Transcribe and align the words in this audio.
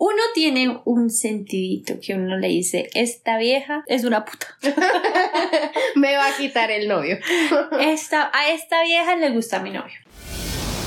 Uno 0.00 0.22
tiene 0.32 0.80
un 0.84 1.10
sentidito 1.10 1.94
que 2.00 2.14
uno 2.14 2.36
le 2.38 2.46
dice, 2.46 2.88
esta 2.94 3.36
vieja 3.36 3.82
es 3.88 4.04
una 4.04 4.24
puta. 4.24 4.46
Me 5.96 6.16
va 6.16 6.28
a 6.28 6.36
quitar 6.36 6.70
el 6.70 6.86
novio. 6.86 7.18
Esta, 7.80 8.30
a 8.32 8.50
esta 8.52 8.84
vieja 8.84 9.16
le 9.16 9.30
gusta 9.30 9.58
mi 9.58 9.70
novio. 9.70 9.96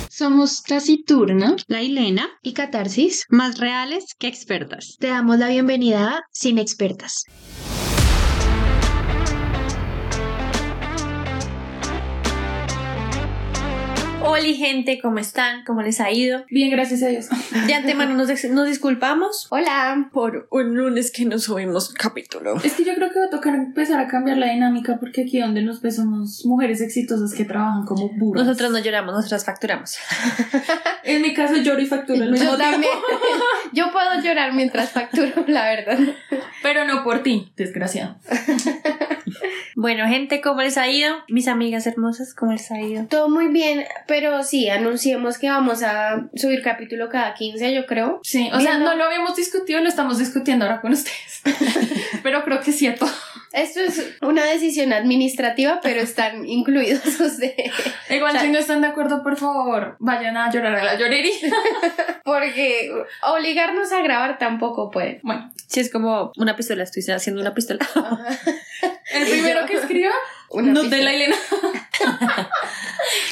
Somos 0.10 0.64
Taciturna, 0.64 1.58
La 1.68 1.82
Hilena, 1.82 2.30
Y 2.42 2.54
Catarsis, 2.54 3.26
más 3.30 3.60
reales 3.60 4.16
que 4.18 4.28
expertas. 4.28 4.96
te 5.00 5.08
damos 5.08 5.38
la 5.40 5.50
bienvenida 5.50 6.08
a 6.08 6.22
Sin 6.32 6.58
Expertas. 6.58 7.26
Hola 14.34 14.44
gente, 14.56 14.98
¿cómo 15.02 15.20
están? 15.20 15.66
¿Cómo 15.66 15.82
les 15.82 16.00
ha 16.00 16.10
ido? 16.10 16.46
Bien, 16.50 16.72
gracias 16.72 17.04
a 17.04 17.08
Dios. 17.08 17.28
De 17.68 17.74
antemano 17.74 18.16
nos, 18.16 18.30
nos 18.46 18.66
disculpamos 18.66 19.48
Hola. 19.50 20.10
por 20.14 20.48
un 20.52 20.74
lunes 20.74 21.12
que 21.12 21.26
no 21.26 21.38
subimos 21.38 21.94
capítulo. 21.94 22.56
Es 22.64 22.76
que 22.76 22.86
yo 22.86 22.96
creo 22.96 23.12
que 23.12 23.20
va 23.20 23.26
a 23.26 23.30
tocar 23.30 23.54
empezar 23.56 24.00
a 24.00 24.08
cambiar 24.08 24.38
la 24.38 24.46
dinámica 24.46 25.00
porque 25.02 25.24
aquí 25.24 25.42
donde 25.42 25.62
nos 25.62 25.82
ves 25.82 25.98
somos 25.98 26.46
mujeres 26.46 26.80
exitosas 26.80 27.34
que 27.34 27.44
trabajan 27.44 27.86
como 27.86 28.08
burras. 28.08 28.46
Nosotros 28.46 28.72
no 28.72 28.80
lloramos, 28.80 29.14
nosotras 29.14 29.44
facturamos. 29.44 29.98
En 31.04 31.24
mi 31.24 31.34
caso 31.34 31.58
lloro 31.58 31.82
y 31.82 31.88
facturo 31.88 32.24
al 32.24 32.32
mismo 32.32 32.52
Yo 32.52 32.58
también. 32.58 32.94
Yo 33.74 33.92
puedo 33.92 34.22
llorar 34.22 34.54
mientras 34.54 34.92
facturo, 34.92 35.44
la 35.48 35.66
verdad. 35.66 35.98
Pero 36.62 36.86
no 36.86 37.04
por 37.04 37.24
ti, 37.24 37.52
desgraciado. 37.58 38.16
Bueno, 39.76 40.08
gente, 40.08 40.42
¿cómo 40.42 40.62
les 40.62 40.78
ha 40.78 40.88
ido? 40.90 41.16
Mis 41.30 41.48
amigas 41.48 41.88
hermosas, 41.88 42.34
¿cómo 42.36 42.52
les 42.52 42.70
ha 42.72 42.80
ido? 42.80 43.06
Todo 43.06 43.30
muy 43.30 43.48
bien, 43.48 43.86
pero 44.08 44.44
sí, 44.44 44.70
anunciemos 44.70 45.38
que 45.38 45.50
vamos 45.50 45.84
a 45.84 46.28
subir 46.36 46.62
capítulo 46.62 47.10
cada 47.10 47.34
15, 47.34 47.74
yo 47.74 47.86
creo. 47.86 48.20
Sí, 48.24 48.50
o 48.54 48.60
sea, 48.60 48.78
no 48.78 48.96
lo 48.96 49.04
habíamos 49.06 49.36
discutido, 49.36 49.80
lo 49.82 49.90
estamos 49.90 50.18
discutiendo 50.20 50.66
ahora 50.66 50.82
con 50.82 50.92
ustedes. 50.92 51.42
Pero 52.24 52.44
creo 52.44 52.60
que 52.62 52.70
es 52.72 52.78
cierto. 52.78 53.08
Esto 53.52 53.80
es 53.82 54.16
una 54.22 54.46
decisión 54.46 54.94
administrativa, 54.94 55.80
pero 55.82 56.00
están 56.00 56.48
incluidos 56.48 57.04
ustedes. 57.20 57.72
Igual, 58.10 58.30
O 58.30 58.34
sea- 58.34 58.42
si 58.42 58.50
no 58.50 58.60
están 58.60 58.80
de 58.82 58.88
acuerdo, 58.88 59.24
por 59.24 59.36
favor, 59.38 59.98
vayan 60.00 60.38
a 60.38 60.50
llorar 60.52 60.76
a 60.76 60.84
la 60.84 60.98
llorería. 60.98 61.34
Porque 62.24 62.92
obligarnos 63.24 63.92
a 63.92 64.02
grabar 64.02 64.38
tampoco 64.38 64.90
puede. 64.92 65.20
Bueno, 65.24 65.52
Si 65.68 65.80
es 65.80 65.92
como 65.92 66.32
una 66.38 66.56
pistola, 66.56 66.84
estoy 66.84 67.04
haciendo 67.14 67.42
una 67.42 67.54
pistola. 67.54 67.80
El 69.14 69.28
primero 69.30 69.66
que 69.66 69.74
escriba, 69.76 70.12
Una 70.50 70.74
no 70.74 70.82
pista. 70.82 70.96
de 70.96 71.04
la 71.04 71.14
Elena. 71.14 71.36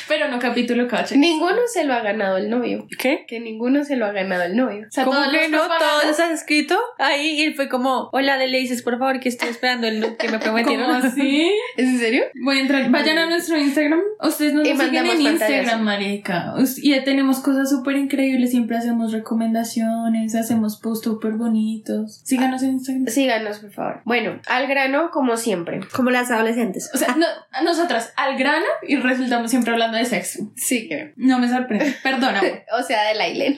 Pero 0.08 0.28
no 0.28 0.40
capítulo 0.40 0.88
caché. 0.88 1.18
Ninguno 1.18 1.60
se 1.72 1.84
lo 1.84 1.94
ha 1.94 2.00
ganado 2.02 2.38
el 2.38 2.50
novio. 2.50 2.88
¿Qué? 2.98 3.26
Que 3.28 3.40
ninguno 3.40 3.84
se 3.84 3.96
lo 3.96 4.06
ha 4.06 4.12
ganado 4.12 4.44
el 4.44 4.56
novio. 4.56 4.88
O 4.88 4.92
sea, 4.92 5.06
¿Cómo 5.06 5.18
todas 5.18 5.32
que 5.32 5.50
las 5.50 5.52
no? 5.52 5.68
Todos 5.68 6.20
has 6.20 6.32
escrito 6.32 6.78
ahí 6.98 7.44
y 7.44 7.54
fue 7.54 7.70
como, 7.70 8.10
hola, 8.12 8.38
le 8.38 8.58
dices 8.58 8.82
por 8.82 8.98
favor 8.98 9.20
que 9.20 9.30
estoy 9.30 9.50
esperando 9.50 9.88
el 9.88 10.00
look 10.00 10.18
que 10.18 10.30
me 10.30 10.40
prometieron. 10.40 10.86
¿Cómo 10.88 10.98
así? 10.98 11.52
¿Es 11.78 11.88
en 11.88 12.00
serio? 12.00 12.24
Voy 12.44 12.58
a 12.58 12.62
entrar. 12.62 12.90
Vayan 12.90 13.18
a 13.18 13.26
nuestro 13.28 13.58
Instagram. 13.58 14.02
Ustedes 14.22 14.54
nos 14.54 14.68
Y 14.68 14.72
siguen 14.72 14.86
mandamos 14.88 15.16
en. 15.16 15.22
Instagram, 15.22 15.82
marica. 15.82 16.54
Y 16.78 17.00
tenemos 17.02 17.40
cosas 17.40 17.70
súper 17.70 17.98
increíbles. 17.98 18.52
Siempre 18.52 18.78
hacemos 18.78 19.12
recomendaciones, 19.12 20.36
hacemos 20.36 20.80
posts 20.80 21.06
súper 21.06 21.34
bonitos. 21.34 22.22
Síganos 22.24 22.64
en 22.64 22.72
Instagram. 22.72 23.08
Síganos, 23.08 23.60
por 23.60 23.72
favor. 23.72 24.02
Bueno, 24.06 24.40
al 24.48 24.68
grano, 24.68 25.12
como 25.12 25.38
siempre. 25.38 25.80
Como 25.94 26.10
las 26.10 26.32
adolescentes. 26.32 26.90
O 26.94 26.98
sea, 26.98 27.16
no, 27.16 27.26
nosotras 27.64 28.14
al 28.16 28.38
grano 28.38 28.59
y 28.88 28.96
resultamos 28.98 29.50
siempre 29.50 29.72
hablando 29.72 29.98
de 29.98 30.06
sexo. 30.06 30.52
Sí, 30.56 30.88
creo. 30.88 31.12
No 31.16 31.40
me 31.40 31.50
sorprende. 31.50 31.96
Perdóname. 32.04 32.66
O 32.80 32.84
sea, 32.84 33.04
de 33.10 33.16
la 33.16 33.28
Ilena. 33.28 33.58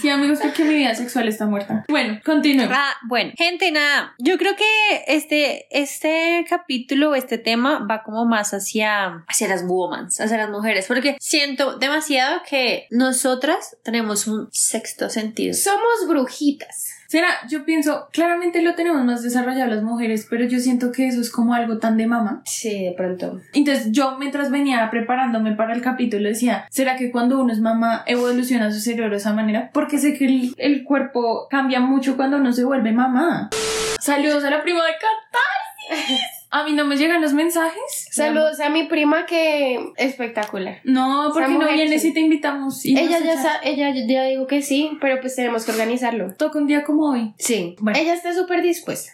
Sí, 0.00 0.08
amigos, 0.08 0.38
porque 0.40 0.64
mi 0.64 0.74
vida 0.74 0.94
sexual 0.94 1.28
está 1.28 1.46
muerta. 1.46 1.84
Bueno, 1.88 2.20
continuemos. 2.24 2.74
Ah, 2.76 2.94
bueno, 3.08 3.32
gente, 3.36 3.70
nada. 3.70 4.14
Yo 4.18 4.38
creo 4.38 4.54
que 4.56 5.04
este, 5.08 5.66
este 5.70 6.44
capítulo, 6.48 7.14
este 7.14 7.36
tema 7.38 7.86
va 7.90 8.02
como 8.02 8.24
más 8.24 8.54
hacia, 8.54 9.24
hacia 9.28 9.48
las 9.48 9.64
womans, 9.66 10.20
hacia 10.20 10.38
las 10.38 10.50
mujeres, 10.50 10.86
porque 10.86 11.16
siento 11.20 11.76
demasiado 11.78 12.42
que 12.48 12.86
nosotras 12.90 13.76
tenemos 13.82 14.26
un 14.26 14.48
sexto 14.52 15.10
sentido. 15.10 15.54
Somos 15.54 16.08
brujitas. 16.08 16.99
Será, 17.10 17.26
yo 17.48 17.64
pienso, 17.64 18.08
claramente 18.12 18.62
lo 18.62 18.76
tenemos 18.76 19.04
más 19.04 19.24
desarrollado 19.24 19.68
las 19.68 19.82
mujeres, 19.82 20.28
pero 20.30 20.44
yo 20.44 20.60
siento 20.60 20.92
que 20.92 21.08
eso 21.08 21.20
es 21.20 21.28
como 21.28 21.54
algo 21.54 21.78
tan 21.78 21.96
de 21.96 22.06
mamá. 22.06 22.42
Sí, 22.44 22.84
de 22.84 22.92
pronto. 22.96 23.40
Entonces 23.52 23.88
yo 23.90 24.16
mientras 24.16 24.52
venía 24.52 24.88
preparándome 24.92 25.56
para 25.56 25.74
el 25.74 25.82
capítulo 25.82 26.28
decía, 26.28 26.68
¿será 26.70 26.94
que 26.94 27.10
cuando 27.10 27.40
uno 27.40 27.52
es 27.52 27.58
mamá 27.58 28.04
evoluciona 28.06 28.70
su 28.70 28.78
cerebro 28.78 29.10
de 29.10 29.16
esa 29.16 29.32
manera? 29.32 29.70
Porque 29.74 29.98
sé 29.98 30.16
que 30.16 30.26
el, 30.26 30.54
el 30.56 30.84
cuerpo 30.84 31.48
cambia 31.50 31.80
mucho 31.80 32.16
cuando 32.16 32.36
uno 32.36 32.52
se 32.52 32.62
vuelve 32.62 32.92
mamá. 32.92 33.50
Saludos 34.00 34.44
a 34.44 34.50
la 34.50 34.62
prima 34.62 34.84
de 34.84 34.92
Catarsis. 34.92 36.26
A 36.52 36.64
mí 36.64 36.72
no 36.72 36.84
me 36.84 36.96
llegan 36.96 37.20
los 37.22 37.32
mensajes. 37.32 37.80
Saludos 38.10 38.58
a 38.60 38.70
mi 38.70 38.84
prima 38.84 39.24
que 39.26 39.78
espectacular. 39.96 40.80
No, 40.84 41.30
porque 41.32 41.48
no 41.48 41.66
sí. 41.98 42.08
y 42.08 42.12
te 42.12 42.20
invitamos. 42.20 42.84
y 42.84 42.98
Ella 42.98 43.18
ya, 43.20 43.34
echas- 43.34 43.42
sa- 43.42 43.60
ella 43.62 43.90
ya 44.06 44.24
dijo 44.24 44.46
que 44.46 44.60
sí, 44.62 44.98
pero 45.00 45.20
pues 45.20 45.36
tenemos 45.36 45.64
que 45.64 45.70
organizarlo. 45.72 46.34
Toca 46.34 46.58
un 46.58 46.66
día 46.66 46.82
como 46.84 47.10
hoy. 47.10 47.34
Sí. 47.38 47.76
Bueno. 47.80 47.98
Ella 47.98 48.14
está 48.14 48.32
súper 48.34 48.62
dispuesta. 48.62 49.12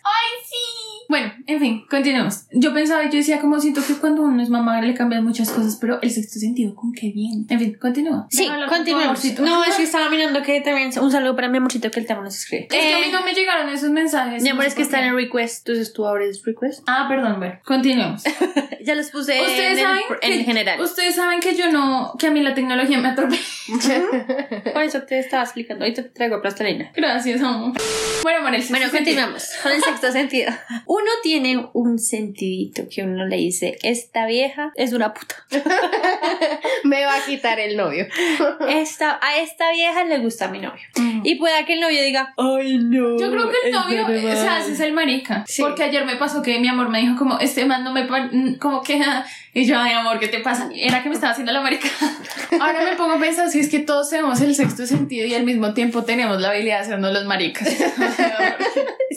Bueno, 1.08 1.32
en 1.46 1.60
fin, 1.60 1.84
continuemos. 1.88 2.46
Yo 2.50 2.74
pensaba, 2.74 3.04
yo 3.04 3.18
decía 3.18 3.40
como 3.40 3.60
siento 3.60 3.80
que 3.86 3.94
cuando 3.94 4.22
uno 4.22 4.42
es 4.42 4.48
mamá 4.48 4.80
le 4.80 4.92
cambian 4.94 5.22
muchas 5.22 5.50
cosas, 5.50 5.76
pero 5.80 6.00
el 6.02 6.10
sexto 6.10 6.40
sentido, 6.40 6.74
con 6.74 6.92
qué 6.92 7.10
bien. 7.12 7.46
En 7.48 7.60
fin, 7.60 7.76
continúa. 7.80 8.26
Sí, 8.28 8.48
continuemos. 8.68 9.24
No, 9.38 9.62
es 9.62 9.76
que 9.76 9.84
estaba 9.84 10.08
mirando 10.10 10.42
que 10.42 10.60
también 10.62 10.90
un 11.00 11.12
saludo 11.12 11.36
para 11.36 11.48
mi 11.48 11.58
amorcito 11.58 11.90
que 11.92 12.00
el 12.00 12.06
tema 12.06 12.22
nos 12.22 12.34
escribe. 12.36 12.64
Es 12.64 12.68
que 12.70 12.94
a 12.94 12.98
mí 12.98 13.04
Eh, 13.06 13.12
no 13.12 13.22
me 13.24 13.34
llegaron 13.34 13.68
esos 13.68 13.90
mensajes. 13.90 14.42
mi 14.42 14.48
amor 14.48 14.64
no 14.64 14.68
es 14.68 14.74
que 14.74 14.82
qué. 14.88 14.96
en 14.96 15.14
request, 15.14 15.68
entonces 15.68 15.92
tú 15.92 16.06
abres 16.06 16.42
request. 16.44 16.82
Ah, 16.88 17.06
perdón, 17.08 17.25
bueno, 17.34 17.58
continuemos. 17.64 18.22
Ya 18.86 18.94
los 18.94 19.10
puse 19.10 19.40
Ustedes 19.40 19.78
en, 19.78 19.84
saben 19.84 20.02
en 20.22 20.38
que- 20.38 20.44
general. 20.44 20.80
Ustedes 20.80 21.16
saben 21.16 21.40
que 21.40 21.56
yo 21.56 21.72
no, 21.72 22.14
que 22.20 22.28
a 22.28 22.30
mí 22.30 22.40
la 22.40 22.54
tecnología 22.54 22.98
me 22.98 23.08
atropella. 23.08 23.42
Por 24.72 24.82
eso 24.84 25.02
te 25.02 25.18
estaba 25.18 25.42
explicando. 25.42 25.84
Ahorita 25.84 26.04
te 26.04 26.10
traigo 26.10 26.40
plastilina. 26.40 26.92
Gracias, 26.94 27.42
amor. 27.42 27.72
Bueno, 28.22 28.38
amor, 28.38 28.54
el 28.54 28.62
Bueno, 28.62 28.86
sentido. 28.88 28.92
continuamos 28.92 29.48
con 29.60 29.72
el 29.72 29.82
sexto 29.82 30.12
sentido. 30.12 30.52
Uno 30.86 31.10
tiene 31.24 31.66
un 31.72 31.98
sentidito 31.98 32.84
que 32.88 33.02
uno 33.02 33.26
le 33.26 33.36
dice, 33.38 33.76
esta 33.82 34.24
vieja 34.26 34.70
es 34.76 34.92
una 34.92 35.12
puta. 35.12 35.34
Me 36.84 37.04
va 37.04 37.16
a 37.16 37.24
quitar 37.26 37.58
el 37.58 37.76
novio. 37.76 38.06
Esta, 38.68 39.18
a 39.22 39.38
esta 39.38 39.72
vieja 39.72 40.04
le 40.04 40.18
gusta 40.18 40.48
mi 40.48 40.60
novio. 40.60 40.82
Mm. 40.96 41.22
Y 41.24 41.34
pueda 41.36 41.64
que 41.66 41.74
el 41.74 41.80
novio 41.80 42.00
diga, 42.02 42.34
ay 42.36 42.78
no. 42.78 43.18
Yo 43.18 43.30
creo 43.30 43.50
que 43.50 43.56
el 43.68 43.72
novio, 43.72 44.06
verdad". 44.06 44.32
o 44.32 44.40
sea, 44.40 44.58
es 44.60 44.78
el 44.80 44.92
marica. 44.92 45.44
Sí. 45.48 45.62
Porque 45.62 45.82
ayer 45.82 46.04
me 46.04 46.14
pasó 46.16 46.42
que 46.42 46.58
mi 46.60 46.68
amor 46.68 46.88
me 46.88 47.00
dijo 47.00 47.15
como, 47.16 47.38
este 47.38 47.64
man 47.64 47.82
no 47.84 47.92
me, 47.92 48.06
como 48.58 48.82
que, 48.82 49.00
ah", 49.02 49.24
y 49.52 49.64
yo, 49.64 49.78
ay 49.78 49.92
amor, 49.92 50.18
¿qué 50.18 50.28
te 50.28 50.40
pasa? 50.40 50.68
Era 50.74 51.02
que 51.02 51.08
me 51.08 51.14
estaba 51.14 51.32
haciendo 51.32 51.52
la 51.52 51.60
marica. 51.60 51.88
Ahora 52.60 52.84
me 52.84 52.96
pongo 52.96 53.14
a 53.14 53.18
pensar 53.18 53.50
si 53.50 53.60
es 53.60 53.68
que 53.68 53.80
todos 53.80 54.10
tenemos 54.10 54.40
el 54.40 54.54
sexto 54.54 54.86
sentido 54.86 55.26
y 55.26 55.34
al 55.34 55.44
mismo 55.44 55.74
tiempo 55.74 56.04
tenemos 56.04 56.40
la 56.40 56.50
habilidad 56.50 56.76
de 56.76 56.82
hacernos 56.82 57.12
los 57.12 57.24
maricas. 57.24 57.68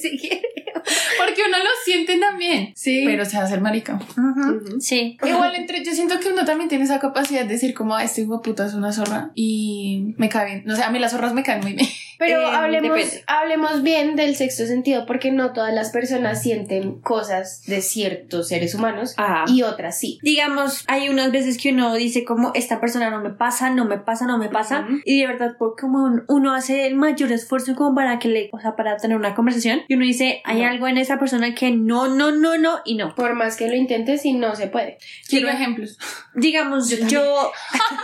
Sí, 0.02 0.18
quiere. 0.18 0.42
Porque 1.18 1.42
uno 1.48 1.58
lo 1.58 1.70
siente 1.84 2.18
también. 2.18 2.74
Sí. 2.76 3.04
Pero 3.06 3.26
se 3.26 3.38
hace 3.38 3.56
el 3.56 3.62
marica. 3.62 4.00
Ujú, 4.18 4.80
Sí. 4.80 5.18
Igual 5.24 5.56
entre, 5.56 5.84
yo 5.84 5.92
siento 5.94 6.20
que 6.20 6.30
uno 6.30 6.46
también 6.46 6.70
tiene 6.70 6.84
esa 6.86 7.00
capacidad 7.00 7.42
de 7.44 7.48
decir 7.50 7.74
como, 7.74 7.96
"Ah, 7.96 8.04
este 8.04 8.22
hijo 8.22 8.38
de 8.38 8.44
puta 8.44 8.66
es 8.66 8.74
una 8.74 8.92
zorra 8.92 9.32
y 9.36 10.14
me 10.18 10.30
cae 10.30 10.46
bien. 10.46 10.64
No 10.66 10.76
sé, 10.76 10.84
a 10.84 10.90
mí 10.92 11.00
las 11.00 11.12
zorras 11.12 11.34
me 11.34 11.44
caen 11.44 11.62
muy 11.62 11.74
bien. 11.74 11.88
Pero 12.20 12.42
Eh, 12.42 12.46
hablemos, 12.54 12.98
depende. 12.98 13.24
hablemos 13.28 13.82
bien 13.82 14.18
del 14.18 14.36
sexto 14.36 14.66
sentido, 14.66 15.06
porque 15.06 15.32
no 15.32 15.54
todas 15.54 15.74
las 15.74 15.90
personas 15.92 16.42
sienten 16.42 17.00
cosas 17.00 17.64
de 17.66 17.82
ciertos 17.82 18.50
seres 18.50 18.76
humanos 18.76 19.14
Ajá. 19.16 19.46
y 19.48 19.62
otras 19.64 19.98
sí. 19.98 20.20
Digamos, 20.22 20.84
hay 20.88 21.08
unas 21.08 21.32
veces 21.32 21.58
que 21.58 21.72
uno 21.72 21.94
dice 21.96 22.26
como 22.26 22.52
esta 22.56 22.82
persona 22.82 23.10
no 23.10 23.22
me 23.22 23.30
pasa, 23.30 23.70
no 23.70 23.86
me 23.86 23.98
pasa, 24.00 24.26
no 24.26 24.38
me 24.38 24.50
pasa. 24.50 24.82
Ujú. 24.82 25.00
Y 25.06 25.22
de 25.22 25.28
verdad, 25.28 25.56
por 25.58 25.78
como 25.80 26.04
un- 26.04 26.24
uno 26.28 26.54
hace 26.54 26.88
el 26.88 26.96
mayor 26.96 27.32
esfuerzo 27.32 27.74
como 27.76 27.96
para 27.96 28.20
que 28.20 28.28
le, 28.28 28.50
o 28.52 28.60
sea, 28.60 28.76
para 28.76 28.98
tener 28.98 29.16
una 29.16 29.34
conversación. 29.34 29.82
Y 29.88 29.96
uno 29.96 30.04
dice, 30.04 30.42
hay 30.60 30.64
algo 30.66 30.88
en 30.88 30.98
esa 30.98 31.20
persona 31.20 31.56
que 31.56 31.72
no, 31.72 32.08
no, 32.08 32.32
no, 32.32 32.58
no 32.58 32.82
y 32.86 32.96
no. 32.96 33.16
Por 33.16 33.36
más 33.36 33.56
que 33.56 33.68
lo 33.68 33.76
intentes, 33.76 34.26
y 34.26 34.34
no 34.34 34.56
se 34.56 34.68
puede. 34.68 34.98
Quiero 35.28 35.50
ejemplos. 35.50 35.98
Digamos, 36.36 36.90
Yo 36.90 37.08
yo. 37.08 37.52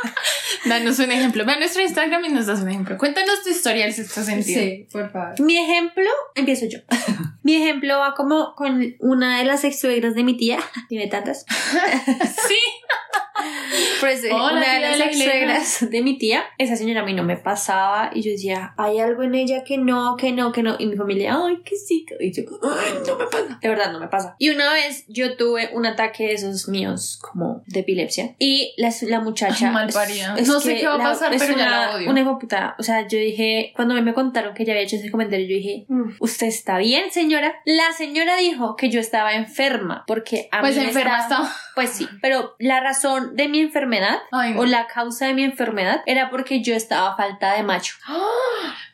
Danos 0.66 1.00
un 1.00 1.12
ejemplo. 1.12 1.46
Ve 1.46 1.54
a 1.54 1.60
nuestro 1.60 1.82
Instagram 1.82 2.26
y 2.26 2.30
nos 2.30 2.48
das 2.48 2.62
un 2.62 2.70
ejemplo. 2.70 2.98
Cuéntanos 2.98 3.44
tu 3.44 3.50
historia 3.50 3.86
del 3.86 3.94
sexto 3.94 4.24
sentido. 4.24 4.88
por 4.92 5.12
favor. 5.12 5.40
mi 5.42 5.58
ejemplo, 5.58 6.10
empiezo 6.36 6.66
yo. 6.66 6.80
mi 7.44 7.56
ejemplo 7.56 8.00
va 8.00 8.14
como 8.16 8.56
con 8.56 8.96
una 9.00 9.40
de 9.40 9.46
las 9.46 9.64
ex 9.64 9.80
suegras 9.80 10.16
de 10.16 10.24
mi 10.24 10.38
tía. 10.38 10.60
Tiene 10.90 11.08
tantas. 11.08 11.46
Sí. 12.48 12.56
Pues 14.00 14.24
eh, 14.24 14.30
Hola, 14.32 14.54
una 14.54 14.64
tía 14.64 14.74
de 14.74 14.80
las 14.80 15.00
la 15.00 15.06
ex 15.06 15.24
suegras 15.24 15.90
de 15.90 16.02
mi 16.02 16.18
tía, 16.18 16.44
esa 16.58 16.76
señora 16.76 17.02
a 17.02 17.06
mí 17.06 17.14
no 17.14 17.24
me 17.24 17.38
pasaba 17.38 18.12
y 18.14 18.22
yo 18.22 18.32
decía, 18.32 18.74
hay 18.78 19.00
algo 19.00 19.24
en 19.24 19.36
ella 19.36 19.64
que 19.64 19.78
no, 19.78 20.16
que 20.16 20.32
no, 20.32 20.52
que 20.52 20.64
no. 20.64 20.76
Y 20.80 20.88
mi 20.88 20.96
familia, 20.96 21.38
ay, 21.44 21.62
que 21.64 21.76
sí. 21.76 22.06
que-". 22.08 22.24
Y 22.24 22.32
yo, 22.32 22.45
ay, 22.64 22.94
no 23.08 23.16
me 23.18 23.26
pasa. 23.26 23.60
De 23.62 23.70
verdad, 23.70 23.92
no 23.92 24.00
me 24.00 24.08
pasa. 24.08 24.36
Y 24.40 24.50
una 24.50 24.72
vez 24.74 25.06
yo 25.08 25.36
tuve 25.38 25.70
un 25.74 25.86
ataque 25.86 26.28
de 26.28 26.34
esos 26.34 26.68
míos, 26.68 27.20
como 27.22 27.64
de 27.68 27.80
epilepsia. 27.82 28.36
Y 28.40 28.74
la, 28.78 28.94
la 29.04 29.20
muchacha. 29.20 29.68
Ay, 29.68 29.74
malparida. 29.74 30.36
No 30.46 30.60
sé 30.60 30.76
que 30.76 30.80
qué 30.82 30.88
va 30.88 30.96
a 30.96 30.98
la- 30.98 31.04
pasar, 31.06 31.34
es 31.34 31.42
pero 31.42 31.58
ya 31.58 31.66
una, 31.66 31.86
la 31.88 31.96
odio. 31.96 32.10
Una 32.10 32.22
hijueputa. 32.22 32.76
O 32.80 32.84
sea, 32.84 33.08
yo 33.08 33.18
dije, 33.18 33.74
cuando 33.76 33.94
me 33.96 34.14
contaron 34.14 34.54
que 34.54 34.64
ella 34.64 34.74
había 34.74 34.84
hecho 34.84 34.96
ese 34.98 35.12
comentario, 35.12 35.46
yo 35.48 35.56
dije, 35.56 35.86
Mm. 35.88 36.16
¿usted 36.20 36.48
está 36.48 36.78
bien, 36.78 37.12
señora? 37.12 37.56
La 37.66 37.92
señora 37.98 38.38
dijo 38.38 38.76
que 38.76 38.90
yo 38.90 39.00
estaba 39.00 39.34
enferma 39.34 40.04
porque 40.08 40.48
a 40.52 40.62
Pues 40.62 40.76
mí 40.76 40.82
me 40.82 40.88
enferma 40.90 41.20
estaba- 41.22 41.44
estaba. 41.46 41.62
Pues 41.76 41.90
sí, 41.90 42.08
pero 42.22 42.56
la 42.60 42.80
razón 42.80 43.36
de 43.36 43.48
mi 43.50 43.60
enfermedad 43.60 44.18
Ay, 44.32 44.54
o 44.58 44.66
la 44.66 44.88
causa 44.88 45.28
de 45.28 45.34
mi 45.34 45.44
enfermedad 45.44 46.02
era 46.06 46.30
porque 46.30 46.62
yo 46.62 46.74
estaba 46.74 47.12
a 47.14 47.18
falta 47.18 47.54
de 47.54 47.64
macho. 47.64 47.96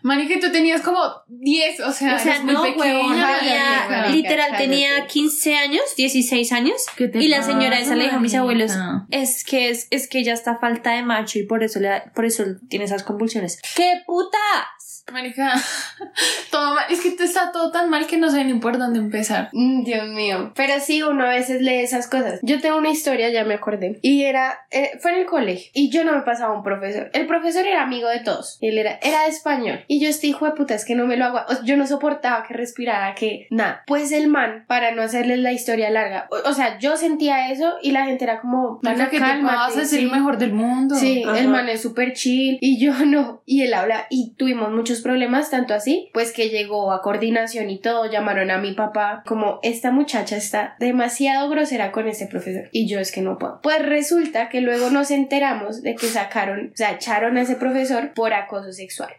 Marica, 0.04 0.40
tú 0.40 0.52
tenías 0.52 0.82
como 0.82 1.00
10, 1.28 1.80
o 1.82 1.92
sea, 1.92 2.16
o 2.16 2.20
sea, 2.20 2.42
muy 2.42 2.54
no, 2.54 2.64
pequeña. 2.64 3.40
tenía- 3.40 3.86
marica, 3.90 4.10
literal 4.10 4.48
cállate. 4.52 4.68
tenía 4.68 5.08
15 5.08 5.56
años, 5.56 5.82
16 5.96 6.52
años. 6.52 6.82
¿Qué 6.96 7.08
te 7.08 7.20
Y 7.20 7.28
la 7.28 7.44
señora 7.44 7.80
esa 7.80 7.96
le 7.96 8.06
dijo 8.06 8.16
a 8.16 8.20
mis 8.20 8.36
abuelos, 8.36 8.72
es 9.12 9.44
que 9.44 9.70
es, 9.70 9.88
es 9.92 10.08
que 10.08 10.20
ella 10.20 10.34
está 10.34 10.58
falta 10.58 10.92
de 10.92 11.04
macho 11.04 11.40
y 11.40 11.44
por 11.44 11.64
eso 11.64 11.80
le, 11.80 12.04
por 12.16 12.26
eso 12.26 12.44
tiene 12.70 12.86
esas 12.86 13.04
convulsiones. 13.04 13.60
¡Qué 13.76 14.02
putas! 14.06 14.91
Marica, 15.12 15.54
todo 16.52 16.76
mal. 16.76 16.86
Es 16.90 17.02
que 17.02 17.12
te 17.12 17.24
está 17.24 17.52
todo 17.52 17.72
tan 17.72 17.90
mal 17.90 18.08
que 18.08 18.18
no 18.18 18.30
sé 18.30 18.44
ni 18.44 18.54
por 18.56 18.78
dónde 18.78 19.00
empezar. 19.00 19.50
Mm, 19.54 19.84
Dios 19.84 20.08
mío. 20.08 20.52
Pero 20.56 20.74
sí, 20.80 21.02
uno 21.02 21.26
a 21.26 21.30
veces 21.30 21.62
lee 21.62 21.80
esas 21.82 22.08
cosas. 22.08 22.40
Yo 22.44 22.60
tengo 22.62 22.78
una 22.78 22.90
historia, 22.90 23.30
ya 23.30 23.44
me 23.44 23.56
acordé. 23.56 24.00
Y 24.02 24.24
era, 24.24 24.60
eh, 24.72 24.92
fue 25.02 25.12
en 25.14 25.20
el 25.20 25.26
colegio. 25.26 25.72
Y 25.74 25.90
yo 25.90 26.04
no 26.04 26.14
me 26.14 26.22
pasaba 26.22 26.56
un 26.56 26.64
profesor. 26.64 27.10
El 27.14 27.28
profesor 27.28 27.66
era 27.66 27.82
amigo 27.84 28.10
de 28.10 28.20
todos. 28.20 28.58
Él 28.62 28.78
era, 28.78 29.00
era 29.02 29.24
de 29.24 29.30
español. 29.30 29.84
Y 29.88 30.00
yo 30.00 30.10
este 30.10 30.28
hijo 30.28 30.46
de 30.46 30.52
puta, 30.52 30.76
es 30.76 30.86
que 30.86 30.96
no 30.96 31.06
me 31.06 31.18
lo 31.18 31.26
hago. 31.26 31.40
Yo 31.64 31.78
no 31.78 31.88
soportaba 31.88 32.44
que 32.48 32.54
respirara, 32.54 33.16
que 33.16 33.48
nada. 33.50 33.84
Pues 33.88 34.12
el 34.12 34.28
man, 34.28 34.66
para 34.68 34.92
no 34.92 35.02
hacerles 35.02 35.40
la 35.40 35.52
historia 35.52 35.90
larga. 35.90 36.28
O, 36.32 36.50
o 36.50 36.54
sea, 36.54 36.78
yo 36.80 36.98
sentía 36.98 37.52
eso 37.52 37.76
y 37.82 37.92
la 37.92 38.06
gente 38.06 38.24
era 38.24 38.40
como, 38.42 38.80
Marica, 38.82 39.06
"Pana, 39.06 39.10
¿qué 39.10 39.18
te 39.18 39.24
cálmate", 39.24 39.56
pasa? 39.56 39.82
Es 39.82 39.94
el 39.94 40.00
sí. 40.02 40.06
mejor 40.12 40.38
del 40.38 40.54
mundo. 40.54 40.96
Sí, 40.96 41.24
Ajá. 41.26 41.40
el 41.40 41.48
man 41.48 41.70
es 41.70 41.82
súper 41.82 42.14
chill 42.14 42.58
y 42.62 42.80
yo 42.80 42.94
no. 43.06 43.42
Y 43.46 43.64
él 43.64 43.74
habla 43.74 44.08
y 44.10 44.34
tuvimos 44.36 44.72
problemas, 45.00 45.50
tanto 45.50 45.74
así, 45.74 46.10
pues 46.14 46.34
que 46.34 46.50
llegó 46.50 46.92
a 46.92 47.02
coordinación 47.02 47.70
y 47.70 47.80
todo, 47.80 48.12
llamaron 48.12 48.52
a 48.52 48.58
mi 48.58 48.74
papá 48.74 49.24
como 49.26 49.60
esta 49.64 49.92
muchacha 49.92 50.36
está 50.36 50.76
demasiado 50.80 51.50
grosera 51.50 51.94
con 51.94 52.10
este 52.10 52.28
profesor. 52.28 52.68
Y 52.74 52.88
yo 52.90 53.00
es 53.00 53.14
que 53.14 53.22
no 53.22 53.38
puedo. 53.38 53.62
Pues 53.62 53.86
resulta 53.86 54.50
que 54.50 54.60
luego 54.60 54.90
nos 54.90 55.12
enteramos 55.12 55.82
de 55.82 55.96
que 55.96 56.08
sacaron, 56.08 56.72
o 56.74 56.78
sea, 56.78 56.92
echaron 56.92 57.38
a 57.38 57.42
ese 57.44 57.56
profesor 57.56 58.12
por 58.14 58.34
acoso 58.34 58.74
sexual. 58.74 59.14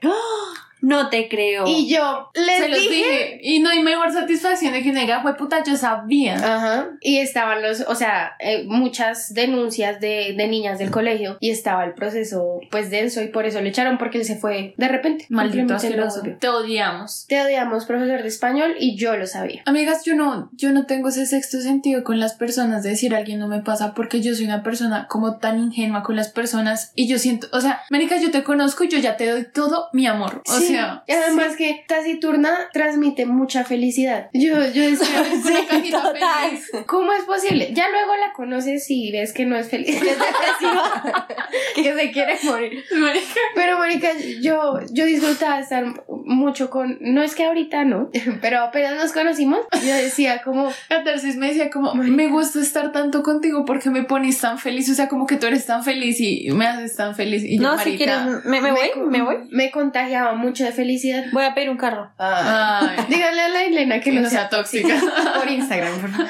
No 0.83 1.09
te 1.09 1.29
creo. 1.29 1.65
Y 1.67 1.89
yo 1.89 2.31
les 2.35 2.59
Se 2.59 2.69
los 2.69 2.79
dije... 2.79 2.95
dije. 2.95 3.41
Y 3.43 3.61
no 3.61 3.71
hay 3.71 3.83
mejor 3.83 4.13
satisfacción 4.13 4.73
de 4.73 4.83
que 4.83 4.93
diga, 4.93 5.23
fue 5.23 5.37
puta, 5.37 5.63
yo 5.65 5.77
sabía. 5.77 6.35
Ajá. 6.37 6.89
Y 7.01 7.19
estaban 7.19 7.63
los, 7.63 7.81
o 7.89 7.95
sea, 7.95 8.33
eh, 8.41 8.65
muchas 8.67 9.33
denuncias 9.33 10.01
de, 10.01 10.35
de 10.37 10.49
niñas 10.49 10.79
del 10.79 10.91
colegio 10.91 11.37
y 11.41 11.51
estaba 11.51 11.85
el 11.85 11.95
proceso 11.95 12.61
pues 12.71 12.91
denso 12.91 13.23
y 13.23 13.29
por 13.29 13.47
eso 13.47 13.61
le 13.61 13.69
echaron 13.71 13.97
porque 13.99 14.19
él 14.19 14.25
se 14.25 14.37
fue 14.37 14.75
de 14.77 14.89
repente. 14.89 15.27
Maldito 15.29 15.69
lo- 15.69 15.77
asqueroso. 15.77 16.23
Te 16.39 16.49
odiamos. 16.49 17.27
Te 17.29 17.41
odiamos, 17.41 17.87
profesor 17.87 18.21
de 18.23 18.29
español, 18.29 18.75
y 18.79 18.97
yo 18.97 19.17
lo 19.17 19.27
sabía. 19.27 19.63
Amigas, 19.67 20.05
yo 20.05 20.15
no, 20.15 20.51
yo 20.53 20.71
no 20.73 20.87
tengo 20.87 21.09
ese 21.09 21.27
sexto 21.27 21.61
sentido 21.61 22.05
con 22.05 22.19
las 22.21 22.35
personas 22.35 22.83
de 22.83 22.91
decir 22.91 23.15
alguien 23.15 23.39
no 23.39 23.49
me 23.49 23.61
pasa 23.63 23.95
porque 23.95 24.21
yo 24.21 24.35
soy 24.35 24.47
una 24.47 24.63
persona 24.63 25.07
como 25.09 25.39
tan 25.39 25.59
ingenua 25.59 26.03
con 26.03 26.17
las 26.17 26.29
personas 26.29 26.93
y 26.95 27.07
yo 27.09 27.19
siento, 27.19 27.47
o 27.53 27.61
sea, 27.61 27.83
Mónica, 27.91 28.17
yo 28.21 28.31
te 28.31 28.43
conozco 28.43 28.85
y 28.85 28.89
yo 28.89 28.99
ya 28.99 29.17
te 29.17 29.31
doy 29.31 29.47
todo 29.53 29.89
mi 29.93 30.07
amor. 30.07 30.43
O 30.49 30.59
Sí, 30.59 30.67
sea, 30.69 30.72
y 31.07 31.13
además 31.13 31.57
que 31.57 31.85
Taciturna 31.87 32.71
transmite 32.73 33.27
mucha 33.27 33.65
felicidad. 33.65 34.29
Yo, 34.33 34.55
yo 34.73 34.83
decía, 34.91 35.23
una 35.45 35.59
sí, 35.61 35.67
cajita 35.69 36.03
total. 36.03 36.51
feliz. 36.51 36.71
¿cómo 36.87 37.13
es 37.13 37.25
posible? 37.25 37.71
Ya 37.73 37.89
luego 37.89 38.17
la 38.17 38.33
conoces 38.33 38.91
y 38.91 39.13
ves 39.13 39.33
que 39.33 39.45
no 39.45 39.57
es 39.57 39.69
feliz, 39.69 40.01
que 40.01 40.11
es 40.11 40.19
depresiva, 40.19 41.27
que 41.75 41.95
se 41.95 42.11
quiere 42.13 42.39
morir. 42.45 42.85
Marica, 42.93 43.41
Pero, 43.55 43.79
Mónica, 43.79 44.11
yo, 44.41 44.81
yo 44.91 45.05
disfrutaba 45.05 45.61
estar 45.61 45.85
mucho 46.27 46.71
con, 46.71 46.99
no 47.01 47.23
es 47.23 47.35
que 47.35 47.45
ahorita 47.45 47.85
no, 47.85 48.11
pero 48.41 48.61
apenas 48.63 48.95
nos 48.97 49.13
conocimos, 49.13 49.61
yo 49.85 49.95
decía 49.95 50.43
como, 50.43 50.71
Catarsis 50.89 51.37
me 51.37 51.49
decía 51.49 51.71
como, 51.71 51.95
me 51.95 52.29
gusta 52.29 52.61
estar 52.61 52.93
tanto 52.93 53.23
contigo 53.23 53.65
porque 53.65 53.91
me 53.91 54.03
pones 54.05 54.39
tan 54.41 54.59
feliz, 54.59 54.89
o 54.91 54.95
sea, 54.95 55.09
como 55.09 55.27
que 55.27 55.37
tú 55.37 55.47
eres 55.47 55.67
tan 55.67 55.85
feliz 55.85 56.21
y 56.21 56.51
me 56.53 56.67
haces 56.67 56.97
tan 56.97 57.15
feliz. 57.15 57.43
Y 57.45 57.59
yo, 57.59 57.63
no, 57.63 57.79
si 57.79 57.97
quieres, 57.97 58.19
me, 58.45 58.61
me 58.61 58.71
voy, 58.73 58.91
me 59.09 59.23
voy. 59.23 59.37
Me 59.51 59.71
contagiaba 59.71 60.35
mucho 60.35 60.65
de 60.65 60.73
felicidad. 60.73 61.25
Voy 61.33 61.45
a 61.45 61.55
pedir 61.55 61.71
un 61.71 61.77
carro. 61.77 62.11
Ah. 62.19 62.81
Ay, 62.97 63.05
Dígale 63.09 63.41
a 63.41 63.49
la 63.49 63.65
Elena 63.65 64.01
que 64.01 64.11
que 64.13 64.21
no 64.21 64.29
sea 64.29 64.49
tóxica. 64.49 64.95
Por 65.39 65.51
Instagram, 65.51 66.01
por 66.01 66.11
favor. 66.11 66.29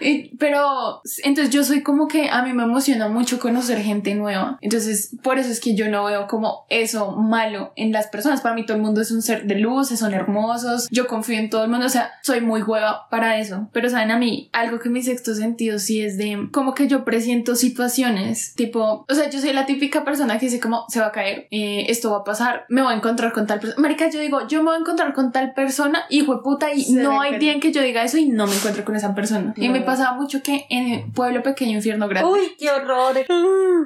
Y- 0.00 0.36
pero 0.36 1.00
entonces 1.24 1.52
yo 1.52 1.64
soy 1.64 1.82
como 1.82 2.06
que 2.06 2.28
a 2.28 2.42
mí 2.42 2.52
me 2.52 2.64
emociona 2.64 3.08
mucho 3.08 3.38
conocer 3.38 3.78
gente 3.80 4.14
nueva. 4.14 4.58
Entonces 4.60 5.16
por 5.22 5.38
eso 5.38 5.50
es 5.50 5.60
que 5.60 5.74
yo 5.74 5.88
no 5.88 6.04
veo 6.04 6.26
como 6.26 6.66
eso 6.68 7.12
malo 7.12 7.72
en 7.76 7.92
las 7.92 8.06
personas. 8.08 8.42
Para 8.46 8.54
mí 8.54 8.64
todo 8.64 8.76
el 8.76 8.82
mundo 8.84 9.00
es 9.00 9.10
un 9.10 9.22
ser 9.22 9.44
de 9.46 9.56
luz, 9.56 9.88
son 9.88 10.14
hermosos. 10.14 10.86
Yo 10.92 11.08
confío 11.08 11.36
en 11.36 11.50
todo 11.50 11.64
el 11.64 11.68
mundo. 11.68 11.86
O 11.86 11.88
sea, 11.88 12.12
soy 12.22 12.40
muy 12.40 12.62
hueva 12.62 13.08
para 13.10 13.38
eso. 13.38 13.68
Pero 13.72 13.90
saben 13.90 14.12
a 14.12 14.18
mí, 14.18 14.50
algo 14.52 14.78
que 14.78 14.88
mi 14.88 15.02
sexto 15.02 15.34
sentido 15.34 15.80
sí 15.80 16.00
es 16.00 16.16
de 16.16 16.48
como 16.52 16.72
que 16.72 16.86
yo 16.86 17.04
presiento 17.04 17.56
situaciones 17.56 18.54
tipo, 18.54 19.04
o 19.08 19.14
sea, 19.14 19.28
yo 19.30 19.40
soy 19.40 19.52
la 19.52 19.66
típica 19.66 20.04
persona 20.04 20.38
que 20.38 20.46
dice 20.46 20.60
como 20.60 20.84
se 20.88 21.00
va 21.00 21.06
a 21.06 21.12
caer, 21.12 21.48
eh, 21.50 21.86
esto 21.88 22.12
va 22.12 22.18
a 22.18 22.24
pasar, 22.24 22.66
me 22.68 22.82
voy 22.82 22.92
a 22.92 22.96
encontrar 22.96 23.32
con 23.32 23.48
tal 23.48 23.58
persona. 23.58 23.82
Marica, 23.82 24.08
yo 24.10 24.20
digo, 24.20 24.46
yo 24.46 24.58
me 24.62 24.66
voy 24.66 24.76
a 24.76 24.80
encontrar 24.80 25.12
con 25.12 25.32
tal 25.32 25.52
persona, 25.52 26.04
hijo 26.08 26.36
de 26.36 26.42
puta, 26.42 26.72
y 26.72 26.84
Se 26.84 26.92
no 27.02 27.20
hay 27.20 27.38
día 27.38 27.52
en 27.52 27.58
que 27.58 27.72
yo 27.72 27.82
diga 27.82 28.04
eso 28.04 28.16
y 28.16 28.28
no 28.28 28.46
me 28.46 28.54
encuentro 28.54 28.84
con 28.84 28.94
esa 28.94 29.12
persona. 29.14 29.54
Y 29.56 29.66
No. 29.66 29.72
me 29.72 29.80
pasaba 29.80 30.16
mucho 30.16 30.40
que 30.44 30.66
en 30.70 31.10
Pueblo 31.12 31.42
Pequeño, 31.42 31.78
Infierno 31.78 32.06
Grande. 32.06 32.30
Uy, 32.30 32.54
qué 32.58 32.70
horror. 32.70 33.16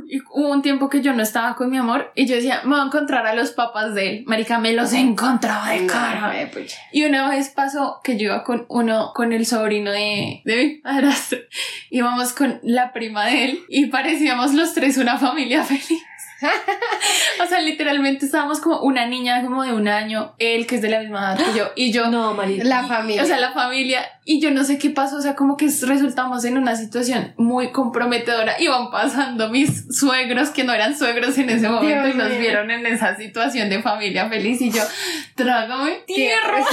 Y 0.06 0.18
hubo 0.34 0.50
un 0.50 0.60
tiempo 0.60 0.90
que 0.90 1.00
yo 1.00 1.14
no 1.14 1.22
estaba 1.22 1.54
con 1.56 1.70
mi 1.70 1.78
amor 1.78 2.10
y 2.14 2.26
yo 2.26 2.34
decía, 2.34 2.60
me 2.64 2.70
voy 2.70 2.80
a 2.80 2.84
encontrar 2.84 3.26
a 3.26 3.34
los 3.34 3.52
papás 3.52 3.94
de 3.94 4.10
él. 4.10 4.24
Marica, 4.26 4.49
me 4.58 4.72
los 4.72 4.92
encontraba 4.92 5.70
de 5.70 5.86
cara. 5.86 6.30
Ay, 6.30 6.46
pucha. 6.46 6.76
Y 6.92 7.04
una 7.04 7.28
vez 7.28 7.50
pasó 7.50 8.00
que 8.02 8.16
yo 8.16 8.26
iba 8.26 8.44
con 8.44 8.66
uno, 8.68 9.12
con 9.14 9.32
el 9.32 9.46
sobrino 9.46 9.90
de, 9.90 10.42
de 10.44 10.56
mi 10.56 10.68
padrastro. 10.78 11.38
Íbamos 11.90 12.32
con 12.32 12.60
la 12.62 12.92
prima 12.92 13.26
de 13.26 13.44
él 13.44 13.64
y 13.68 13.86
parecíamos 13.86 14.54
los 14.54 14.74
tres 14.74 14.96
una 14.98 15.18
familia 15.18 15.64
feliz. 15.64 16.02
o 17.42 17.46
sea, 17.46 17.60
literalmente 17.60 18.24
estábamos 18.24 18.60
como 18.60 18.80
una 18.80 19.06
niña 19.06 19.42
como 19.42 19.62
de 19.62 19.72
un 19.72 19.88
año, 19.88 20.34
él 20.38 20.66
que 20.66 20.76
es 20.76 20.82
de 20.82 20.88
la 20.88 21.00
misma 21.00 21.34
edad 21.34 21.44
que 21.44 21.58
yo, 21.58 21.70
y 21.76 21.92
yo. 21.92 22.00
No, 22.10 22.34
María. 22.34 22.64
La 22.64 22.84
familia. 22.84 23.22
O 23.22 23.26
sea, 23.26 23.38
la 23.38 23.52
familia, 23.52 24.04
y 24.30 24.38
yo 24.38 24.52
no 24.52 24.62
sé 24.62 24.78
qué 24.78 24.90
pasó, 24.90 25.16
o 25.16 25.20
sea, 25.20 25.34
como 25.34 25.56
que 25.56 25.64
resultamos 25.64 26.44
en 26.44 26.56
una 26.56 26.76
situación 26.76 27.34
muy 27.36 27.72
comprometedora. 27.72 28.62
Iban 28.62 28.88
pasando 28.92 29.48
mis 29.48 29.86
suegros, 29.90 30.50
que 30.50 30.62
no 30.62 30.72
eran 30.72 30.96
suegros 30.96 31.36
en 31.38 31.50
ese 31.50 31.68
momento, 31.68 32.04
Dios 32.04 32.14
y 32.14 32.16
nos 32.16 32.38
vieron 32.38 32.70
en 32.70 32.86
esa 32.86 33.16
situación 33.16 33.68
de 33.68 33.82
familia 33.82 34.28
feliz, 34.28 34.62
y 34.62 34.70
yo, 34.70 34.82
trágame 35.34 36.04
tierra. 36.06 36.64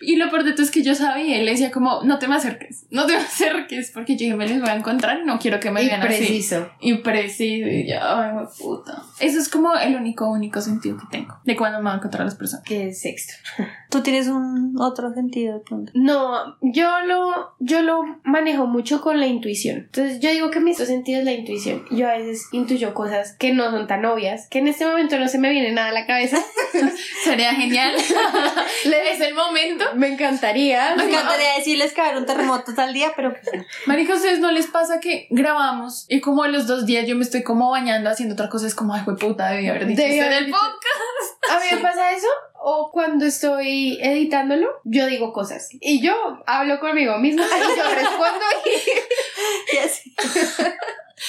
Y 0.00 0.16
lo 0.16 0.28
peor 0.28 0.44
de 0.44 0.52
todo 0.52 0.62
es 0.64 0.70
que 0.70 0.82
yo 0.82 0.94
sabía, 0.94 1.38
él 1.38 1.46
le 1.46 1.52
decía 1.52 1.70
como, 1.70 2.02
no 2.02 2.18
te 2.18 2.28
me 2.28 2.34
acerques, 2.34 2.84
no 2.90 3.06
te 3.06 3.14
me 3.14 3.20
acerques, 3.20 3.90
porque 3.94 4.16
yo 4.16 4.36
me 4.36 4.46
les 4.46 4.60
voy 4.60 4.68
a 4.68 4.74
encontrar 4.74 5.20
y 5.22 5.24
no 5.24 5.38
quiero 5.38 5.60
que 5.60 5.70
me 5.70 5.82
vean 5.82 6.02
así. 6.02 6.18
preciso. 6.18 6.68
Y 6.80 6.98
preciso, 6.98 7.68
y 7.68 7.88
yo, 7.88 7.96
ay, 8.02 8.44
puta. 8.58 9.02
Eso 9.20 9.38
es 9.38 9.48
como 9.48 9.74
el 9.74 9.96
único, 9.96 10.28
único 10.28 10.60
sentido 10.60 10.98
que 10.98 11.06
tengo 11.10 11.38
de 11.44 11.56
cuando 11.56 11.78
me 11.78 11.84
van 11.84 11.94
a 11.94 11.96
encontrar 11.98 12.24
las 12.24 12.34
personas. 12.34 12.66
Que 12.66 12.88
es 12.88 13.00
sexto. 13.00 13.34
Tú 13.90 14.02
tienes 14.02 14.26
un 14.28 14.74
otro 14.78 15.14
sentido 15.14 15.62
pronto. 15.62 15.92
No, 16.34 16.56
yo 16.60 17.00
lo, 17.00 17.54
yo 17.60 17.82
lo 17.82 18.02
manejo 18.24 18.66
mucho 18.66 19.00
con 19.00 19.20
la 19.20 19.26
intuición. 19.26 19.76
Entonces 19.76 20.20
yo 20.20 20.30
digo 20.30 20.50
que 20.50 20.60
mi 20.60 20.74
sexto 20.74 20.92
sentido 20.92 21.20
es 21.20 21.24
la 21.24 21.32
intuición. 21.32 21.84
Yo 21.90 22.08
a 22.08 22.16
veces 22.16 22.48
intuyo 22.52 22.92
cosas 22.94 23.36
que 23.38 23.52
no 23.52 23.70
son 23.70 23.86
tan 23.86 24.04
obvias, 24.04 24.48
que 24.50 24.58
en 24.58 24.68
este 24.68 24.84
momento 24.86 25.18
no 25.18 25.28
se 25.28 25.38
me 25.38 25.50
viene 25.50 25.72
nada 25.72 25.88
a 25.88 25.92
la 25.92 26.06
cabeza. 26.06 26.38
Sería 27.24 27.54
genial. 27.54 27.94
es 28.84 29.20
el 29.20 29.34
momento. 29.34 29.84
Me 29.94 30.08
encantaría. 30.08 30.94
Me 30.96 31.04
encantaría 31.04 31.54
decirles 31.56 31.92
que 31.92 32.00
va 32.00 32.08
a 32.08 32.10
haber 32.10 32.20
un 32.22 32.26
terremoto 32.26 32.74
tal 32.74 32.92
día, 32.92 33.12
pero 33.14 33.32
pues, 33.32 33.64
Marica, 33.86 34.14
¿a 34.14 34.16
ustedes 34.16 34.40
no 34.40 34.50
les 34.50 34.66
pasa 34.66 35.00
que 35.00 35.28
grabamos 35.30 36.06
y 36.08 36.20
como 36.20 36.42
a 36.42 36.48
los 36.48 36.66
dos 36.66 36.86
días 36.86 37.06
yo 37.06 37.16
me 37.16 37.22
estoy 37.22 37.42
como 37.42 37.70
bañando 37.70 38.10
haciendo 38.10 38.34
otra 38.34 38.48
cosa? 38.48 38.66
Es 38.66 38.74
como, 38.74 38.94
ay, 38.94 39.02
fue 39.04 39.16
puta, 39.16 39.50
debí 39.50 39.68
haber 39.68 39.86
dicho 39.86 40.02
Debí 40.02 40.14
esto 40.14 40.24
en 40.24 40.32
haber 40.32 40.38
el 40.40 40.46
dicho- 40.46 40.58
podcast. 40.58 41.52
A 41.52 41.60
mí 41.60 41.76
me 41.76 41.82
pasa 41.82 42.12
eso. 42.12 42.26
O 42.66 42.90
cuando 42.90 43.26
estoy 43.26 43.98
editándolo, 44.00 44.80
yo 44.84 45.06
digo 45.06 45.34
cosas. 45.34 45.68
Y 45.82 46.00
yo 46.00 46.14
hablo 46.46 46.80
conmigo 46.80 47.18
misma 47.18 47.44
y 47.44 47.78
yo 47.78 47.84
respondo 47.94 48.44
y... 48.64 49.76
y 49.76 49.78
así. 49.80 50.14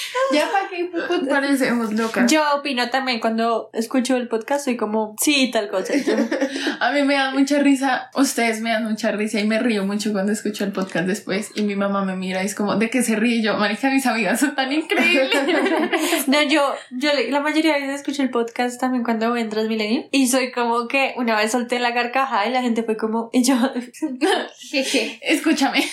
Ya 0.33 0.51
para 0.51 0.67
qué 0.69 0.85
puta. 0.85 1.29
Parecemos 1.29 1.93
locas. 1.93 2.31
Yo 2.31 2.43
opino 2.55 2.89
también 2.89 3.19
cuando 3.19 3.69
escucho 3.73 4.15
el 4.15 4.27
podcast, 4.27 4.65
soy 4.65 4.77
como, 4.77 5.15
sí, 5.19 5.51
tal 5.51 5.69
cosa. 5.69 5.93
A 6.79 6.91
mí 6.91 7.03
me 7.03 7.13
da 7.13 7.31
mucha 7.31 7.59
risa, 7.59 8.09
ustedes 8.15 8.61
me 8.61 8.71
dan 8.71 8.85
mucha 8.85 9.11
risa 9.11 9.39
y 9.39 9.45
me 9.45 9.59
río 9.59 9.85
mucho 9.85 10.11
cuando 10.11 10.31
escucho 10.31 10.63
el 10.63 10.71
podcast 10.71 11.07
después 11.07 11.51
y 11.55 11.61
mi 11.61 11.75
mamá 11.75 12.03
me 12.03 12.15
mira 12.15 12.43
y 12.43 12.47
es 12.47 12.55
como, 12.55 12.75
¿de 12.75 12.89
qué 12.89 13.03
se 13.03 13.15
ríe 13.15 13.41
yo? 13.41 13.55
Marica, 13.57 13.89
mis 13.89 14.05
amigas 14.05 14.39
son 14.39 14.55
tan 14.55 14.71
increíbles. 14.71 15.29
No, 16.27 16.41
yo, 16.41 16.73
yo 16.91 17.11
la 17.29 17.39
mayoría 17.39 17.75
de 17.75 17.81
veces 17.81 18.01
escucho 18.01 18.23
el 18.23 18.29
podcast 18.29 18.79
también 18.79 19.03
cuando 19.03 19.29
voy 19.29 19.41
en 19.41 19.49
Transmilenio 19.49 20.05
y 20.11 20.27
soy 20.27 20.51
como 20.51 20.87
que 20.87 21.13
una 21.17 21.35
vez 21.35 21.51
solté 21.51 21.79
la 21.79 21.93
carcajada 21.93 22.47
y 22.47 22.51
la 22.51 22.61
gente 22.61 22.83
fue 22.83 22.97
como, 22.97 23.29
y 23.31 23.43
yo, 23.43 23.55
Jeje. 24.57 25.19
Escúchame. 25.21 25.83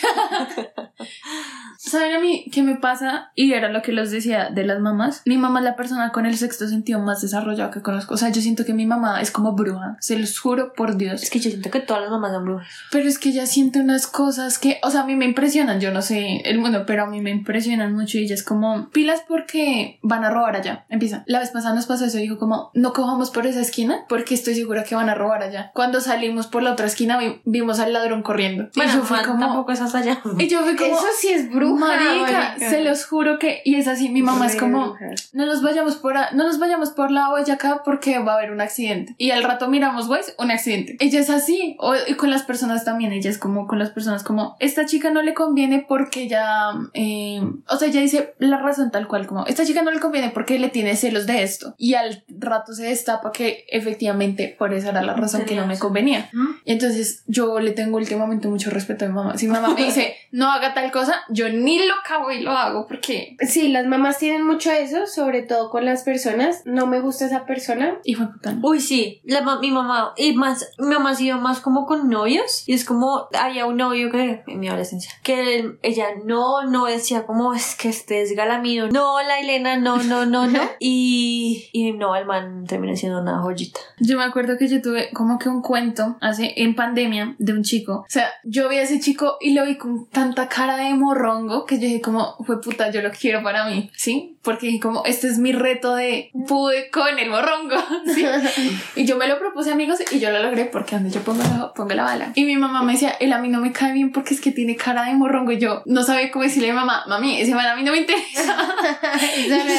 ¿Saben 1.93 2.15
a 2.15 2.21
mí 2.21 2.47
qué 2.53 2.63
me 2.63 2.77
pasa? 2.77 3.31
Y 3.35 3.53
era 3.53 3.69
lo 3.71 3.83
que 3.83 3.93
les 3.93 4.11
decía 4.11 4.49
de 4.51 4.65
las 4.65 4.81
mamás. 4.81 5.23
Mi 5.27 5.37
mamá 5.37 5.59
es 5.61 5.65
la 5.65 5.77
persona 5.77 6.11
con 6.13 6.27
el 6.27 6.37
sexto 6.37 6.67
sentido 6.69 7.01
más 7.01 7.21
desarrollado 7.21 7.71
que 7.71 7.83
conozco. 7.83 8.15
O 8.15 8.17
sea, 8.17 8.31
yo 8.31 8.41
siento 8.41 8.65
que 8.65 8.73
mi 8.73 8.87
mamá 8.87 9.21
es 9.21 9.31
como 9.31 9.53
bruja. 9.53 9.97
Se 10.01 10.19
los 10.19 10.39
juro 10.39 10.73
por 10.73 10.97
Dios. 10.97 11.23
es 11.23 11.31
que 11.31 11.39
yo 11.39 11.51
siento 11.51 11.71
que 11.71 11.81
todas 11.81 12.03
las 12.03 12.11
mamás 12.11 12.33
son 12.33 12.45
brujas. 12.45 12.67
Pero 12.91 13.09
es 13.09 13.19
que 13.19 13.29
ella 13.29 13.47
siente 13.47 13.81
unas 13.81 14.07
cosas 14.07 14.59
que, 14.59 14.81
o 14.83 14.91
sea, 14.91 15.03
a 15.03 15.05
mí 15.07 15.17
me 15.17 15.25
impresionan. 15.27 15.81
Yo 15.81 15.93
no 15.93 16.03
sé 16.03 16.39
el 16.45 16.59
mundo, 16.59 16.85
pero 16.87 17.05
a 17.05 17.07
mí 17.07 17.21
me 17.21 17.31
impresionan 17.31 17.93
mucho. 17.95 18.19
Y 18.19 18.23
ella 18.25 18.35
es 18.35 18.43
como, 18.43 18.89
pilas 18.91 19.23
porque 19.29 19.99
van 20.03 20.25
a 20.25 20.31
robar 20.31 20.57
allá. 20.57 20.87
Empieza. 20.89 21.25
La 21.27 21.41
vez 21.41 21.51
pasada 21.51 21.75
nos 21.75 21.87
pasó 21.87 22.05
eso. 22.07 22.19
Dijo 22.19 22.39
como, 22.39 22.71
no 22.75 22.93
cojamos 22.93 23.31
por 23.31 23.47
esa 23.47 23.61
esquina 23.61 24.05
porque 24.09 24.35
estoy 24.35 24.55
segura 24.55 24.85
que 24.85 24.95
van 24.95 25.09
a 25.11 25.15
robar 25.15 25.43
allá. 25.43 25.71
Cuando 25.75 26.01
salimos 26.01 26.47
por 26.47 26.63
la 26.63 26.73
otra 26.73 26.87
esquina 26.87 27.19
vi- 27.19 27.41
vimos 27.45 27.81
al 27.81 27.93
ladrón 27.93 28.23
corriendo. 28.23 28.65
Y 28.75 28.77
Bueno, 28.77 28.93
yo 28.95 29.03
fui 29.03 29.17
man, 29.17 29.27
como, 29.27 29.41
tampoco 29.41 29.73
esas 29.73 29.95
allá. 29.95 30.21
y 30.39 30.49
yo 30.49 30.63
fui 30.63 30.77
como, 30.77 30.97
Eso 30.97 31.07
sí 31.21 31.29
es 31.29 31.51
bruja. 31.51 31.82
Marica, 31.89 32.33
marica. 32.51 32.71
se 32.71 32.83
los 32.83 33.05
juro 33.07 33.39
que, 33.39 33.63
y 33.65 33.77
es 33.77 33.89
así, 33.89 34.09
mi 34.09 34.23
mamá 34.23 34.47
es 34.47 34.57
como, 34.57 34.97
no 35.33 35.47
nos 35.47 35.63
vayamos 35.63 35.97
por, 35.97 36.17
a- 36.17 36.31
no 36.33 36.45
nos 36.45 36.59
vayamos 36.59 36.91
por 36.91 37.11
la 37.11 37.29
acá 37.53 37.83
porque 37.85 38.19
va 38.19 38.33
a 38.33 38.37
haber 38.37 38.51
un 38.53 38.61
accidente. 38.61 39.15
Y 39.19 39.31
al 39.31 39.43
rato 39.43 39.69
miramos, 39.69 40.07
güey, 40.07 40.21
un 40.39 40.51
accidente. 40.51 40.97
Ella 41.01 41.21
es 41.21 41.31
así, 41.31 41.77
o, 41.79 41.95
y 42.07 42.15
con 42.15 42.31
las 42.31 42.43
personas 42.43 42.85
también, 42.85 43.13
ella 43.13 43.31
es 43.31 43.39
como 43.39 43.67
con 43.67 43.79
las 43.79 43.91
personas 43.91 44.23
como, 44.23 44.57
esta 44.61 44.87
chica 44.87 45.11
no 45.11 45.23
le 45.23 45.35
conviene 45.35 45.85
porque 45.89 46.29
ya, 46.29 46.71
eh, 46.95 47.41
o 47.69 47.77
sea, 47.77 47.89
ella 47.89 48.01
dice 48.01 48.35
la 48.39 48.59
razón 48.59 48.91
tal 48.91 49.09
cual, 49.09 49.27
como, 49.27 49.47
esta 49.47 49.65
chica 49.65 49.83
no 49.83 49.91
le 49.91 50.01
conviene 50.01 50.31
porque 50.31 50.59
le 50.59 50.69
tiene 50.69 50.97
celos 50.97 51.27
de 51.27 51.43
esto. 51.43 51.75
Y 51.79 51.95
al 51.95 52.25
rato 52.29 52.73
se 52.75 52.85
destapa 52.85 53.33
que 53.33 53.65
efectivamente 53.69 54.55
por 54.59 54.73
esa 54.75 54.91
era 54.91 55.03
la 55.03 55.15
razón 55.15 55.45
que 55.45 55.55
no 55.55 55.67
me 55.67 55.79
convenía. 55.79 56.31
Y 56.65 56.73
entonces 56.73 57.23
yo 57.27 57.59
le 57.61 57.73
tengo 57.73 57.97
últimamente 57.97 58.49
mucho 58.49 58.71
respeto 58.71 59.05
a 59.05 59.09
mi 59.09 59.15
mamá. 59.15 59.37
Si 59.39 59.47
mi 59.47 59.53
mamá 59.53 59.75
me 59.75 59.85
dice, 59.85 60.15
no 60.31 60.51
haga 60.51 60.75
tal 60.75 60.91
cosa, 60.93 61.15
yo 61.31 61.49
ni 61.49 61.72
lo 61.79 61.95
cago 62.07 62.31
y 62.31 62.41
lo 62.41 62.51
hago 62.53 62.87
porque, 62.87 63.37
Sí, 63.41 63.69
las 63.69 63.87
mamás 63.87 64.19
tienen 64.19 64.47
mucho 64.47 64.71
eso, 64.71 65.07
sobre 65.07 65.43
todo 65.43 65.71
con 65.71 65.85
las 65.85 66.03
personas. 66.03 66.63
No 66.65 66.87
me 66.87 67.01
gusta 67.01 67.27
esa 67.27 67.45
persona. 67.47 67.99
hijo 68.05 68.25
de 68.25 68.29
puta. 68.33 68.57
Uy, 68.63 68.81
sí, 68.81 69.21
la, 69.25 69.43
mi 69.61 69.71
mamá, 69.71 70.13
y 70.17 70.33
más, 70.35 70.71
mi 70.79 70.89
mamá 70.95 71.11
ha 71.11 71.15
sido 71.15 71.39
más 71.39 71.61
como 71.61 71.87
con 71.87 72.09
novios, 72.09 72.65
y 72.67 72.73
es 72.75 72.85
como, 72.85 73.29
había 73.39 73.67
un 73.67 73.77
novio 73.77 74.11
que, 74.11 74.43
en 74.47 74.61
mi 74.61 74.69
adolescencia, 74.69 75.13
que 75.23 75.57
él- 75.61 75.79
ella 75.83 76.07
no, 76.25 76.65
no 76.65 76.87
decía 76.87 77.25
como, 77.27 77.55
es 77.55 77.75
que 77.77 77.89
este 77.89 78.23
es 78.23 78.33
galamino, 78.37 78.89
no, 78.89 79.21
la 79.23 79.41
Elena, 79.41 79.77
no, 79.77 79.99
no, 80.03 80.27
no, 80.27 80.47
no, 80.47 80.61
y, 80.81 81.69
y 81.73 81.93
no, 81.93 82.15
el 82.17 82.27
man 82.27 82.65
terminó 82.67 82.97
siendo 82.97 83.21
una 83.21 83.41
joyita. 83.41 83.81
Yo 83.99 84.17
me 84.19 84.25
acuerdo 84.25 84.57
que 84.59 84.69
yo 84.69 84.81
tuve 84.83 85.11
como 85.13 85.39
que 85.39 85.49
un 85.49 85.63
cuento 85.63 86.17
hace 86.21 86.53
en 86.57 86.75
pandemia 86.75 87.35
de 87.39 87.53
un 87.53 87.63
chico. 87.63 88.01
O 88.01 88.07
sea, 88.09 88.29
yo 88.45 88.69
vi 88.69 88.77
a 88.77 88.83
ese 88.83 89.01
chico 89.01 89.37
y 89.41 89.55
lo 89.55 89.65
vi 89.65 89.77
con 89.79 90.07
tanta 90.09 90.49
cara 90.49 90.77
de 90.77 90.95
morrongo 90.95 91.62
que 91.67 91.77
yo 91.79 91.87
dije 91.87 92.01
como, 92.01 92.37
fue 92.45 92.61
puta, 92.61 92.91
yo 92.91 93.03
lo 93.03 93.11
quiero 93.11 93.43
para 93.43 93.67
mí, 93.67 93.91
¿sí? 93.97 94.37
Porque 94.43 94.67
dije 94.67 94.81
como, 94.81 95.05
este 95.05 95.29
es 95.29 95.39
mi 95.39 95.53
reto 95.53 95.95
de 95.95 96.31
pude 96.49 96.91
con 96.91 97.19
el 97.19 97.31
morrongo, 97.31 97.77
¿sí? 98.15 98.25
Y 98.97 99.05
yo 99.05 99.17
me 99.17 99.27
lo 99.29 99.39
propuse 99.39 99.71
amigos 99.73 100.01
y 100.11 100.19
yo 100.19 100.31
lo 100.31 100.43
logré 100.43 100.65
porque 100.67 100.97
donde 100.97 101.11
yo 101.11 101.21
pongo 101.21 101.43
la, 101.43 101.73
pongo 101.75 101.95
la 101.95 102.05
bala. 102.05 102.33
Y 102.35 102.45
mi 102.45 102.57
mamá 102.57 102.83
me 102.83 102.93
decía, 102.93 103.11
él 103.21 103.33
a 103.33 103.39
mí 103.39 103.49
no 103.49 103.61
me 103.61 103.73
cae 103.73 103.93
bien 103.93 104.13
porque 104.13 104.35
es 104.35 104.41
que 104.41 104.51
tiene 104.53 104.77
cara 104.77 105.05
de 105.05 105.15
morrongo 105.15 105.53
y 105.53 105.59
yo 105.59 105.83
no 105.87 106.03
sabía 106.03 106.31
cómo 106.31 106.45
decirle 106.45 106.71
a 106.71 106.73
mi 106.73 106.79
mamá, 106.81 107.05
mami, 107.09 107.41
ese 107.41 107.55
man 107.55 107.67
a 107.67 107.77
mí 107.77 107.83
no 107.85 107.93
me 107.93 107.99
interesa. 107.99 108.57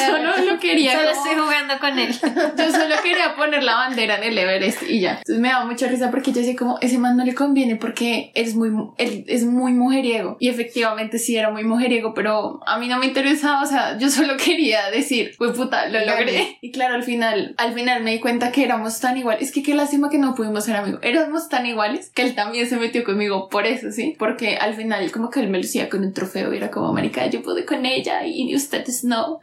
Solo 0.08 0.52
lo 0.54 0.60
quería. 0.60 0.94
Solo 0.94 1.12
como- 1.12 1.24
estoy 1.26 1.40
jugando 1.44 1.80
con 1.80 2.00
él. 2.00 2.12
yo 2.58 2.72
solo 2.72 2.96
quería 3.04 3.36
poner 3.36 3.64
la 3.64 3.76
bandera 3.76 4.18
en 4.18 4.24
el 4.24 4.38
Everest 4.38 4.84
y 4.84 5.00
ya. 5.02 5.12
Entonces 5.18 5.40
me 5.40 5.50
daba 5.50 5.66
mucha 5.66 5.88
risa 5.88 6.12
porque 6.12 6.32
yo 6.32 6.40
decía 6.40 6.56
como 6.56 6.78
ese 6.82 6.98
man 6.98 7.18
no 7.18 7.26
le 7.26 7.36
conviene 7.36 7.76
porque 7.76 8.32
es 8.36 8.56
muy, 8.56 8.70
mu- 8.70 8.94
él 8.98 9.26
es 9.28 9.46
muy 9.46 9.74
mujeriego. 9.74 10.38
Y 10.40 10.50
efectivamente 10.50 11.20
sí 11.20 11.36
era 11.38 11.52
muy 11.52 11.64
mujeriego, 11.64 11.73
pero 12.16 12.60
a 12.66 12.78
mí 12.78 12.88
no 12.88 13.00
me 13.00 13.08
interesaba. 13.08 13.62
O 13.62 13.66
sea, 13.66 13.98
yo 13.98 14.10
solo 14.10 14.34
quería 14.44 14.90
decir, 14.92 15.36
pues 15.38 15.56
puta, 15.56 15.88
lo 15.88 16.00
logré. 16.00 16.58
Y 16.62 16.72
claro, 16.72 16.96
al 16.96 17.04
final, 17.04 17.56
al 17.58 17.74
final 17.74 18.04
me 18.04 18.12
di 18.12 18.20
cuenta 18.20 18.52
que 18.52 18.64
éramos 18.64 19.00
tan 19.00 19.18
iguales. 19.18 19.44
Es 19.44 19.54
que 19.54 19.64
qué 19.64 19.76
lástima 19.76 20.10
que 20.10 20.18
no 20.18 20.36
pudimos 20.36 20.66
ser 20.66 20.76
amigos. 20.76 21.00
Éramos 21.04 21.50
tan 21.50 21.66
iguales 21.66 22.12
que 22.14 22.24
él 22.24 22.36
también 22.36 22.68
se 22.68 22.78
metió 22.78 23.04
conmigo 23.04 23.50
por 23.50 23.66
eso, 23.66 23.92
¿sí? 23.92 24.16
Porque 24.18 24.58
al 24.58 24.74
final 24.74 25.12
como 25.12 25.30
que 25.30 25.40
él 25.40 25.50
me 25.50 25.58
lucía 25.58 25.90
con 25.90 26.04
un 26.04 26.14
trofeo 26.14 26.54
y 26.54 26.58
era 26.58 26.72
como, 26.72 26.94
marica, 26.94 27.26
yo 27.28 27.42
pude 27.42 27.66
con 27.66 27.86
ella 27.86 28.26
y 28.26 28.54
ustedes 28.56 29.04
no. 29.04 29.40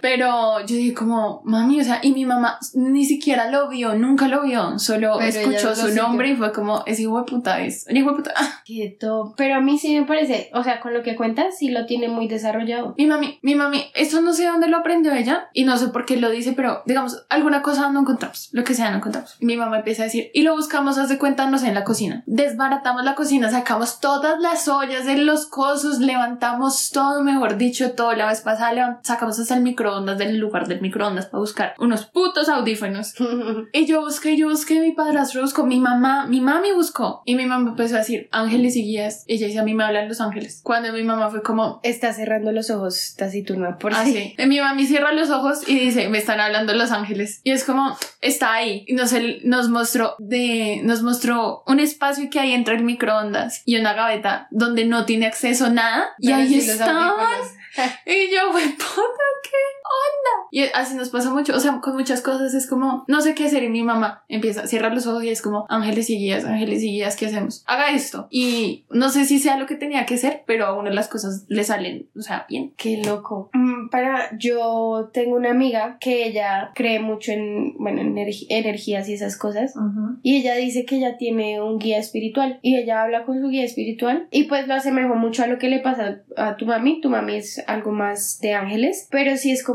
Pero 0.00 0.60
yo 0.60 0.76
dije 0.76 0.94
como, 0.94 1.42
mami, 1.44 1.80
o 1.80 1.84
sea, 1.84 2.00
y 2.02 2.12
mi 2.12 2.24
mamá 2.24 2.58
ni 2.74 3.04
siquiera 3.04 3.50
lo 3.50 3.68
vio, 3.68 3.94
nunca 3.94 4.28
lo 4.28 4.42
vio, 4.42 4.78
solo 4.78 5.16
Pero 5.18 5.28
escuchó 5.28 5.74
su 5.74 5.94
nombre 5.94 6.30
y 6.30 6.36
fue 6.36 6.52
como, 6.52 6.82
ese 6.86 7.02
hijo 7.02 7.18
de 7.18 7.24
puta 7.24 7.60
es, 7.60 7.86
hijo 7.90 8.10
de 8.10 8.16
puta. 8.16 8.34
Quieto. 8.64 9.34
Pero 9.36 9.56
a 9.56 9.60
mí 9.60 9.78
sí 9.78 9.98
me 9.98 10.06
parece, 10.06 10.50
o 10.52 10.62
sea, 10.62 10.80
con 10.80 10.94
lo 10.94 11.02
que 11.02 11.16
cuentas, 11.16 11.58
sí 11.58 11.70
lo 11.74 11.86
tiene 11.86 12.08
muy 12.08 12.28
desarrollado. 12.28 12.94
Mi 12.96 13.06
mami, 13.06 13.38
mi 13.42 13.54
mami, 13.54 13.84
eso 13.94 14.20
no 14.20 14.32
sé 14.32 14.46
dónde 14.46 14.68
lo 14.68 14.78
aprendió 14.78 15.12
ella 15.12 15.48
y 15.52 15.64
no 15.64 15.76
sé 15.76 15.88
por 15.88 16.06
qué 16.06 16.16
lo 16.16 16.30
dice, 16.30 16.52
pero 16.52 16.82
digamos, 16.86 17.26
alguna 17.28 17.62
cosa 17.62 17.90
no 17.90 18.00
encontramos, 18.00 18.48
lo 18.52 18.64
que 18.64 18.74
sea 18.74 18.90
no 18.90 18.98
encontramos. 18.98 19.36
Mi 19.40 19.56
mamá 19.56 19.78
empieza 19.78 20.02
a 20.02 20.06
decir, 20.06 20.30
y 20.32 20.42
lo 20.42 20.54
buscamos, 20.54 20.98
hace 20.98 21.18
cuenta, 21.18 21.46
no 21.46 21.58
sé, 21.58 21.68
en 21.68 21.74
la 21.74 21.84
cocina. 21.84 22.22
Desbaratamos 22.26 23.04
la 23.04 23.14
cocina, 23.14 23.50
sacamos 23.50 24.00
todas 24.00 24.40
las 24.40 24.68
ollas 24.68 25.04
de 25.04 25.18
los 25.18 25.46
cosos, 25.46 25.98
levantamos 25.98 26.90
todo, 26.90 27.22
mejor 27.22 27.56
dicho, 27.56 27.92
todo. 27.92 28.14
La 28.14 28.26
vez 28.26 28.40
pasada 28.40 29.00
sacamos 29.02 29.38
hasta 29.38 29.54
el 29.54 29.62
microondas 29.62 30.18
del 30.18 30.38
lugar 30.38 30.68
del 30.68 30.80
microondas 30.80 31.26
para 31.26 31.40
buscar 31.40 31.74
unos 31.78 32.06
putos 32.06 32.48
audífonos. 32.48 33.14
Y 33.72 33.86
yo 33.86 34.02
busqué, 34.02 34.36
yo 34.36 34.48
busqué, 34.48 34.80
mi 34.80 34.92
padrastro 34.92 35.42
buscó, 35.42 35.64
mi 35.64 35.80
mamá, 35.80 36.26
mi 36.26 36.40
mami 36.40 36.72
buscó. 36.72 37.22
Y 37.24 37.34
mi 37.34 37.46
mamá 37.46 37.70
empezó 37.70 37.96
a 37.96 37.98
decir, 37.98 38.28
ángeles 38.30 38.76
y 38.76 38.84
guías. 38.84 39.24
Ella 39.26 39.46
dice, 39.46 39.58
a 39.58 39.64
mí 39.64 39.74
me 39.74 39.84
hablan 39.84 40.08
los 40.08 40.20
ángeles. 40.20 40.60
Cuando 40.62 40.92
mi 40.92 41.02
mamá 41.02 41.30
fue 41.30 41.42
como, 41.54 41.80
Está 41.82 42.12
cerrando 42.12 42.50
los 42.52 42.70
ojos 42.70 43.14
taciturna 43.16 43.78
por 43.78 43.94
Así. 43.94 44.34
Mi 44.46 44.60
mami 44.60 44.86
cierra 44.86 45.12
los 45.12 45.30
ojos 45.30 45.68
y 45.68 45.78
dice, 45.78 46.08
me 46.08 46.18
están 46.18 46.40
hablando 46.40 46.74
los 46.74 46.90
ángeles. 46.90 47.40
Y 47.44 47.52
es 47.52 47.64
como, 47.64 47.96
está 48.20 48.54
ahí. 48.54 48.84
Y 48.88 48.94
nos, 48.94 49.14
nos 49.44 49.68
mostró 49.68 50.16
de, 50.18 50.80
nos 50.82 51.02
mostró 51.02 51.62
un 51.66 51.80
espacio 51.80 52.28
que 52.30 52.40
hay 52.40 52.52
entre 52.52 52.74
el 52.74 52.82
microondas 52.82 53.62
y 53.64 53.76
una 53.76 53.94
gaveta 53.94 54.48
donde 54.50 54.84
no 54.84 55.04
tiene 55.04 55.26
acceso 55.26 55.66
a 55.66 55.70
nada. 55.70 56.08
y 56.18 56.32
ahí 56.32 56.60
sí 56.60 56.70
audífonos. 56.70 57.52
Y 58.06 58.32
yo, 58.32 58.52
güey, 58.52 58.68
puta, 58.68 59.24
¿qué 59.42 59.56
onda? 59.84 60.48
Y 60.50 60.64
así 60.74 60.96
nos 60.96 61.10
pasa 61.10 61.30
mucho. 61.30 61.54
O 61.54 61.60
sea, 61.60 61.80
con 61.80 61.96
muchas 61.96 62.20
cosas 62.20 62.54
es 62.54 62.68
como, 62.68 63.04
no 63.08 63.20
sé 63.20 63.34
qué 63.34 63.44
hacer. 63.44 63.62
Y 63.62 63.68
mi 63.68 63.82
mamá 63.82 64.24
empieza 64.28 64.62
a 64.62 64.66
cerrar 64.66 64.94
los 64.94 65.06
ojos 65.06 65.24
y 65.24 65.30
es 65.30 65.42
como, 65.42 65.66
ángeles 65.68 66.10
y 66.10 66.18
guías, 66.18 66.44
ángeles 66.44 66.82
y 66.82 66.92
guías, 66.92 67.16
¿qué 67.16 67.26
hacemos? 67.26 67.64
Haga 67.66 67.90
esto. 67.90 68.28
Y 68.30 68.84
no 68.90 69.08
sé 69.08 69.24
si 69.24 69.38
sea 69.38 69.58
lo 69.58 69.66
que 69.66 69.74
tenía 69.74 70.06
que 70.06 70.16
ser, 70.16 70.42
pero 70.46 70.66
a 70.66 70.84
de 70.84 70.94
las 70.94 71.08
cosas 71.08 71.44
le 71.48 71.64
salen, 71.64 72.08
o 72.16 72.22
sea, 72.22 72.46
bien. 72.48 72.72
Qué 72.76 73.02
loco. 73.04 73.50
Mm, 73.52 73.88
Para, 73.90 74.36
yo 74.38 75.10
tengo 75.12 75.36
una 75.36 75.50
amiga 75.50 75.98
que 76.00 76.26
ella 76.26 76.70
cree 76.74 77.00
mucho 77.00 77.32
en, 77.32 77.74
bueno, 77.78 78.00
en 78.00 78.16
energías 78.48 79.08
y 79.08 79.14
esas 79.14 79.36
cosas. 79.36 79.74
Y 80.22 80.36
ella 80.36 80.54
dice 80.54 80.84
que 80.84 80.96
ella 80.96 81.16
tiene 81.16 81.60
un 81.60 81.78
guía 81.78 81.98
espiritual 81.98 82.58
y 82.62 82.76
ella 82.76 83.02
habla 83.02 83.24
con 83.24 83.40
su 83.40 83.48
guía 83.48 83.64
espiritual 83.64 84.28
y 84.30 84.44
pues 84.44 84.66
lo 84.66 84.74
asemejo 84.74 85.14
mucho 85.14 85.42
a 85.42 85.46
lo 85.46 85.58
que 85.58 85.68
le 85.68 85.80
pasa 85.80 86.22
a 86.36 86.56
tu 86.56 86.66
mami. 86.66 87.00
Tu 87.00 87.10
mami 87.10 87.36
es 87.36 87.62
algo 87.66 87.92
más 87.92 88.38
de 88.40 88.54
ángeles, 88.54 89.08
pero 89.10 89.36
sí 89.36 89.52
es 89.52 89.64
como, 89.64 89.73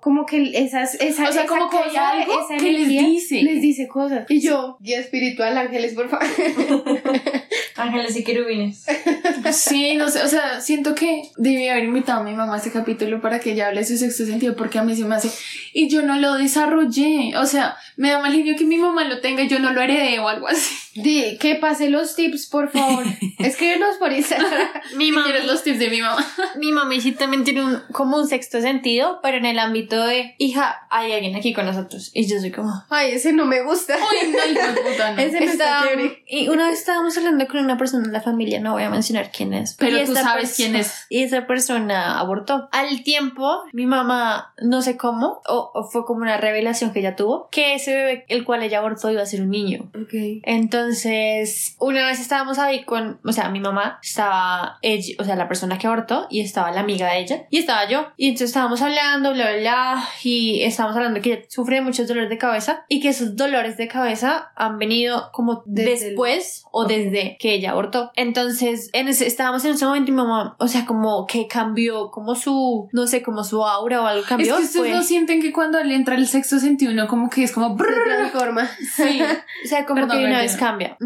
como 0.00 0.26
que 0.26 0.50
esas, 0.54 0.94
esa, 0.94 1.28
O 1.28 1.32
sea, 1.32 1.42
esa 1.44 1.46
como 1.46 1.70
que 1.70 1.78
hay 1.78 1.88
cosa, 1.88 2.10
algo 2.10 2.32
esa 2.40 2.56
que 2.56 2.72
les 2.72 2.88
dice. 2.88 3.42
Les 3.42 3.60
dice 3.60 3.88
cosas. 3.88 4.26
Y 4.28 4.40
yo, 4.40 4.76
guía 4.80 5.00
espiritual, 5.00 5.56
ángeles, 5.56 5.94
por 5.94 6.08
favor. 6.08 6.26
Ángeles 7.76 8.16
y 8.16 8.24
querubines. 8.24 8.86
Sí, 9.52 9.94
no 9.94 10.08
sé, 10.08 10.22
o 10.22 10.28
sea, 10.28 10.60
siento 10.60 10.94
que 10.94 11.30
debí 11.36 11.68
haber 11.68 11.84
invitado 11.84 12.20
a 12.20 12.24
mi 12.24 12.34
mamá 12.34 12.54
a 12.54 12.58
este 12.58 12.70
capítulo 12.70 13.20
para 13.20 13.40
que 13.40 13.52
ella 13.52 13.68
hable 13.68 13.80
de 13.80 13.86
su 13.86 13.96
sexto 13.96 14.24
sentido, 14.24 14.56
porque 14.56 14.78
a 14.78 14.84
mí 14.84 14.94
se 14.96 15.04
me 15.04 15.14
hace. 15.14 15.30
Y 15.72 15.88
yo 15.88 16.02
no 16.02 16.18
lo 16.18 16.34
desarrollé. 16.34 17.36
O 17.36 17.46
sea, 17.46 17.76
me 17.96 18.10
da 18.10 18.20
mal 18.20 18.32
genio 18.32 18.56
que 18.56 18.64
mi 18.64 18.78
mamá 18.78 19.04
lo 19.04 19.20
tenga 19.20 19.42
y 19.42 19.48
yo 19.48 19.58
no 19.58 19.72
lo 19.72 19.80
heredé 19.80 20.18
o 20.18 20.28
algo 20.28 20.48
así. 20.48 20.74
Di, 20.94 21.36
que 21.38 21.54
pase 21.54 21.90
los 21.90 22.16
tips, 22.16 22.46
por 22.46 22.70
favor. 22.70 23.04
Escríbenos 23.38 23.96
por 23.98 24.12
Instagram. 24.12 24.68
Mi 24.96 25.06
Si 25.06 25.12
mami, 25.12 25.24
quieres 25.24 25.46
los 25.46 25.62
tips 25.62 25.78
de 25.78 25.90
mi 25.90 26.00
mamá. 26.00 26.24
mi 26.56 26.72
mami 26.72 27.00
sí 27.00 27.12
también 27.12 27.44
tiene 27.44 27.62
un, 27.64 27.80
como 27.92 28.16
un 28.16 28.26
sexto 28.26 28.60
sentido, 28.60 29.20
pero 29.22 29.36
en 29.36 29.46
el 29.46 29.58
ámbito 29.58 30.04
de, 30.04 30.34
hija, 30.38 30.86
hay 30.90 31.12
alguien 31.12 31.36
aquí 31.36 31.52
con 31.52 31.66
nosotros. 31.66 32.10
Y 32.14 32.26
yo 32.26 32.40
soy 32.40 32.50
como, 32.50 32.72
Ay, 32.88 33.12
ese 33.12 33.32
no 33.32 33.44
me 33.44 33.62
gusta. 33.62 33.96
Uy, 33.96 34.32
no, 34.32 34.74
puta, 34.90 35.12
no. 35.12 35.22
Ese 35.22 35.40
no 35.40 35.50
está 35.50 35.84
chévere. 35.88 36.24
y 36.26 36.48
una 36.48 36.68
vez 36.68 36.80
estábamos 36.80 37.16
hablando 37.16 37.46
con 37.46 37.58
una 37.58 37.76
persona 37.76 38.06
de 38.06 38.12
la 38.12 38.20
familia, 38.20 38.60
no 38.60 38.72
voy 38.72 38.82
a 38.82 38.90
mencionar 38.90 39.17
mencionar 39.18 39.30
quién 39.32 39.54
es. 39.54 39.74
Pero 39.78 40.04
tú 40.04 40.14
sabes 40.14 40.54
quién 40.56 40.76
es. 40.76 41.06
Y 41.08 41.22
esa 41.22 41.46
persona 41.46 42.18
abortó. 42.18 42.68
Al 42.72 43.02
tiempo, 43.02 43.62
mi 43.72 43.86
mamá, 43.86 44.54
no 44.62 44.82
sé 44.82 44.96
cómo, 44.96 45.40
o, 45.48 45.70
o 45.74 45.84
fue 45.90 46.04
como 46.04 46.20
una 46.20 46.36
revelación 46.36 46.92
que 46.92 47.00
ella 47.00 47.16
tuvo, 47.16 47.48
que 47.50 47.74
ese 47.74 47.94
bebé, 47.94 48.24
el 48.28 48.44
cual 48.44 48.62
ella 48.62 48.78
abortó, 48.78 49.10
iba 49.10 49.22
a 49.22 49.26
ser 49.26 49.42
un 49.42 49.50
niño. 49.50 49.90
Ok. 49.94 50.14
Entonces, 50.44 51.76
una 51.78 52.06
vez 52.06 52.20
estábamos 52.20 52.58
ahí 52.58 52.84
con, 52.84 53.20
o 53.24 53.32
sea, 53.32 53.48
mi 53.50 53.60
mamá, 53.60 53.98
estaba 54.02 54.78
ella, 54.82 55.14
o 55.18 55.24
sea, 55.24 55.36
la 55.36 55.48
persona 55.48 55.78
que 55.78 55.86
abortó, 55.86 56.26
y 56.30 56.40
estaba 56.40 56.70
la 56.70 56.80
amiga 56.80 57.10
de 57.12 57.20
ella, 57.20 57.46
y 57.50 57.58
estaba 57.58 57.88
yo. 57.88 58.08
Y 58.16 58.26
entonces 58.28 58.50
estábamos 58.50 58.80
hablando, 58.82 59.32
bla, 59.32 59.50
bla, 59.50 59.58
bla, 59.60 60.08
y 60.22 60.62
estábamos 60.62 60.96
hablando 60.96 61.20
que 61.20 61.32
ella 61.32 61.42
sufre 61.48 61.76
de 61.76 61.82
muchos 61.82 62.06
dolores 62.08 62.30
de 62.30 62.38
cabeza, 62.38 62.84
y 62.88 63.00
que 63.00 63.08
esos 63.08 63.36
dolores 63.36 63.76
de 63.76 63.88
cabeza 63.88 64.52
han 64.56 64.78
venido 64.78 65.30
como 65.32 65.62
Desde 65.66 65.92
el- 65.92 66.00
después 66.10 66.64
o 66.70 66.84
desde 66.86 67.36
que 67.38 67.54
ella 67.54 67.72
abortó. 67.72 68.10
Entonces, 68.16 68.90
en 68.92 69.07
ese, 69.08 69.26
estábamos 69.26 69.64
en 69.64 69.72
ese 69.74 69.84
momento 69.86 70.10
y 70.10 70.14
mi 70.14 70.18
mamá, 70.22 70.56
o 70.58 70.68
sea, 70.68 70.86
como 70.86 71.26
que 71.26 71.46
cambió, 71.48 72.10
como 72.10 72.34
su, 72.34 72.88
no 72.92 73.06
sé, 73.06 73.22
como 73.22 73.44
su 73.44 73.64
aura 73.64 74.02
o 74.02 74.06
algo 74.06 74.22
Es 74.22 74.28
cambió. 74.28 74.56
que 74.56 74.62
ustedes 74.62 74.86
fue- 74.86 74.94
no 74.96 75.02
sienten 75.02 75.40
que 75.42 75.52
cuando 75.52 75.82
le 75.82 75.94
entra 75.94 76.14
el 76.16 76.26
sexto 76.26 76.58
sentido, 76.58 76.92
uno 76.92 77.06
como 77.08 77.28
que 77.30 77.44
es 77.44 77.52
como. 77.52 77.68
Se 77.76 77.84
brrr. 77.84 78.04
transforma. 78.04 78.68
Sí. 78.96 79.20
O 79.64 79.68
sea, 79.68 79.84
como 79.86 80.02
Perdón, 80.02 80.16
que 80.18 80.22
de 80.22 80.28
una 80.30 80.40
vez 80.40 80.56
cambia. 80.56 80.96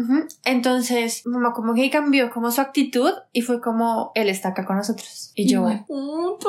Entonces, 0.45 1.25
mamá 1.25 1.53
como 1.53 1.73
que 1.73 1.89
cambió 1.89 2.29
como 2.29 2.51
su 2.51 2.61
actitud 2.61 3.11
y 3.31 3.41
fue 3.41 3.61
como, 3.61 4.11
él 4.15 4.29
está 4.29 4.49
acá 4.49 4.65
con 4.65 4.77
nosotros. 4.77 5.31
Y 5.35 5.47
yo, 5.47 5.67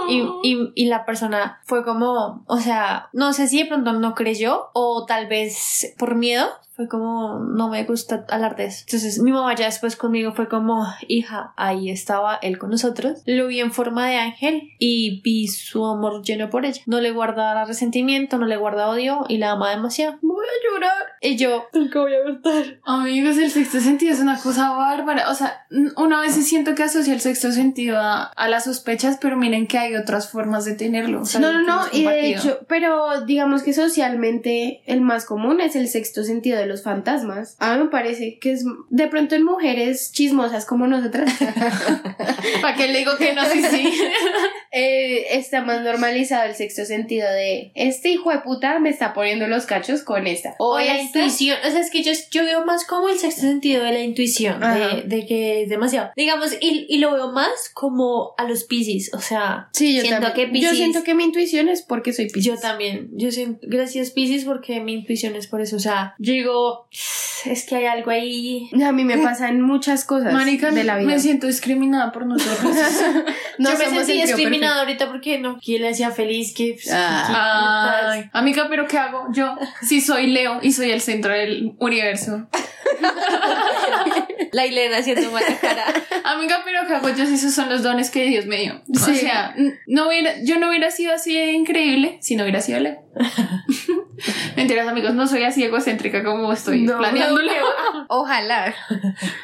y, 0.09 0.21
y, 0.43 0.73
y 0.75 0.87
la 0.87 1.05
persona 1.07 1.61
fue 1.65 1.85
como, 1.85 2.45
o 2.47 2.59
sea, 2.59 3.09
no 3.13 3.33
sé 3.33 3.49
si 3.49 3.59
de 3.63 3.67
pronto 3.67 3.93
no 3.95 4.15
creyó 4.15 4.67
o 4.75 5.07
tal 5.07 5.27
vez 5.29 5.95
por 5.99 6.15
miedo. 6.15 6.47
Fue 6.77 6.89
como, 6.89 7.39
no 7.39 7.69
me 7.69 7.85
gusta 7.85 8.25
hablar 8.31 8.57
de 8.57 8.67
eso. 8.67 8.85
Entonces, 8.87 9.21
mi 9.21 9.31
mamá 9.31 9.55
ya 9.55 9.67
después 9.67 9.95
conmigo 9.95 10.33
fue 10.33 10.49
como, 10.49 10.85
hija, 11.07 11.53
ahí 11.57 11.91
estaba 11.91 12.37
él 12.43 12.59
con 12.59 12.71
nosotros. 12.71 13.23
Lo 13.27 13.47
vi 13.47 13.61
en 13.61 13.73
forma 13.73 14.09
de 14.09 14.17
ángel 14.17 14.71
y 14.79 15.21
vi 15.23 15.47
su 15.47 15.85
amor 15.87 16.23
lleno 16.23 16.51
por 16.51 16.65
ella. 16.65 16.83
No 16.87 17.01
le 17.01 17.13
guarda 17.13 17.65
resentimiento, 17.65 18.39
no 18.39 18.47
le 18.47 18.57
guarda 18.57 18.89
odio 18.89 19.25
y 19.29 19.39
la 19.39 19.53
ama 19.53 19.71
demasiado. 19.71 20.19
Voy 20.23 20.45
a 20.45 20.73
llorar. 20.73 20.93
Y 21.21 21.37
yo, 21.37 21.67
nunca 21.73 22.01
voy 22.01 22.15
a 22.15 22.19
abortar. 22.19 22.81
Amigos, 22.85 23.39
el 23.39 23.51
sexto 23.51 23.81
sentido 23.81 24.13
es 24.13 24.21
una 24.21 24.39
cosa 24.39 24.71
bárbara. 24.73 25.31
O 25.31 25.35
sea, 25.35 25.67
una 25.97 26.21
vez 26.21 26.35
siento 26.35 26.75
que 26.75 26.83
asocia 26.83 27.15
el 27.15 27.21
sexto 27.21 27.53
sentido 27.53 27.99
a, 27.99 28.25
a 28.25 28.49
las 28.49 28.65
sospechas, 28.65 29.19
pero 29.21 29.37
miren 29.37 29.67
que 29.67 29.79
hay 29.79 29.95
otras 29.95 30.29
formas 30.29 30.65
de 30.65 30.75
tenerlo. 30.75 31.23
o 31.23 31.25
sea, 31.25 31.41
No, 31.41 31.53
no, 31.53 31.63
no, 31.63 31.83
y 31.93 32.05
de 32.05 32.31
hecho, 32.31 32.59
pero 32.69 33.25
digamos 33.25 33.63
que 33.63 33.73
socialmente 33.73 34.83
el 34.87 35.01
más 35.01 35.25
común 35.25 35.61
es 35.61 35.77
el 35.77 35.89
sexto 35.89 36.25
sentido 36.25 36.64
de 36.65 36.69
los 36.69 36.83
fantasmas. 36.83 37.57
A 37.61 37.77
mí 37.77 37.85
me 37.85 37.91
parece 37.91 38.39
que 38.41 38.53
es 38.53 38.65
de 38.91 39.07
pronto 39.09 39.35
en 39.35 39.45
mujeres 39.45 40.11
chismosas 40.13 40.67
como 40.67 40.87
nosotras 40.87 41.31
¿Para 42.63 42.77
qué 42.77 42.89
le 42.89 42.99
digo 43.01 43.17
que 43.17 43.33
no? 43.35 43.45
Sí, 43.47 43.63
sí. 43.63 43.89
eh, 44.73 45.27
está 45.37 45.63
más 45.63 45.83
normalizado 45.83 46.45
el 46.49 46.55
sexto 46.55 46.85
sentido 46.85 47.31
de 47.31 47.73
este 47.75 48.11
hijo 48.11 48.31
de 48.31 48.39
puta 48.39 48.79
me 48.79 48.91
está 48.91 49.13
poniendo 49.15 49.47
los 49.47 49.67
cachos 49.67 50.03
con 50.03 50.27
esta. 50.27 50.55
O 50.59 50.79
la 50.79 50.99
esta- 50.99 51.19
intuición, 51.21 51.59
o 51.67 51.71
sea, 51.71 51.81
es 51.81 51.91
que 51.91 52.03
yo, 52.03 52.13
yo 52.31 52.45
veo 52.45 52.65
más 52.65 52.85
como 52.87 53.09
el 53.09 53.19
sexto 53.19 53.43
sentido 53.43 53.85
de 53.85 53.93
la 53.93 54.01
intuición, 54.01 54.61
de, 54.61 55.03
de 55.07 55.27
que 55.27 55.63
es 55.63 55.69
demasiado. 55.69 56.11
Digamos, 56.17 56.53
y, 56.61 56.87
y 56.89 56.99
lo 56.99 57.13
veo 57.13 57.31
más 57.33 57.71
como 57.73 58.35
a 58.39 58.45
los 58.49 58.65
piscis, 58.65 59.13
o 59.15 59.21
sea, 59.21 59.69
Sí, 59.73 59.95
yo 59.95 60.03
siento 60.03 60.27
también. 60.29 60.53
que 60.53 60.61
Yo 60.61 60.71
Piscis- 60.71 60.75
siento 60.77 61.03
que 61.03 61.15
mi 61.15 61.25
intuición 61.25 61.69
es 61.69 61.83
porque 61.83 62.13
soy 62.13 62.27
Piscis. 62.27 62.45
yo 62.45 62.59
también, 62.59 63.11
yo 63.13 63.31
siento, 63.31 63.61
gracias 63.69 64.11
piscis 64.11 64.45
porque 64.45 64.81
mi 64.81 64.93
intuición 64.95 65.35
es 65.37 65.47
por 65.47 65.61
eso, 65.61 65.77
o 65.77 65.81
sea, 65.81 66.15
yo 66.19 66.33
digo, 66.33 66.54
es 67.45 67.65
que 67.67 67.77
hay 67.77 67.87
algo 67.87 68.11
ahí. 68.11 68.71
A 68.85 68.93
mí 68.93 69.05
me 69.05 69.19
pasan 69.19 69.61
muchas 69.61 70.05
cosas 70.05 70.33
Marica, 70.33 70.71
de 70.71 70.85
la 70.85 70.97
vida. 70.97 71.09
me 71.09 71.21
siento 71.21 71.47
discriminada 71.47 72.13
por 72.13 72.27
nosotros. 72.27 72.75
No 73.57 73.71
yo 73.71 73.79
me 73.79 73.85
sentí 73.85 74.21
discriminada 74.21 74.81
ahorita 74.81 75.07
porque 75.07 75.39
no, 75.39 75.61
que 75.65 75.79
le 75.79 75.89
hacía 75.89 76.11
feliz, 76.11 76.53
que... 76.53 76.77
Ah. 76.91 78.11
Ay, 78.11 78.29
amiga, 78.33 78.67
pero 78.69 78.89
¿qué 78.89 78.99
hago? 78.99 79.29
Yo 79.33 79.55
sí 79.81 80.01
soy 80.01 80.27
Leo 80.27 80.59
y 80.61 80.73
soy 80.73 80.91
el 80.91 81.01
centro 81.01 81.33
del 81.33 81.77
universo. 81.79 82.49
La 84.53 84.67
Ilena 84.67 84.99
haciendo 84.99 85.31
mala 85.31 85.47
cara. 85.61 85.85
Amiga, 86.25 86.63
pero 86.65 86.87
¿qué 86.87 86.95
hago? 86.95 87.09
Yo 87.11 87.27
sí 87.27 87.35
esos 87.35 87.55
son 87.55 87.69
los 87.69 87.83
dones 87.83 88.11
que 88.11 88.25
Dios 88.25 88.47
me 88.47 88.59
dio. 88.59 88.83
O 88.89 88.99
sea, 88.99 89.55
no 89.87 90.09
hubiera, 90.09 90.43
yo 90.43 90.59
no 90.59 90.69
hubiera 90.69 90.91
sido 90.91 91.13
así 91.13 91.35
de 91.35 91.53
increíble 91.53 92.19
si 92.21 92.37
no 92.37 92.45
hubiera 92.45 92.61
sido 92.61 92.81
Leo. 92.81 93.03
Mentiras, 94.57 94.87
amigos, 94.89 95.15
no 95.15 95.27
soy 95.27 95.43
así 95.45 95.63
egocéntrica 95.65 96.23
como 96.25 96.53
estoy 96.53 96.83
No, 96.83 96.99
planeándolo. 96.99 97.51
Ojalá. 98.09 98.75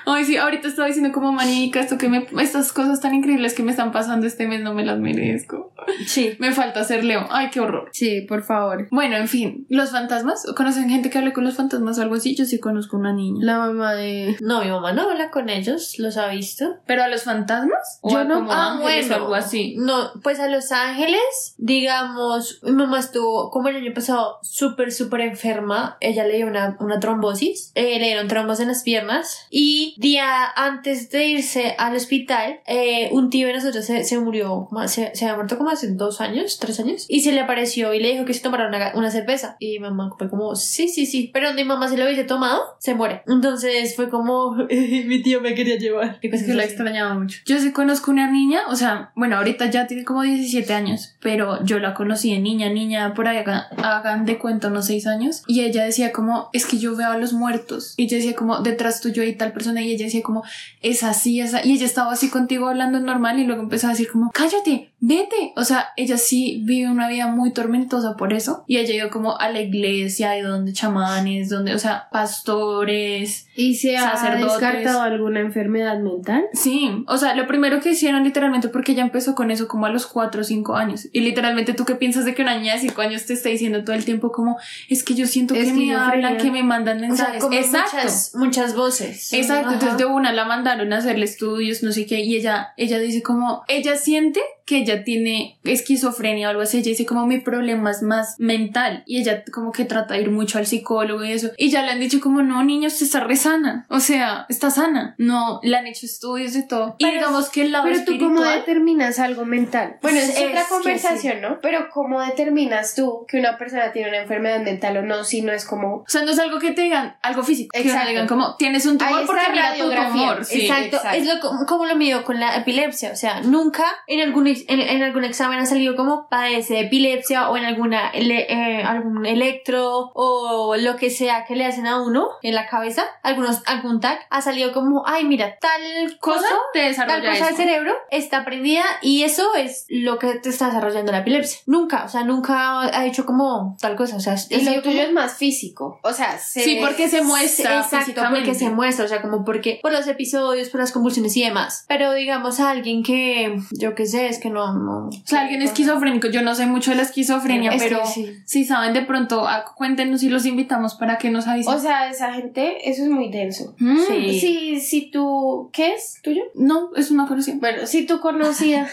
Ay, 0.06 0.24
sí, 0.24 0.36
ahorita 0.36 0.68
estaba 0.68 0.86
diciendo 0.88 1.12
como 1.12 1.32
manica, 1.32 1.80
esto 1.80 1.98
que 1.98 2.08
me, 2.08 2.26
estas 2.40 2.72
cosas 2.72 3.00
tan 3.00 3.14
increíbles 3.14 3.54
que 3.54 3.62
me 3.62 3.70
están 3.70 3.92
pasando 3.92 4.26
este 4.26 4.46
mes 4.46 4.60
no 4.62 4.74
me 4.74 4.84
las 4.84 4.98
merezco. 4.98 5.72
Sí. 6.06 6.36
Me 6.38 6.52
falta 6.52 6.84
ser 6.84 7.04
Leo. 7.04 7.26
Ay, 7.30 7.50
qué 7.50 7.60
horror. 7.60 7.88
Sí, 7.92 8.22
por 8.22 8.42
favor. 8.42 8.86
Bueno, 8.90 9.16
en 9.16 9.28
fin, 9.28 9.66
los 9.68 9.90
fantasmas. 9.90 10.44
¿Conocen 10.56 10.88
gente 10.88 11.10
que 11.10 11.18
hable 11.18 11.32
con 11.32 11.44
los 11.44 11.54
fantasmas 11.56 11.98
o 11.98 12.02
algo 12.02 12.14
así? 12.14 12.34
Yo 12.36 12.44
sí 12.44 12.58
conozco 12.60 12.96
una 12.96 13.12
niña. 13.12 13.44
La 13.44 13.58
mamá 13.58 13.94
de... 13.94 14.36
No, 14.40 14.62
mi 14.62 14.70
mamá 14.70 14.92
no 14.92 15.02
habla 15.10 15.30
con 15.30 15.48
ellos, 15.48 15.98
los 15.98 16.16
ha 16.16 16.28
visto. 16.28 16.76
¿Pero 16.86 17.02
a 17.02 17.08
los 17.08 17.24
fantasmas? 17.24 17.98
¿O 18.02 18.10
Yo 18.10 18.18
a 18.18 18.24
no- 18.24 18.34
como 18.36 18.52
ah, 18.52 18.72
ángeles 18.74 19.10
o 19.10 19.14
algo 19.14 19.34
así? 19.34 19.74
No, 19.78 20.10
pues 20.22 20.38
a 20.40 20.48
Los 20.48 20.70
Ángeles, 20.72 21.54
digamos, 21.58 22.60
mi 22.62 22.72
mamá 22.72 22.98
estuvo 22.98 23.50
como 23.50 23.68
el 23.68 23.76
año 23.76 23.92
pasado 23.94 24.38
súper, 24.60 24.92
súper 24.92 25.22
enferma. 25.22 25.96
Ella 26.00 26.26
le 26.26 26.36
dio 26.36 26.46
una, 26.46 26.76
una 26.80 27.00
trombosis, 27.00 27.72
eh, 27.74 27.98
le 27.98 28.06
dieron 28.06 28.28
trombos 28.28 28.60
en 28.60 28.68
las 28.68 28.82
piernas. 28.82 29.46
Y 29.50 29.94
día 29.98 30.26
antes 30.54 31.10
de 31.10 31.26
irse 31.26 31.74
al 31.78 31.96
hospital, 31.96 32.60
eh, 32.66 33.08
un 33.12 33.30
tío 33.30 33.46
de 33.46 33.54
nosotros 33.54 33.86
se, 33.86 34.04
se 34.04 34.18
murió, 34.18 34.68
se, 34.86 35.14
se 35.14 35.24
había 35.24 35.36
muerto 35.36 35.56
como 35.56 35.70
hace 35.70 35.90
dos 35.92 36.20
años, 36.20 36.58
tres 36.58 36.78
años. 36.78 37.06
Y 37.08 37.20
se 37.20 37.32
le 37.32 37.40
apareció 37.40 37.94
y 37.94 38.00
le 38.00 38.12
dijo 38.12 38.26
que 38.26 38.34
se 38.34 38.42
tomara 38.42 38.68
una, 38.68 38.92
una 38.94 39.10
cerveza. 39.10 39.56
Y 39.58 39.78
mi 39.78 39.88
mamá 39.88 40.10
fue 40.18 40.28
como, 40.28 40.54
sí, 40.54 40.88
sí, 40.88 41.06
sí. 41.06 41.30
Pero 41.32 41.48
donde 41.48 41.64
mi 41.64 41.68
mamá 41.68 41.88
se 41.88 41.96
lo 41.96 42.04
hubiese 42.04 42.24
tomado, 42.24 42.60
se 42.78 42.94
muere. 42.94 43.22
Entonces 43.26 43.96
fue 43.96 44.10
como, 44.10 44.52
mi 44.70 45.22
tío 45.22 45.40
me 45.40 45.54
quería 45.54 45.78
llevar. 45.78 46.18
Y 46.20 46.26
Es 46.26 46.32
cosas 46.32 46.46
que 46.46 46.54
la 46.54 46.64
extrañaba 46.64 47.14
mucho. 47.14 47.40
Yo 47.46 47.58
sí 47.58 47.72
conozco 47.72 48.10
una 48.10 48.30
niña, 48.30 48.60
o 48.68 48.76
sea, 48.76 49.12
bueno, 49.16 49.36
ahorita 49.36 49.70
ya 49.70 49.86
tiene 49.86 50.04
como 50.04 50.22
17 50.22 50.70
años, 50.74 51.16
pero 51.22 51.64
yo 51.64 51.78
la 51.78 51.94
conocí 51.94 52.32
de 52.32 52.40
niña, 52.40 52.68
niña, 52.68 53.14
por 53.14 53.26
ahí 53.26 53.38
hagan 53.38 54.26
de 54.26 54.38
cuenta 54.38 54.49
unos 54.50 54.86
6 54.86 55.06
años, 55.06 55.42
y 55.46 55.60
ella 55.60 55.84
decía 55.84 56.12
como, 56.12 56.48
es 56.52 56.66
que 56.66 56.78
yo 56.78 56.96
veo 56.96 57.10
a 57.10 57.18
los 57.18 57.32
muertos, 57.32 57.94
y 57.96 58.06
yo 58.08 58.16
decía 58.16 58.34
como, 58.34 58.60
detrás 58.60 59.00
tuyo 59.00 59.22
hay 59.22 59.36
tal 59.36 59.52
persona, 59.52 59.82
y 59.82 59.90
ella 59.90 60.06
decía 60.06 60.22
como, 60.22 60.42
es 60.82 61.02
así, 61.02 61.40
esa, 61.40 61.64
y 61.64 61.72
ella 61.72 61.86
estaba 61.86 62.12
así 62.12 62.28
contigo 62.28 62.68
hablando 62.68 63.00
normal, 63.00 63.38
y 63.38 63.44
luego 63.44 63.62
empezó 63.62 63.86
a 63.86 63.90
decir 63.90 64.08
como, 64.10 64.30
cállate, 64.32 64.89
vete, 65.00 65.52
o 65.56 65.64
sea, 65.64 65.88
ella 65.96 66.18
sí 66.18 66.62
vive 66.64 66.90
una 66.90 67.08
vida 67.08 67.26
muy 67.26 67.52
tormentosa 67.52 68.16
por 68.16 68.32
eso, 68.32 68.64
y 68.66 68.76
ella 68.76 68.94
ido 68.94 69.10
como 69.10 69.38
a 69.38 69.50
la 69.50 69.60
iglesia, 69.60 70.38
y 70.38 70.42
donde 70.42 70.72
chamanes, 70.72 71.48
donde, 71.48 71.74
o 71.74 71.78
sea, 71.78 72.08
pastores, 72.12 73.48
¿Y 73.56 73.74
se 73.74 73.96
ha 73.96 74.16
Sacerdotes. 74.16 74.52
descartado 74.52 75.02
alguna 75.02 75.40
enfermedad 75.40 75.98
mental? 75.98 76.44
Sí, 76.54 77.04
o 77.06 77.18
sea, 77.18 77.34
lo 77.34 77.46
primero 77.46 77.80
que 77.80 77.90
hicieron 77.90 78.24
literalmente 78.24 78.68
porque 78.68 78.92
ella 78.92 79.02
empezó 79.02 79.34
con 79.34 79.50
eso 79.50 79.68
como 79.68 79.86
a 79.86 79.90
los 79.90 80.06
4 80.06 80.40
o 80.40 80.44
5 80.44 80.76
años. 80.76 81.08
Y 81.12 81.20
literalmente 81.20 81.74
tú 81.74 81.84
qué 81.84 81.94
piensas 81.94 82.24
de 82.24 82.34
que 82.34 82.40
una 82.40 82.56
niña 82.56 82.74
de 82.74 82.80
5 82.80 83.02
años 83.02 83.26
te 83.26 83.34
está 83.34 83.50
diciendo 83.50 83.84
todo 83.84 83.94
el 83.94 84.04
tiempo 84.04 84.32
como, 84.32 84.58
es 84.88 85.04
que 85.04 85.14
yo 85.14 85.26
siento 85.26 85.54
Es 85.54 85.68
que, 85.68 85.74
me 85.74 85.94
hablan, 85.94 86.38
que 86.38 86.50
me 86.50 86.62
mandan 86.62 86.98
O 87.10 87.16
sea, 87.16 87.38
mensajes. 87.50 87.54
Exacto. 87.66 87.98
muchas, 87.98 88.32
muchas 88.34 88.74
voces. 88.74 89.32
Exacto, 89.32 89.66
Ajá. 89.66 89.74
entonces 89.74 89.98
de 89.98 90.04
una 90.06 90.32
la 90.32 90.46
mandaron 90.46 90.92
a 90.92 90.98
hacerle 90.98 91.24
estudios, 91.26 91.82
no 91.82 91.92
sé 91.92 92.06
qué, 92.06 92.20
y 92.20 92.36
ella, 92.36 92.72
ella 92.76 92.98
dice 92.98 93.22
como, 93.22 93.62
ella 93.68 93.96
siente 93.96 94.40
que 94.70 94.78
ella 94.78 95.02
tiene 95.02 95.58
esquizofrenia 95.64 96.46
o 96.46 96.50
algo 96.50 96.62
así, 96.62 96.78
ella 96.78 96.90
dice 96.90 97.04
como 97.04 97.26
mi 97.26 97.38
problema 97.40 97.90
es 97.90 98.02
más 98.02 98.36
mental, 98.38 99.02
y 99.04 99.18
ella 99.20 99.42
como 99.52 99.72
que 99.72 99.84
trata 99.84 100.14
de 100.14 100.20
ir 100.22 100.30
mucho 100.30 100.58
al 100.58 100.66
psicólogo 100.66 101.24
y 101.24 101.32
eso, 101.32 101.50
y 101.58 101.70
ya 101.70 101.82
le 101.82 101.90
han 101.90 101.98
dicho 101.98 102.20
como, 102.20 102.42
no, 102.42 102.62
niño, 102.62 102.86
usted 102.86 103.06
está 103.06 103.20
re 103.20 103.34
sana, 103.34 103.86
o 103.88 103.98
sea, 103.98 104.46
está 104.48 104.70
sana, 104.70 105.16
no, 105.18 105.58
le 105.64 105.76
han 105.76 105.86
hecho 105.88 106.06
estudios 106.06 106.52
de 106.52 106.62
todo, 106.62 106.94
y 106.98 107.04
Pero- 107.04 107.16
digamos 107.18 107.48
que 107.50 107.62
el 107.62 107.72
lado 107.72 107.84
Pero 107.84 107.98
tú 108.04 108.12
cómo 108.18 108.26
espiritual, 108.44 108.58
determinas 108.60 109.18
algo 109.18 109.44
mental. 109.44 109.96
Bueno, 110.02 110.18
es, 110.18 110.28
Es 110.30 110.38
otra 110.48 110.62
que 110.62 110.68
conversación, 110.68 111.40
¿no? 111.40 111.58
Pero 111.60 111.88
cómo 111.92 112.20
determinas 112.22 112.94
tú 112.94 113.24
que 113.26 113.38
una 113.38 113.58
persona 113.58 113.90
tiene 113.92 114.08
una 114.10 114.18
enfermedad 114.18 114.60
mental 114.62 114.96
o 114.98 115.02
no 115.02 115.24
si 115.24 115.42
no 115.42 115.52
es 115.52 115.64
como 115.64 115.96
o 115.96 116.04
sea, 116.06 116.22
no 116.24 116.30
es 116.30 116.38
algo 116.38 116.58
que 116.60 116.70
te 116.72 116.82
digan, 116.82 117.16
algo 117.22 117.42
físico, 117.42 117.70
que 117.72 117.80
Exacto. 117.80 118.04
te 118.04 118.10
digan 118.10 118.28
como, 118.28 118.54
tienes 118.56 118.86
un 118.86 118.98
tumor 118.98 119.26
porque 119.26 119.42
mira 119.50 119.74
tu 119.74 119.90
tumor, 119.90 120.44
sí. 120.44 120.62
Exacto, 120.62 120.96
exacto. 120.96 121.18
es 121.18 121.26
lo 121.26 121.40
co- 121.40 121.66
como 121.66 121.86
lo 121.86 121.96
mío 121.96 122.22
con 122.24 122.38
la 122.38 122.56
epilepsia, 122.56 123.10
o 123.12 123.16
sea, 123.16 123.40
nunca 123.40 123.84
en 124.06 124.20
alguna 124.20 124.50
epi- 124.50 124.59
en, 124.68 124.80
en 124.80 125.02
algún 125.02 125.24
examen 125.24 125.58
ha 125.58 125.66
salido 125.66 125.96
como 125.96 126.28
padece 126.28 126.74
de 126.74 126.80
epilepsia 126.80 127.50
o 127.50 127.56
en 127.56 127.64
alguna 127.64 128.10
ele- 128.10 128.46
eh, 128.48 128.82
algún 128.82 129.26
electro 129.26 130.10
o 130.14 130.76
lo 130.76 130.96
que 130.96 131.10
sea 131.10 131.44
que 131.44 131.56
le 131.56 131.66
hacen 131.66 131.86
a 131.86 132.00
uno 132.02 132.28
en 132.42 132.54
la 132.54 132.66
cabeza, 132.66 133.04
algunos 133.22 133.62
algún 133.66 134.00
tag 134.00 134.18
ha 134.30 134.40
salido 134.42 134.72
como, 134.72 135.04
ay, 135.06 135.24
mira, 135.24 135.56
tal 135.60 135.80
Cosa 136.20 136.40
cosa, 136.42 136.54
te 136.72 136.94
tal 136.94 137.22
cosa 137.24 137.46
del 137.46 137.56
cerebro 137.56 137.94
está 138.10 138.44
prendida 138.44 138.84
y 139.02 139.22
eso 139.22 139.54
es 139.54 139.86
lo 139.88 140.18
que 140.18 140.34
te 140.34 140.48
está 140.50 140.66
desarrollando 140.66 141.12
la 141.12 141.18
epilepsia. 141.18 141.60
Nunca, 141.66 142.04
o 142.04 142.08
sea, 142.08 142.24
nunca 142.24 142.80
ha 142.82 143.06
hecho 143.06 143.26
como 143.26 143.76
tal 143.80 143.96
cosa, 143.96 144.16
o 144.16 144.20
sea, 144.20 144.34
es 144.34 144.50
Y 144.50 144.64
lo 144.64 144.82
tuyo 144.82 145.02
es 145.02 145.12
más 145.12 145.34
físico. 145.36 145.98
O 146.02 146.12
sea, 146.12 146.38
se 146.38 146.60
Sí, 146.62 146.78
porque 146.80 147.08
se 147.08 147.22
muestra 147.22 147.80
Exacto, 147.80 148.22
porque 148.30 148.54
se 148.54 148.70
muestra, 148.70 149.04
o 149.04 149.08
sea, 149.08 149.22
como 149.22 149.44
porque 149.44 149.78
por 149.82 149.92
los 149.92 150.06
episodios, 150.06 150.68
por 150.68 150.80
las 150.80 150.92
convulsiones 150.92 151.36
y 151.36 151.44
demás. 151.44 151.84
Pero 151.88 152.12
digamos 152.12 152.60
a 152.60 152.70
alguien 152.70 153.02
que, 153.02 153.56
yo 153.72 153.94
qué 153.94 154.06
sé, 154.06 154.28
es 154.28 154.38
que 154.38 154.49
no, 154.50 154.74
no. 154.74 155.08
O 155.08 155.22
sea, 155.24 155.42
alguien 155.42 155.62
esquizofrénico. 155.62 156.28
Yo 156.28 156.42
no 156.42 156.54
sé 156.54 156.66
mucho 156.66 156.90
de 156.90 156.98
la 156.98 157.02
esquizofrenia, 157.02 157.72
Es 157.72 157.82
pero 157.82 158.04
sí. 158.04 158.36
si 158.44 158.64
saben 158.64 158.92
de 158.92 159.02
pronto, 159.02 159.46
ah, 159.46 159.64
cuéntenos 159.76 160.22
y 160.22 160.28
los 160.28 160.46
invitamos 160.46 160.94
para 160.94 161.18
que 161.18 161.30
nos 161.30 161.46
avisen. 161.46 161.72
O 161.74 161.78
sea, 161.78 162.08
esa 162.10 162.32
gente, 162.34 162.88
eso 162.90 163.02
es 163.02 163.08
muy 163.08 163.30
denso. 163.30 163.74
Mm, 163.78 163.98
sí. 163.98 164.40
Si, 164.40 164.80
si 164.80 165.10
tú, 165.10 165.70
¿qué 165.72 165.94
es 165.94 166.20
tuyo? 166.22 166.42
No, 166.54 166.90
es 166.96 167.10
una 167.10 167.26
curiosidad. 167.26 167.56
Bueno, 167.58 167.86
si 167.86 168.06
tú 168.06 168.20
conocías, 168.20 168.90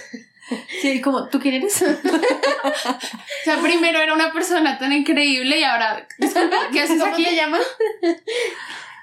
Sí, 0.81 1.01
como, 1.01 1.27
¿tú 1.27 1.39
quién 1.39 1.55
eres? 1.55 1.81
O 1.83 3.43
sea, 3.43 3.61
primero 3.61 3.99
era 3.99 4.13
una 4.13 4.31
persona 4.33 4.77
tan 4.77 4.91
increíble 4.91 5.59
y 5.59 5.63
ahora, 5.63 6.05
disculpa, 6.17 6.55
¿qué 6.71 6.81
haces 6.81 6.99
¿cómo 6.99 7.13
aquí? 7.13 7.23
te 7.23 7.35
llamas? 7.35 7.61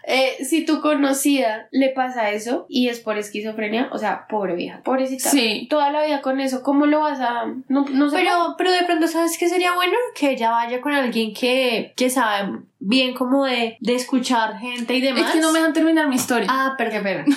Eh, 0.07 0.45
si 0.45 0.65
tu 0.67 0.81
conocida 0.81 1.69
le 1.71 1.89
pasa 1.91 2.31
eso 2.31 2.67
y 2.69 2.89
es 2.89 3.01
por 3.01 3.17
esquizofrenia, 3.17 3.89
o 3.93 3.99
sea, 3.99 4.27
pobre 4.29 4.55
vieja, 4.55 4.81
pobrecita. 4.85 5.31
Sí. 5.31 5.67
Toda 5.71 5.91
la 5.91 6.05
vida 6.05 6.21
con 6.21 6.41
eso, 6.41 6.63
¿cómo 6.63 6.87
lo 6.87 7.01
vas 7.01 7.21
a...? 7.21 7.47
No, 7.69 7.87
no 7.91 8.11
sé. 8.11 8.17
Pero, 8.17 8.55
pero 8.59 8.73
de 8.73 8.83
pronto, 8.83 9.09
¿sabes 9.09 9.39
qué 9.39 9.49
sería 9.49 9.75
bueno? 9.75 9.95
Que 10.15 10.33
ella 10.33 10.51
vaya 10.51 10.81
con 10.81 10.93
alguien 10.93 11.33
que, 11.33 11.93
que 11.97 12.11
sabe 12.11 12.59
bien 12.79 13.15
como 13.15 13.45
de, 13.45 13.79
de 13.81 13.95
escuchar 13.95 14.59
gente 14.59 14.95
y 14.95 15.01
demás. 15.01 15.27
Es 15.27 15.33
que 15.33 15.41
no 15.41 15.53
me 15.53 15.59
dejan 15.59 15.73
terminar 15.73 16.09
mi 16.09 16.17
historia. 16.17 16.49
Ah, 16.51 16.75
pero 16.77 16.91
qué 16.91 17.01
pena. 17.01 17.25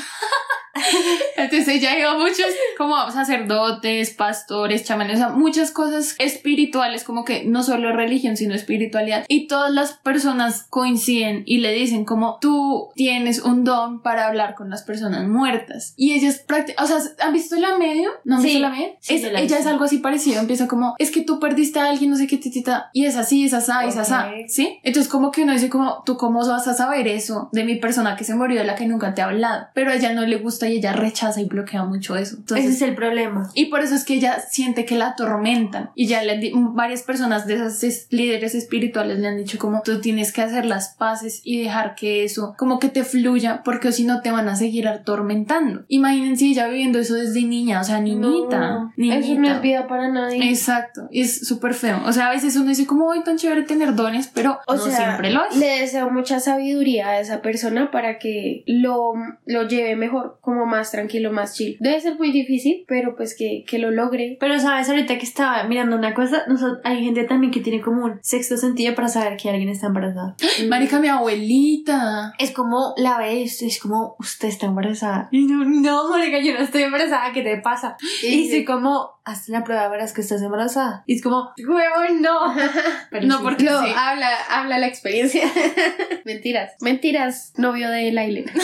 Entonces 1.38 1.68
ella 1.68 1.98
iba 1.98 2.12
a 2.12 2.18
muchos 2.18 2.46
como 2.78 2.96
sacerdotes, 3.12 4.12
pastores, 4.12 4.84
chamanes, 4.84 5.16
o 5.16 5.18
sea, 5.20 5.30
muchas 5.30 5.72
cosas 5.72 6.16
espirituales, 6.20 7.04
como 7.04 7.26
que 7.26 7.44
no 7.46 7.63
solo 7.63 7.92
religión, 7.96 8.38
sino 8.38 8.54
espiritualidad. 8.56 9.26
Y 9.28 9.48
todas 9.48 9.72
las 9.72 9.94
personas 9.94 10.66
coinciden 10.70 11.44
y 11.46 11.60
le 11.60 11.72
dicen 11.74 12.06
como 12.06 12.38
tú 12.42 12.90
tienes 12.96 13.40
un 13.40 13.63
don 13.63 14.02
para 14.02 14.28
hablar 14.28 14.56
con 14.56 14.70
las 14.70 14.84
personas 14.84 15.28
muertas. 15.28 15.94
Y 15.98 16.13
ella 16.13 16.30
es 16.30 16.40
práctica, 16.40 16.84
o 16.84 16.88
sea, 16.88 16.98
¿han 17.20 17.34
visto 17.34 17.56
la 17.58 17.78
medio? 17.78 18.10
¿No 18.24 18.36
han 18.36 18.42
Sí. 18.42 18.48
visto 18.50 18.62
la 18.62 18.70
medio? 18.70 18.90
Sí, 19.00 19.16
Es- 19.16 19.24
la 19.24 19.40
ella 19.40 19.44
es 19.44 19.52
visto. 19.52 19.70
algo 19.70 19.84
así 19.86 19.98
parecido, 20.00 20.40
empieza 20.40 20.68
como, 20.68 20.96
es 21.00 21.12
que 21.12 21.22
tú 21.22 21.40
perdiste 21.40 21.80
a 21.80 21.90
alguien, 21.90 22.10
no 22.12 22.16
sé 22.18 22.28
qué, 22.28 22.38
titita, 22.38 22.90
y 22.94 23.06
es 23.06 23.16
así, 23.16 23.46
es 23.46 23.54
así, 23.54 23.72
es 23.88 23.98
así. 23.98 24.13
¿sí? 24.48 24.80
Entonces 24.84 25.12
como 25.12 25.32
que 25.32 25.44
uno 25.44 25.54
dice 25.54 25.70
como, 25.70 26.04
tú 26.06 26.18
cómo 26.18 26.46
vas 26.48 26.68
a 26.68 26.74
saber 26.74 27.08
eso 27.08 27.50
de 27.52 27.63
mi 27.63 27.76
persona 27.76 28.16
que 28.16 28.24
se 28.24 28.36
murió, 28.36 28.60
de 28.60 28.66
la 28.66 28.76
que 28.76 28.86
nunca 28.86 29.13
te 29.13 29.22
ha 29.22 29.26
hablado. 29.26 29.68
Pero 29.74 29.92
a 29.92 29.96
ella 29.96 30.13
no 30.13 30.26
le 30.26 30.38
gusta 30.38 30.66
y 30.69 30.77
ella 30.77 30.93
rechaza 30.93 31.41
y 31.41 31.45
bloquea 31.45 31.84
mucho 31.84 32.15
eso. 32.15 32.38
Entonces, 32.38 32.65
Ese 32.67 32.75
es 32.75 32.82
el 32.89 32.95
problema. 32.95 33.49
y 33.53 33.65
por 33.65 33.82
eso 33.82 33.95
es 33.95 34.03
que 34.06 34.15
ella 34.15 34.39
siente 34.39 34.86
que 34.86 34.95
la 34.95 35.10
atormentan. 35.10 35.91
Y 35.95 36.08
ya 36.08 36.23
le 36.23 36.51
varias 36.53 37.03
personas 37.03 37.45
de 37.47 37.56
esas 37.56 37.84
es- 37.84 38.08
líderes 38.12 38.56
espirituales 38.56 39.19
le 39.19 39.27
han 39.27 39.38
dicho 39.38 39.58
como 39.58 39.82
tú 39.84 39.99
tienes 40.01 40.32
que 40.32 40.41
hacer 40.41 40.65
las 40.65 40.89
paces 40.95 41.41
y 41.43 41.62
dejar 41.63 41.95
que 41.95 42.23
eso 42.23 42.56
como 42.58 42.80
que 42.80 42.89
te 42.89 43.03
fluya 43.03 43.62
porque 43.63 43.91
si 43.91 44.06
no 44.06 44.21
te 44.21 44.32
van 44.32 44.47
a 44.49 44.56
seguir 44.56 44.88
atormentando. 44.88 45.84
Imagínense 45.88 46.45
ella 46.45 46.67
viviendo 46.67 46.99
eso 46.99 47.15
desde 47.15 47.41
niña, 47.43 47.82
o 47.82 47.84
sea, 47.84 47.99
niñita. 47.99 48.60
No, 48.60 48.93
niñita. 48.97 49.17
Eso 49.19 49.39
no 49.39 49.49
es 49.49 49.62
vida 49.62 49.88
para 49.88 50.10
nadie. 50.10 50.49
Exacto, 50.49 51.08
y 51.12 51.21
es 51.21 51.47
súper 51.47 51.73
feo. 51.73 52.01
O 52.06 52.13
sea, 52.13 52.27
a 52.27 52.32
veces 52.32 52.56
uno 52.56 52.69
dice 52.69 52.86
como, 52.86 53.12
ay, 53.12 53.23
tan 53.23 53.38
chévere 53.38 53.63
tener 53.63 53.95
dones, 53.95 54.30
pero 54.34 54.60
O 54.67 54.75
no 54.75 54.82
sea, 54.82 54.95
siempre 54.95 55.32
lo 55.32 55.41
es. 55.49 55.56
le 55.58 55.80
deseo 55.82 56.10
mucha 56.10 56.39
sabiduría 56.39 57.08
a 57.10 57.19
esa 57.19 57.41
persona 57.41 57.91
para 57.91 58.19
que 58.19 58.63
lo, 58.67 59.13
lo 59.45 59.67
lleve 59.67 59.95
mejor, 59.95 60.38
como 60.41 60.57
más 60.65 60.91
tranquilo, 60.91 61.32
más 61.32 61.56
chill. 61.56 61.78
Debe 61.80 62.00
ser 62.02 62.15
muy 62.15 62.32
difícil, 62.32 62.86
pero 62.88 63.15
pues 63.15 63.36
que, 63.38 63.63
que 63.67 63.78
lo 63.80 63.91
logre. 63.91 64.38
Pero 64.39 64.60
sabes, 64.60 64.89
ahorita 64.89 65.17
que 65.17 65.26
estaba 65.26 65.63
mirando 65.63 65.96
una 65.96 66.13
cosa, 66.13 66.43
nosotros, 66.48 66.80
hay 66.84 67.04
gente 67.04 67.24
también 67.24 67.52
que 67.52 67.60
tiene 67.62 67.82
como 67.82 68.06
un 68.06 68.20
sexto 68.22 68.58
sentido 68.58 68.96
para 68.96 69.08
saber 69.08 69.38
que 69.38 69.50
alguien 69.50 69.70
está 69.70 69.88
embarazada. 69.88 70.36
Marica, 70.70 71.00
mi 71.00 71.08
abuelita. 71.08 72.34
Es 72.39 72.52
como 72.52 72.93
la 72.98 73.17
ves, 73.17 73.62
es 73.62 73.80
como 73.80 74.15
usted 74.20 74.48
está 74.48 74.65
embarazada. 74.67 75.30
Y 75.32 75.46
no, 75.46 75.63
no, 75.65 76.10
marica, 76.10 76.39
yo 76.39 76.54
no 76.54 76.60
estoy 76.60 76.84
embarazada, 76.84 77.32
¿qué 77.34 77.41
te 77.41 77.58
pasa? 77.58 77.98
Y 78.24 78.50
soy 78.50 78.65
como, 78.65 79.20
hazte 79.26 79.52
la 79.52 79.63
prueba, 79.63 79.88
verás 79.89 80.13
que 80.13 80.22
estás 80.22 80.41
embarazada. 80.41 81.04
Y 81.06 81.15
es 81.15 81.22
como, 81.24 81.50
huevón, 81.58 82.22
no. 82.22 82.54
Pero 83.12 83.28
No, 83.28 83.38
sí. 83.38 83.43
porque 83.43 83.63
No, 83.63 83.84
sí. 83.84 83.91
habla, 83.96 84.30
habla 84.50 84.78
la 84.80 84.88
experiencia. 84.88 85.43
Mentiras. 86.26 86.72
Mentiras, 86.82 87.54
novio 87.58 87.89
de 87.89 88.12
Laila. 88.12 88.52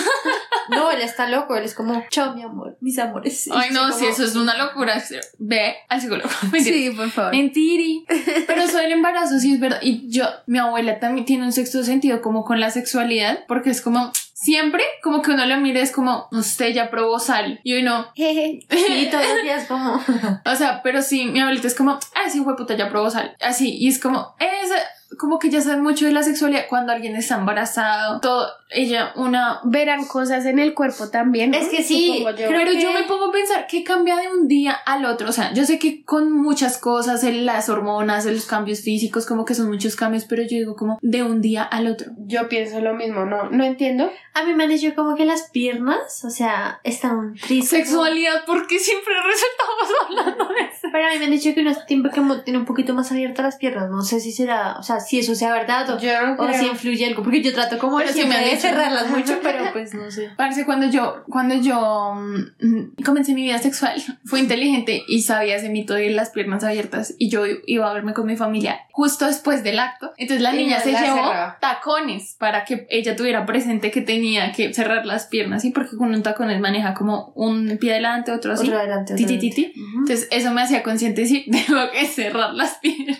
No, 0.70 0.90
él 0.92 1.02
está 1.02 1.28
loco, 1.28 1.58
él 1.58 1.66
es 1.66 1.76
como, 1.76 1.83
chao, 2.10 2.36
mi 2.36 2.44
amor, 2.44 2.78
mis 2.82 2.98
amores. 3.00 3.50
Ay, 3.54 3.70
no, 3.72 3.92
soy 3.92 3.94
si 3.94 4.00
como, 4.00 4.12
eso 4.12 4.24
es 4.26 4.36
una 4.36 4.58
locura. 4.58 5.04
Ve 5.40 5.76
al 5.90 6.02
psicólogo. 6.02 6.30
Mentira. 6.52 6.74
Sí, 6.84 6.90
por 6.90 7.10
favor. 7.10 7.32
Mentiri. 7.32 8.06
Pero 8.48 8.62
eso 8.62 8.78
del 8.78 8.94
embarazo 8.94 9.40
sí 9.40 9.54
es 9.54 9.60
verdad. 9.60 9.80
Y 9.82 10.10
yo, 10.10 10.26
mi 10.48 10.58
abuela 10.58 11.00
también 11.00 11.26
tiene 11.26 11.46
un 11.46 11.52
sexto 11.52 11.84
sentido 11.84 12.22
como 12.22 12.44
con 12.44 12.60
la 12.60 12.72
sexualidad, 12.72 13.46
porque 13.48 13.70
es 13.70 13.82
como 13.82 14.12
siempre, 14.34 14.84
como 15.02 15.22
que 15.22 15.32
uno 15.32 15.46
lo 15.46 15.58
mira, 15.58 15.80
es 15.80 15.92
como 15.92 16.28
usted 16.32 16.74
ya 16.74 16.90
probó 16.90 17.20
sal. 17.20 17.60
Y 17.64 17.78
uno, 17.78 18.08
Jeje. 18.16 18.60
Sí, 18.70 19.08
todos 19.10 19.26
los 19.26 19.44
días 19.44 19.66
como, 19.68 20.02
o 20.46 20.56
sea, 20.56 20.82
pero 20.84 21.02
sí, 21.02 21.26
mi 21.26 21.40
abuelita 21.40 21.68
es 21.68 21.76
como, 21.76 21.94
ah, 21.94 22.30
sí, 22.30 22.42
puta, 22.42 22.76
ya 22.76 22.90
probó 22.90 23.10
sal. 23.10 23.36
Así, 23.42 23.78
y 23.78 23.88
es 23.88 24.00
como, 24.00 24.36
es 24.40 24.70
como 25.18 25.40
que 25.40 25.50
ya 25.50 25.62
sabe 25.62 25.82
mucho 25.82 26.06
de 26.06 26.12
la 26.12 26.24
sexualidad 26.24 26.64
cuando 26.70 26.92
alguien 26.92 27.16
está 27.16 27.36
embarazado. 27.36 28.20
Todo, 28.20 28.48
ella, 28.70 29.12
una. 29.16 29.60
Verán 29.64 30.06
cosas 30.06 30.46
en 30.46 30.60
el 30.60 30.74
cuerpo 30.74 31.10
también. 31.10 31.54
Es 31.54 31.70
que 31.70 31.84
sí, 31.84 32.20
yo. 32.20 32.26
Pero 32.36 32.72
que- 32.72 32.82
yo 32.82 32.92
me 32.92 33.04
pongo 33.04 33.26
a 33.26 33.32
pensar 33.32 33.68
que 33.68 33.84
cambia 33.84 34.16
de 34.18 34.30
un 34.30 34.48
día 34.48 34.74
al 34.86 35.06
otro. 35.06 35.30
O 35.30 35.32
sea, 35.32 35.54
yo 35.54 35.66
sé 35.66 35.80
que 35.80 36.04
con 36.04 36.32
muchas 36.32 36.78
cosas, 36.78 37.24
en 37.24 37.46
las 37.46 37.70
hormonas, 37.70 38.26
en 38.26 38.34
los 38.36 38.46
cambios 38.46 38.82
físicos, 38.82 39.26
como 39.26 39.46
que 39.46 39.56
son 39.56 39.70
muchos 39.70 39.96
cambios, 39.96 40.26
pero 40.26 40.42
yo 40.44 40.50
digo 40.58 40.76
como 40.76 40.98
de 41.02 41.24
un 41.24 41.42
día 41.42 41.64
al 41.64 41.88
otro. 41.88 42.12
Yo 42.26 42.50
pienso 42.50 42.80
lo 42.82 42.94
mismo, 42.94 43.26
no, 43.26 43.50
no 43.50 43.64
entiendo. 43.64 44.10
a 44.36 44.44
mí 44.46 44.54
me 44.56 44.64
han 44.64 44.70
dicho 44.70 44.94
como 44.96 45.16
que 45.16 45.26
las 45.26 45.50
piernas, 45.52 46.24
o 46.26 46.30
sea, 46.30 46.80
están 46.84 47.36
tristes. 47.36 47.70
Sexualidad, 47.88 48.46
porque 48.48 48.80
siempre 48.80 49.14
resultamos 49.24 50.02
hablando 50.26 50.54
de 50.54 50.62
eso. 50.62 50.88
Pero 50.92 51.08
a 51.08 51.12
mí 51.12 51.20
me 51.20 51.26
han 51.26 51.32
dicho 51.32 51.54
que 51.54 51.62
uno 51.62 51.72
tiene, 51.88 52.10
que 52.10 52.22
tiene 52.44 52.60
un 52.60 52.66
poquito 52.66 52.94
más 52.94 53.12
abiertas 53.12 53.44
las 53.46 53.56
piernas. 53.58 53.90
No 53.92 54.02
sé 54.02 54.20
si 54.20 54.32
será, 54.32 54.78
o 54.80 54.84
sea, 54.84 55.00
si 55.06 55.20
eso 55.20 55.36
sea 55.36 55.54
verdad 55.54 55.90
o, 55.92 56.00
Yo 56.00 56.10
no 56.22 56.36
o 56.44 56.54
si 56.54 56.66
influye 56.66 57.06
algo. 57.06 57.24
Porque 57.24 57.42
yo 57.42 57.54
trato 57.54 57.78
como 57.78 58.00
de 58.00 58.06
Pero 58.06 58.14
sí 58.14 58.20
me 58.22 58.26
siempre 58.26 58.38
han 58.38 58.44
de 58.46 58.56
dicho. 58.56 58.68
cerrarlas 58.68 59.10
mucho, 59.10 59.40
pero 59.44 59.64
pues 59.74 59.94
no 59.94 60.10
sé. 60.12 60.30
Parece 60.38 60.66
cuando 60.66 60.88
yo, 60.90 61.24
cuando 61.30 61.56
yo 61.56 62.14
mm, 62.16 63.04
comencé 63.04 63.34
mi 63.34 63.44
vida 63.44 63.58
sexual, 63.60 64.02
fui 64.26 64.40
inteligente 64.40 65.04
y 65.08 65.22
sabía 65.24 65.56
ese 65.56 65.70
mito 65.70 65.94
de 65.94 66.10
las 66.12 66.30
piernas 66.32 66.64
abiertas 66.64 67.16
y 67.18 67.30
yo 67.30 67.44
iba 67.68 67.90
a 67.90 67.94
verme 67.94 68.14
con 68.14 68.26
mi 68.28 68.36
familia 68.38 68.82
justo 68.92 69.26
después 69.28 69.64
del 69.64 69.80
acto. 69.80 70.14
Entonces 70.18 70.42
la 70.42 70.54
Y 70.54 70.58
niña 70.60 70.80
se 70.80 70.92
la 70.92 71.02
llevó 71.02 71.16
cerraba. 71.18 71.58
tacones 71.60 72.36
para 72.40 72.64
que 72.66 72.86
ella 72.90 73.16
tuviera 73.16 73.46
presente 73.46 73.92
que 73.92 74.02
tenía 74.02 74.52
que 74.52 74.74
cerrar 74.74 75.06
las 75.06 75.26
piernas, 75.28 75.62
¿sí? 75.62 75.72
Porque 75.72 75.98
con 75.98 76.14
un 76.14 76.24
tacones 76.24 76.60
maneja 76.60 76.94
como 76.94 77.32
un 77.36 77.78
pie 77.80 77.92
adelante, 77.94 78.32
otro 78.32 78.54
así. 78.54 78.68
Otro 78.68 78.80
adelante, 78.80 79.16
Ti, 79.16 79.24
otro 79.26 79.38
ti, 79.40 79.50
ti, 79.50 79.56
ti. 79.56 79.74
Ujú. 79.80 80.00
Entonces 80.02 80.28
eso 80.32 80.52
me 80.52 80.62
hacía 80.62 80.84
consciente 80.84 81.22
decir, 81.22 81.46
tengo 81.52 81.90
que 81.92 82.06
cerrar 82.06 82.54
las 82.54 82.78
piernas. 82.80 83.20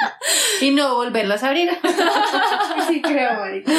Y 0.60 0.70
no 0.70 0.94
volverlas 0.94 1.42
a 1.42 1.48
abrir. 1.48 1.68
Sí 2.88 3.02
creo, 3.02 3.34
marica. 3.40 3.72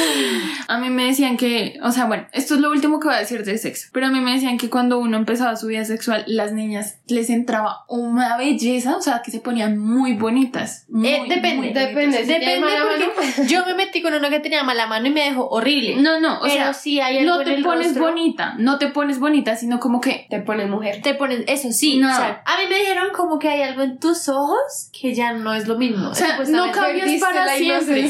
A 0.68 0.78
mí 0.78 0.90
me 0.90 1.04
decían 1.06 1.36
que, 1.36 1.78
o 1.82 1.90
sea, 1.92 2.04
bueno, 2.04 2.26
esto 2.32 2.54
es 2.54 2.60
lo 2.60 2.70
último 2.70 3.00
que 3.00 3.08
voy 3.08 3.16
a 3.16 3.20
decir 3.20 3.42
de 3.44 3.56
sexo, 3.56 3.88
pero 3.92 4.06
a 4.06 4.10
mí 4.10 4.20
me 4.20 4.32
decían 4.32 4.58
que 4.58 4.68
cuando 4.68 4.98
uno 4.98 5.16
empezaba 5.16 5.56
su 5.56 5.66
vida 5.68 5.84
sexual, 5.84 6.24
las 6.26 6.52
niñas 6.52 6.98
les 7.06 7.30
entraba 7.30 7.84
una 7.88 8.36
belleza, 8.36 8.96
o 8.96 9.00
sea, 9.00 9.22
que 9.24 9.30
se 9.30 9.40
ponían 9.40 9.78
muy 9.78 10.12
bonitas. 10.14 10.84
muy, 10.88 11.08
Eh, 11.08 11.22
depende, 11.28 11.56
muy 11.56 11.68
depende. 11.68 11.94
bonitas. 11.94 12.20
Si 12.20 12.26
tiene 12.26 12.44
Depende 12.46 12.66
mala 12.66 12.84
porque 13.14 13.46
yo 13.48 13.64
me 13.64 13.74
metí 13.74 14.02
con 14.02 14.12
uno 14.14 14.28
que 14.28 14.40
tenía 14.40 14.62
mala 14.62 14.86
mano 14.86 15.06
y 15.06 15.10
me 15.10 15.24
dejó 15.24 15.48
horrible. 15.48 15.96
No, 15.96 16.20
no, 16.20 16.38
o 16.38 16.42
pero 16.42 16.52
sea, 16.52 16.74
si 16.74 17.00
hay 17.00 17.18
algo 17.18 17.30
no 17.36 17.40
en 17.40 17.46
te 17.46 17.54
el 17.54 17.62
pones 17.62 17.86
rostro, 17.88 18.04
bonita, 18.04 18.54
no 18.58 18.78
te 18.78 18.88
pones 18.88 19.18
bonita, 19.18 19.56
sino 19.56 19.80
como 19.80 20.00
que 20.00 20.26
Te 20.28 20.40
pones 20.40 20.68
mujer. 20.68 21.00
Te 21.02 21.14
pones, 21.14 21.44
eso 21.46 21.72
sí, 21.72 21.96
No. 21.98 22.10
o 22.10 22.14
sea, 22.14 22.42
a 22.44 22.58
mí 22.58 22.64
me 22.68 22.78
dijeron 22.78 23.08
como 23.16 23.38
que 23.38 23.48
hay 23.48 23.62
algo 23.62 23.82
en 23.82 23.98
tus 23.98 24.28
ojos 24.28 24.90
que 24.98 25.14
ya 25.14 25.32
no 25.32 25.54
es 25.54 25.66
lo 25.66 25.78
mismo. 25.78 26.07
O 26.10 26.14
sea, 26.14 26.36
no 26.50 26.64
cambias 26.72 27.06
para 27.20 27.44
siempre. 27.58 28.02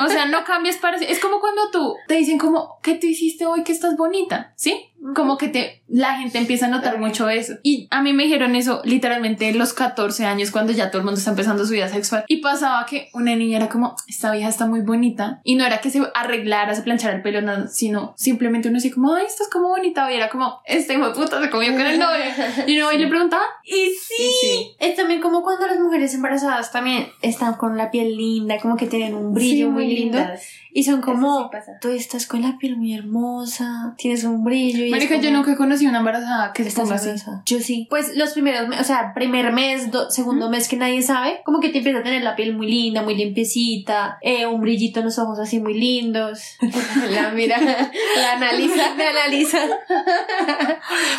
O 0.00 0.08
sea, 0.08 0.26
no 0.26 0.44
cambias 0.44 0.76
para 0.78 0.98
sie- 0.98 1.06
Es 1.08 1.20
como 1.20 1.40
cuando 1.40 1.70
tú 1.70 1.96
te 2.08 2.14
dicen 2.16 2.38
como, 2.38 2.78
¿qué 2.82 2.94
tú 2.94 3.06
hiciste 3.06 3.46
hoy 3.46 3.62
que 3.64 3.72
estás 3.72 3.96
bonita? 3.96 4.52
¿Sí? 4.56 4.89
Como 5.14 5.38
que 5.38 5.48
te, 5.48 5.82
la 5.88 6.18
gente 6.18 6.38
empieza 6.38 6.66
a 6.66 6.68
notar 6.68 6.98
mucho 6.98 7.28
eso. 7.28 7.54
Y 7.62 7.88
a 7.90 8.02
mí 8.02 8.12
me 8.12 8.24
dijeron 8.24 8.54
eso 8.54 8.82
literalmente 8.84 9.48
en 9.48 9.58
los 9.58 9.72
14 9.72 10.26
años 10.26 10.50
cuando 10.50 10.72
ya 10.72 10.90
todo 10.90 10.98
el 10.98 11.04
mundo 11.04 11.18
está 11.18 11.30
empezando 11.30 11.64
su 11.64 11.72
vida 11.72 11.88
sexual. 11.88 12.24
Y 12.28 12.38
pasaba 12.38 12.84
que 12.86 13.08
una 13.14 13.34
niña 13.34 13.56
era 13.56 13.68
como, 13.68 13.96
esta 14.08 14.30
vieja 14.32 14.48
está 14.48 14.66
muy 14.66 14.80
bonita. 14.80 15.40
Y 15.44 15.54
no 15.54 15.64
era 15.64 15.78
que 15.78 15.90
se 15.90 16.02
arreglara, 16.14 16.74
se 16.74 16.82
planchara 16.82 17.16
el 17.16 17.22
pelo, 17.22 17.40
nada, 17.40 17.68
sino 17.68 18.14
simplemente 18.16 18.68
uno 18.68 18.78
así 18.78 18.90
como, 18.90 19.14
ay, 19.14 19.24
estás 19.26 19.48
como 19.48 19.68
bonita. 19.68 20.10
Y 20.12 20.16
era 20.16 20.28
como, 20.28 20.60
este 20.66 20.94
hijo 20.94 21.08
de 21.08 21.14
puta 21.14 21.40
se 21.40 21.50
comió 21.50 21.72
con 21.72 21.86
el 21.86 21.98
novio. 21.98 22.24
Y 22.66 22.76
no, 22.76 22.92
y 22.92 22.98
le 22.98 23.06
preguntaba, 23.08 23.42
y 23.64 23.88
sí. 23.88 24.76
Es 24.78 24.96
también 24.96 25.20
como 25.20 25.42
cuando 25.42 25.66
las 25.66 25.80
mujeres 25.80 26.14
embarazadas 26.14 26.70
también 26.72 27.08
están 27.22 27.54
con 27.54 27.76
la 27.76 27.90
piel 27.90 28.16
linda, 28.16 28.58
como 28.60 28.76
que 28.76 28.86
tienen 28.86 29.14
un 29.14 29.32
brillo 29.32 29.66
Sí, 29.66 29.72
muy 29.72 29.86
lindo. 29.86 30.18
lindas. 30.18 30.42
Y 30.72 30.84
son 30.84 31.00
como, 31.00 31.50
sí 31.52 31.58
tú 31.80 31.88
estás 31.90 32.26
con 32.26 32.42
la 32.42 32.56
piel 32.58 32.76
muy 32.76 32.94
hermosa, 32.94 33.94
tienes 33.98 34.24
un 34.24 34.44
brillo. 34.44 34.84
Y 34.86 34.90
Marica, 34.90 35.16
yo 35.16 35.30
nunca 35.30 35.56
conocí 35.56 35.86
una 35.86 35.98
embarazada 35.98 36.52
que 36.52 36.62
se 36.62 36.68
Estás 36.68 36.84
ponga 36.84 36.96
así. 36.96 37.08
hermosa. 37.08 37.42
Yo 37.46 37.58
sí. 37.60 37.86
Pues 37.90 38.16
los 38.16 38.32
primeros, 38.32 38.68
me- 38.68 38.78
o 38.78 38.84
sea, 38.84 39.12
primer 39.14 39.52
mes, 39.52 39.90
do- 39.90 40.10
segundo 40.10 40.48
mes 40.48 40.68
que 40.68 40.76
nadie 40.76 41.02
sabe, 41.02 41.40
como 41.44 41.60
que 41.60 41.70
te 41.70 41.78
empieza 41.78 42.00
a 42.00 42.02
tener 42.02 42.22
la 42.22 42.36
piel 42.36 42.54
muy 42.56 42.70
linda, 42.70 43.02
muy 43.02 43.14
limpiecita, 43.16 44.18
eh, 44.22 44.46
un 44.46 44.60
brillito 44.60 45.00
en 45.00 45.06
los 45.06 45.18
ojos 45.18 45.38
así 45.40 45.58
muy 45.60 45.74
lindos. 45.74 46.56
La 47.10 47.30
mira, 47.30 47.58
la 47.60 48.32
analiza. 48.34 48.94
Me 48.94 49.06
analiza. 49.08 49.58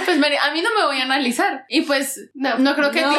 Pues 0.05 0.17
Mari, 0.17 0.35
a 0.35 0.51
mí 0.53 0.61
no 0.61 0.69
me 0.77 0.85
voy 0.87 0.97
a 0.99 1.03
analizar. 1.03 1.65
Y 1.69 1.81
pues 1.81 2.29
no, 2.33 2.57
no 2.57 2.75
creo 2.75 2.91
que 2.91 3.01
No. 3.01 3.11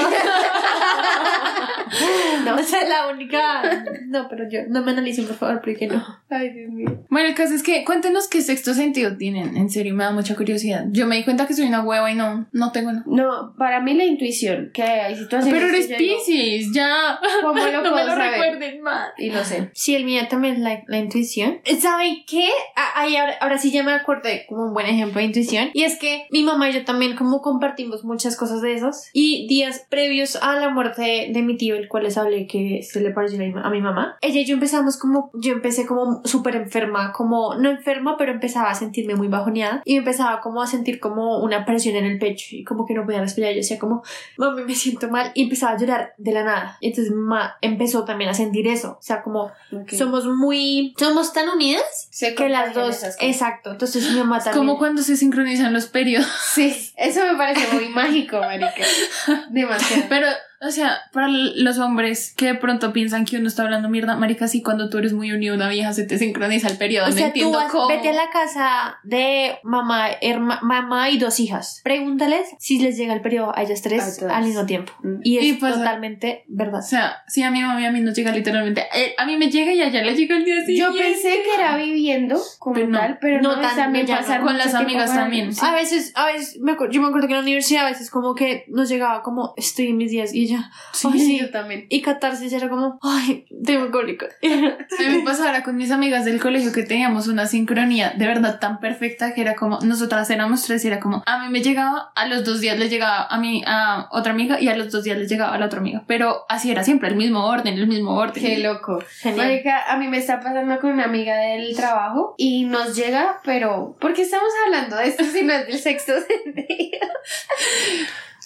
No, 2.45 2.55
o 2.57 2.63
sea, 2.63 2.87
la 2.89 3.09
única. 3.09 3.63
No, 4.07 4.29
pero 4.29 4.49
yo 4.49 4.61
no 4.69 4.83
me 4.83 4.93
analicen, 4.93 5.27
por 5.27 5.37
favor, 5.37 5.61
porque 5.63 5.87
no. 5.87 6.03
Ay, 6.35 6.51
Dios 6.51 6.71
mío. 6.71 7.05
Bueno, 7.11 7.29
el 7.29 7.35
caso 7.35 7.55
es 7.55 7.63
que 7.63 7.85
cuéntenos 7.85 8.29
qué 8.29 8.41
sexto 8.41 8.75
sentido 8.75 9.17
tienen. 9.17 9.57
En 9.57 9.69
serio, 9.69 9.95
me 9.95 10.05
da 10.05 10.13
mucha 10.13 10.35
curiosidad. 10.35 10.87
Yo 10.91 11.07
me 11.07 11.17
di 11.17 11.25
cuenta 11.25 11.47
que 11.47 11.55
soy 11.55 11.67
una 11.67 11.83
hueva 11.83 12.11
y 12.11 12.15
no, 12.15 12.49
no 12.53 12.73
tengo 12.73 12.93
nada. 12.93 13.05
No, 13.07 13.55
para 13.59 13.81
mí 13.81 13.95
la 13.95 14.05
intuición, 14.05 14.71
que 14.73 14.83
hay 14.83 15.15
situaciones 15.15 15.61
Pero 15.63 15.75
eres 15.75 15.89
Pisces, 15.99 16.73
ya. 16.73 17.19
¿Cómo 17.43 17.55
lo 17.67 17.83
no 17.83 17.95
me 17.95 18.05
lo 18.05 18.13
saber? 18.13 18.31
recuerden 18.33 18.81
más. 18.83 19.11
Y 19.19 19.31
lo 19.31 19.45
sé. 19.45 19.71
Sí, 19.75 19.95
el 19.95 20.05
mío 20.05 20.23
también 20.29 20.55
es 20.55 20.61
la, 20.61 20.83
la 20.87 20.99
intuición. 20.99 21.59
¿Saben 21.79 22.17
qué? 22.27 22.49
Ah, 22.77 23.03
ahí 23.03 23.17
ahora, 23.17 23.35
ahora 23.41 23.59
sí 23.59 23.71
ya 23.71 23.83
me 23.83 23.93
acordé 23.93 24.47
como 24.49 24.65
un 24.65 24.73
buen 24.75 24.87
ejemplo 24.87 25.21
de 25.21 25.27
intuición. 25.27 25.71
Y 25.75 25.85
es 25.85 25.99
que 25.99 26.27
mi 26.31 26.43
mamá 26.43 26.71
y 26.71 26.73
yo 26.73 26.85
también 26.85 27.15
como 27.17 27.43
compartimos 27.43 28.05
muchas 28.05 28.37
cosas 28.37 28.63
de 28.63 28.75
esos. 28.75 29.11
Y 29.13 29.47
días 29.49 29.87
previos 29.91 30.37
a 30.37 30.59
la 30.59 30.71
muerte 30.71 31.29
de 31.33 31.43
mi 31.43 31.57
tío, 31.57 31.77
el 31.77 31.89
cual 31.89 32.05
les 32.05 32.17
hablé 32.17 32.47
que 32.47 32.83
se 32.83 33.01
le 33.01 33.11
pareció 33.11 33.39
a 33.39 33.43
mi, 33.43 33.53
a 33.63 33.71
mi 33.71 33.81
mamá, 33.81 34.17
ella 34.23 34.41
y 34.41 34.45
yo 34.45 34.55
empezamos 34.55 34.97
como, 34.97 35.31
yo 35.35 35.53
empecé 35.53 35.87
como 35.87 36.22
súper 36.25 36.57
enferma, 36.57 37.13
como, 37.13 37.55
no 37.55 37.71
enferma, 37.71 38.17
pero 38.17 38.33
empezaba 38.33 38.71
a 38.71 38.75
sentirme 38.75 39.15
muy 39.15 39.29
bajoneada. 39.29 39.83
Y 39.85 39.97
empezaba 39.97 40.41
como 40.41 40.63
a 40.63 40.67
sentir 40.67 41.01
como 41.01 41.39
una 41.39 41.65
presión 41.65 41.97
en 41.97 42.05
el 42.05 42.19
pecho 42.19 42.47
y 42.51 42.65
como 42.65 42.87
que 42.87 42.95
no 42.95 43.05
podía 43.05 43.21
respirar. 43.21 43.53
Yo 43.53 43.57
decía 43.59 43.79
como, 43.79 44.03
mami, 44.37 44.63
me 44.63 44.75
siento 44.75 45.09
mal. 45.09 45.33
Y 45.35 45.45
empezaba 45.45 45.73
a 45.73 45.79
llorar 45.79 46.15
de 46.19 46.33
la 46.33 46.45
nada. 46.45 46.77
Y 46.81 46.89
entonces 46.89 47.13
mamá 47.13 47.57
empezó 47.61 48.05
también 48.05 48.31
a 48.31 48.35
sentir 48.35 48.67
eso. 48.67 48.93
O 48.99 49.03
sea, 49.03 49.23
como 49.23 49.51
somos 49.89 50.27
muy 50.27 50.95
somos 50.99 51.33
tan 51.33 51.49
unidas 51.49 52.09
Se 52.11 52.35
que 52.35 52.49
las 52.49 52.75
dos 52.75 53.03
exacto 53.21 53.73
entonces 53.73 54.11
mi 54.11 54.19
mamá 54.19 54.39
Es 54.39 54.45
también 54.45 54.67
como 54.67 54.79
cuando 54.79 55.03
se 55.03 55.17
sincronizan 55.17 55.73
los 55.73 55.87
periodos. 55.87 56.29
Sí, 56.53 56.75
eso 56.97 57.21
me 57.27 57.37
parece 57.37 57.73
muy 57.75 57.89
mágico, 57.89 58.39
marica. 58.39 58.85
Demasiado. 59.51 60.05
Pero, 60.09 60.27
o 60.65 60.71
sea, 60.71 60.99
para 61.13 61.29
los 61.29 61.79
hombres 61.79 62.33
que 62.37 62.47
de 62.47 62.55
pronto 62.55 62.93
piensan 62.93 63.25
que 63.25 63.37
uno 63.39 63.49
está 63.49 63.63
hablando 63.65 63.89
mierda, 63.89 64.17
marica, 64.17 64.47
sí, 64.49 64.63
cuando 64.63 64.89
tú 64.89 64.99
eres 64.99 65.13
muy 65.13 65.33
unido, 65.33 65.55
una 65.55 65.69
vieja 65.69 65.93
se 65.93 66.05
te 66.05 66.19
sincroniza 66.19 66.69
el 66.69 66.77
periodo. 66.79 67.07
o 67.07 67.09
no 67.11 67.15
sea, 67.15 67.23
tú 67.25 67.27
entiendo 67.29 67.59
vas, 67.59 67.73
cómo. 67.73 67.89
vete 67.89 68.09
a 68.11 68.13
la 68.13 68.31
casa 68.31 68.97
de 69.03 69.57
mamá, 69.65 70.09
herma- 70.21 70.61
mamá 70.63 71.11
y 71.11 71.19
dos 71.19 71.41
hijas. 71.41 71.81
Pregúntales 71.83 72.49
si 72.59 72.79
les 72.79 72.97
llega 72.97 73.13
el 73.15 73.21
periodo 73.21 73.53
a 73.57 73.63
ellas 73.63 73.81
A 73.81 73.83
tres 73.83 74.19
todas. 74.19 74.35
al 74.37 74.45
mismo 74.45 74.65
tiempo. 74.67 74.93
Mm. 75.03 75.17
Y 75.23 75.39
es 75.39 75.45
Y 75.45 75.53
pues- 75.55 75.75
totalmente 75.75 76.45
verdad. 76.49 76.81
O 76.81 76.83
sea, 76.83 77.23
sí, 77.27 77.43
a 77.43 77.51
mi 77.51 77.61
mamá 77.61 77.81
y 77.81 77.85
a 77.87 77.91
mí 77.91 78.01
nos 78.01 78.15
llega 78.15 78.33
literalmente. 78.33 78.83
eh, 78.95 79.15
a 79.19 79.27
mí 79.27 79.37
me 79.37 79.51
llega 79.51 79.73
y 79.73 79.81
a 79.81 79.89
ella 79.89 80.03
le 80.03 80.15
llega 80.15 80.37
el 80.37 80.45
día 80.45 80.61
siguiente. 80.65 80.97
Yo 80.97 81.03
pensé 81.03 81.43
que 81.43 81.55
era 81.55 81.77
viviendo 81.77 82.41
como 82.59 82.75
Pero 82.75 82.89
no. 82.89 82.99
tal, 82.99 83.19
pero 83.21 83.43
No 83.43 83.57
no, 83.57 83.61
tan- 83.61 83.77
también 83.77 84.07
pasar 84.07 84.43
Con 84.43 84.57
las 84.59 84.75
amigas 84.75 85.13
también, 85.15 85.53
sí. 85.53 85.61
A 85.65 85.73
veces, 85.75 86.13
a 86.15 86.27
veces, 86.27 86.59
me 86.61 86.77
yo 86.91 87.01
me 87.01 87.09
acuerdo 87.09 87.27
que 87.27 87.35
en 87.35 87.39
la 87.39 87.43
universidad 87.43 87.87
a 87.87 87.91
veces 87.91 88.11
como 88.11 88.35
que 88.35 88.65
nos 88.69 88.89
llegaba 88.89 89.23
como, 89.23 89.55
estoy 89.57 89.89
en 89.89 89.97
mis 89.97 90.11
días 90.11 90.33
y 90.35 90.52
ya. 90.53 90.71
Sí, 90.93 91.09
Ay, 91.13 91.21
sí. 91.21 91.39
yo 91.41 91.51
también. 91.51 91.87
Y 91.89 92.03
catarsis 92.03 92.53
era 92.53 92.69
como, 92.69 92.99
ay, 93.03 93.47
tengo 93.65 93.91
cólico. 93.91 94.27
A 94.43 95.03
mí 95.03 95.19
me 95.19 95.25
pasaba 95.25 95.63
con 95.63 95.77
mis 95.77 95.91
amigas 95.91 96.25
del 96.25 96.41
colegio 96.41 96.73
que 96.73 96.83
teníamos 96.83 97.29
una 97.29 97.47
sincronía 97.47 98.13
de 98.17 98.27
verdad 98.27 98.59
tan 98.61 98.81
perfecta 98.81 99.35
que 99.35 99.41
era 99.41 99.55
como, 99.55 99.81
nosotras 99.81 100.29
éramos 100.31 100.63
tres 100.63 100.85
y 100.85 100.89
era 100.89 101.01
como, 101.01 101.23
a 101.27 101.45
mí 101.45 101.51
me 101.51 101.63
llegaba, 101.63 102.13
a 102.15 102.27
los 102.27 102.45
dos 102.45 102.61
días 102.61 102.79
le 102.79 102.89
llegaba 102.89 103.27
a 103.27 103.39
mí, 103.39 103.63
a 103.67 104.09
otra 104.13 104.33
amiga 104.33 104.61
y 104.61 104.69
a 104.69 104.77
los 104.77 104.91
dos 104.91 105.05
días 105.05 105.19
le 105.19 105.27
llegaba 105.27 105.55
a 105.55 105.59
la 105.59 105.67
otra 105.67 105.81
amiga. 105.81 106.05
Pero 106.07 106.45
así 106.49 106.71
era 106.71 106.85
siempre, 106.85 107.09
el 107.09 107.17
mismo 107.17 107.47
orden, 107.47 107.75
el 107.75 107.87
mismo 107.87 108.15
orden. 108.15 108.43
Qué 108.43 108.59
loco. 108.59 109.03
Genial. 109.21 109.47
Marica, 109.47 109.91
a 109.91 109.97
mí 109.97 110.09
me 110.09 110.19
está 110.19 110.41
pasando 110.41 110.79
con 110.81 110.91
una 110.93 111.05
amiga 111.05 111.37
del 111.37 111.75
trabajo 111.77 112.35
y 112.37 112.65
nos 112.65 112.95
llega, 112.95 113.41
pero 113.45 113.97
¿por 114.01 114.15
qué 114.15 114.23
estamos 114.23 114.51
hablando 114.65 114.97
de 114.97 115.09
esto 115.09 115.25
si 115.25 115.43
no 115.43 115.53
es 115.53 115.67
del 115.67 115.79
sexto 115.79 116.13
sentido? 116.45 116.99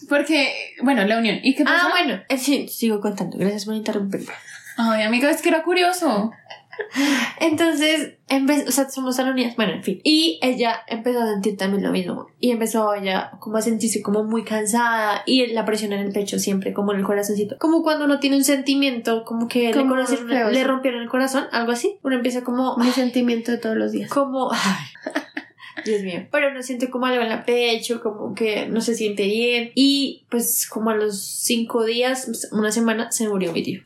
Porque, 0.08 0.74
bueno, 0.82 1.04
la 1.04 1.18
unión. 1.18 1.38
¿Y 1.42 1.54
qué 1.54 1.64
pasa? 1.64 1.86
Ah, 1.86 1.90
bueno, 1.90 2.22
eh, 2.28 2.38
sí, 2.38 2.68
sigo 2.68 3.00
contando. 3.00 3.38
Gracias 3.38 3.64
por 3.64 3.74
interrumpirme. 3.74 4.32
Ay, 4.76 5.02
amiga, 5.02 5.30
es 5.30 5.42
que 5.42 5.48
era 5.48 5.62
curioso. 5.62 6.32
Entonces, 7.40 8.14
en 8.28 8.46
vez, 8.46 8.68
o 8.68 8.72
sea, 8.72 8.88
somos 8.88 9.16
tan 9.16 9.28
unidas, 9.28 9.56
bueno, 9.56 9.72
en 9.72 9.82
fin. 9.82 10.00
Y 10.04 10.38
ella 10.42 10.80
empezó 10.86 11.20
a 11.22 11.26
sentir 11.26 11.56
también 11.56 11.82
lo 11.82 11.90
mismo. 11.90 12.26
Y 12.38 12.50
empezó 12.50 12.94
ella 12.94 13.32
como 13.40 13.56
a 13.56 13.62
sentirse 13.62 14.02
como 14.02 14.24
muy 14.24 14.44
cansada 14.44 15.22
y 15.26 15.46
la 15.48 15.64
presión 15.64 15.92
en 15.92 16.00
el 16.00 16.12
pecho 16.12 16.38
siempre, 16.38 16.72
como 16.72 16.92
en 16.92 16.98
el 16.98 17.04
corazoncito. 17.04 17.56
Como 17.58 17.82
cuando 17.82 18.04
uno 18.04 18.20
tiene 18.20 18.36
un 18.36 18.44
sentimiento, 18.44 19.24
como 19.24 19.48
que 19.48 19.72
le, 19.72 19.78
Como 19.78 19.96
le 19.96 20.64
rompieron 20.64 21.02
el 21.02 21.08
corazón, 21.08 21.46
algo 21.52 21.72
así. 21.72 21.98
Uno 22.02 22.16
empieza 22.16 22.42
como, 22.44 22.76
Mi 22.76 22.90
sentimiento 22.90 23.52
de 23.52 23.58
todos 23.58 23.76
los 23.76 23.92
días. 23.92 24.10
como, 24.10 24.50
ay, 24.52 25.22
Dios 25.84 26.02
mío. 26.02 26.26
Pero 26.30 26.50
uno 26.50 26.62
siente 26.62 26.90
como 26.90 27.06
algo 27.06 27.22
en 27.22 27.32
el 27.32 27.44
pecho, 27.44 28.02
como 28.02 28.34
que 28.34 28.66
no 28.66 28.80
se 28.80 28.94
siente 28.94 29.24
bien. 29.26 29.72
Y 29.74 30.24
pues 30.30 30.68
como 30.68 30.90
a 30.90 30.96
los 30.96 31.20
cinco 31.20 31.84
días, 31.84 32.48
una 32.52 32.72
semana, 32.72 33.12
se 33.12 33.28
murió 33.28 33.52
mi 33.52 33.62
tío. 33.62 33.82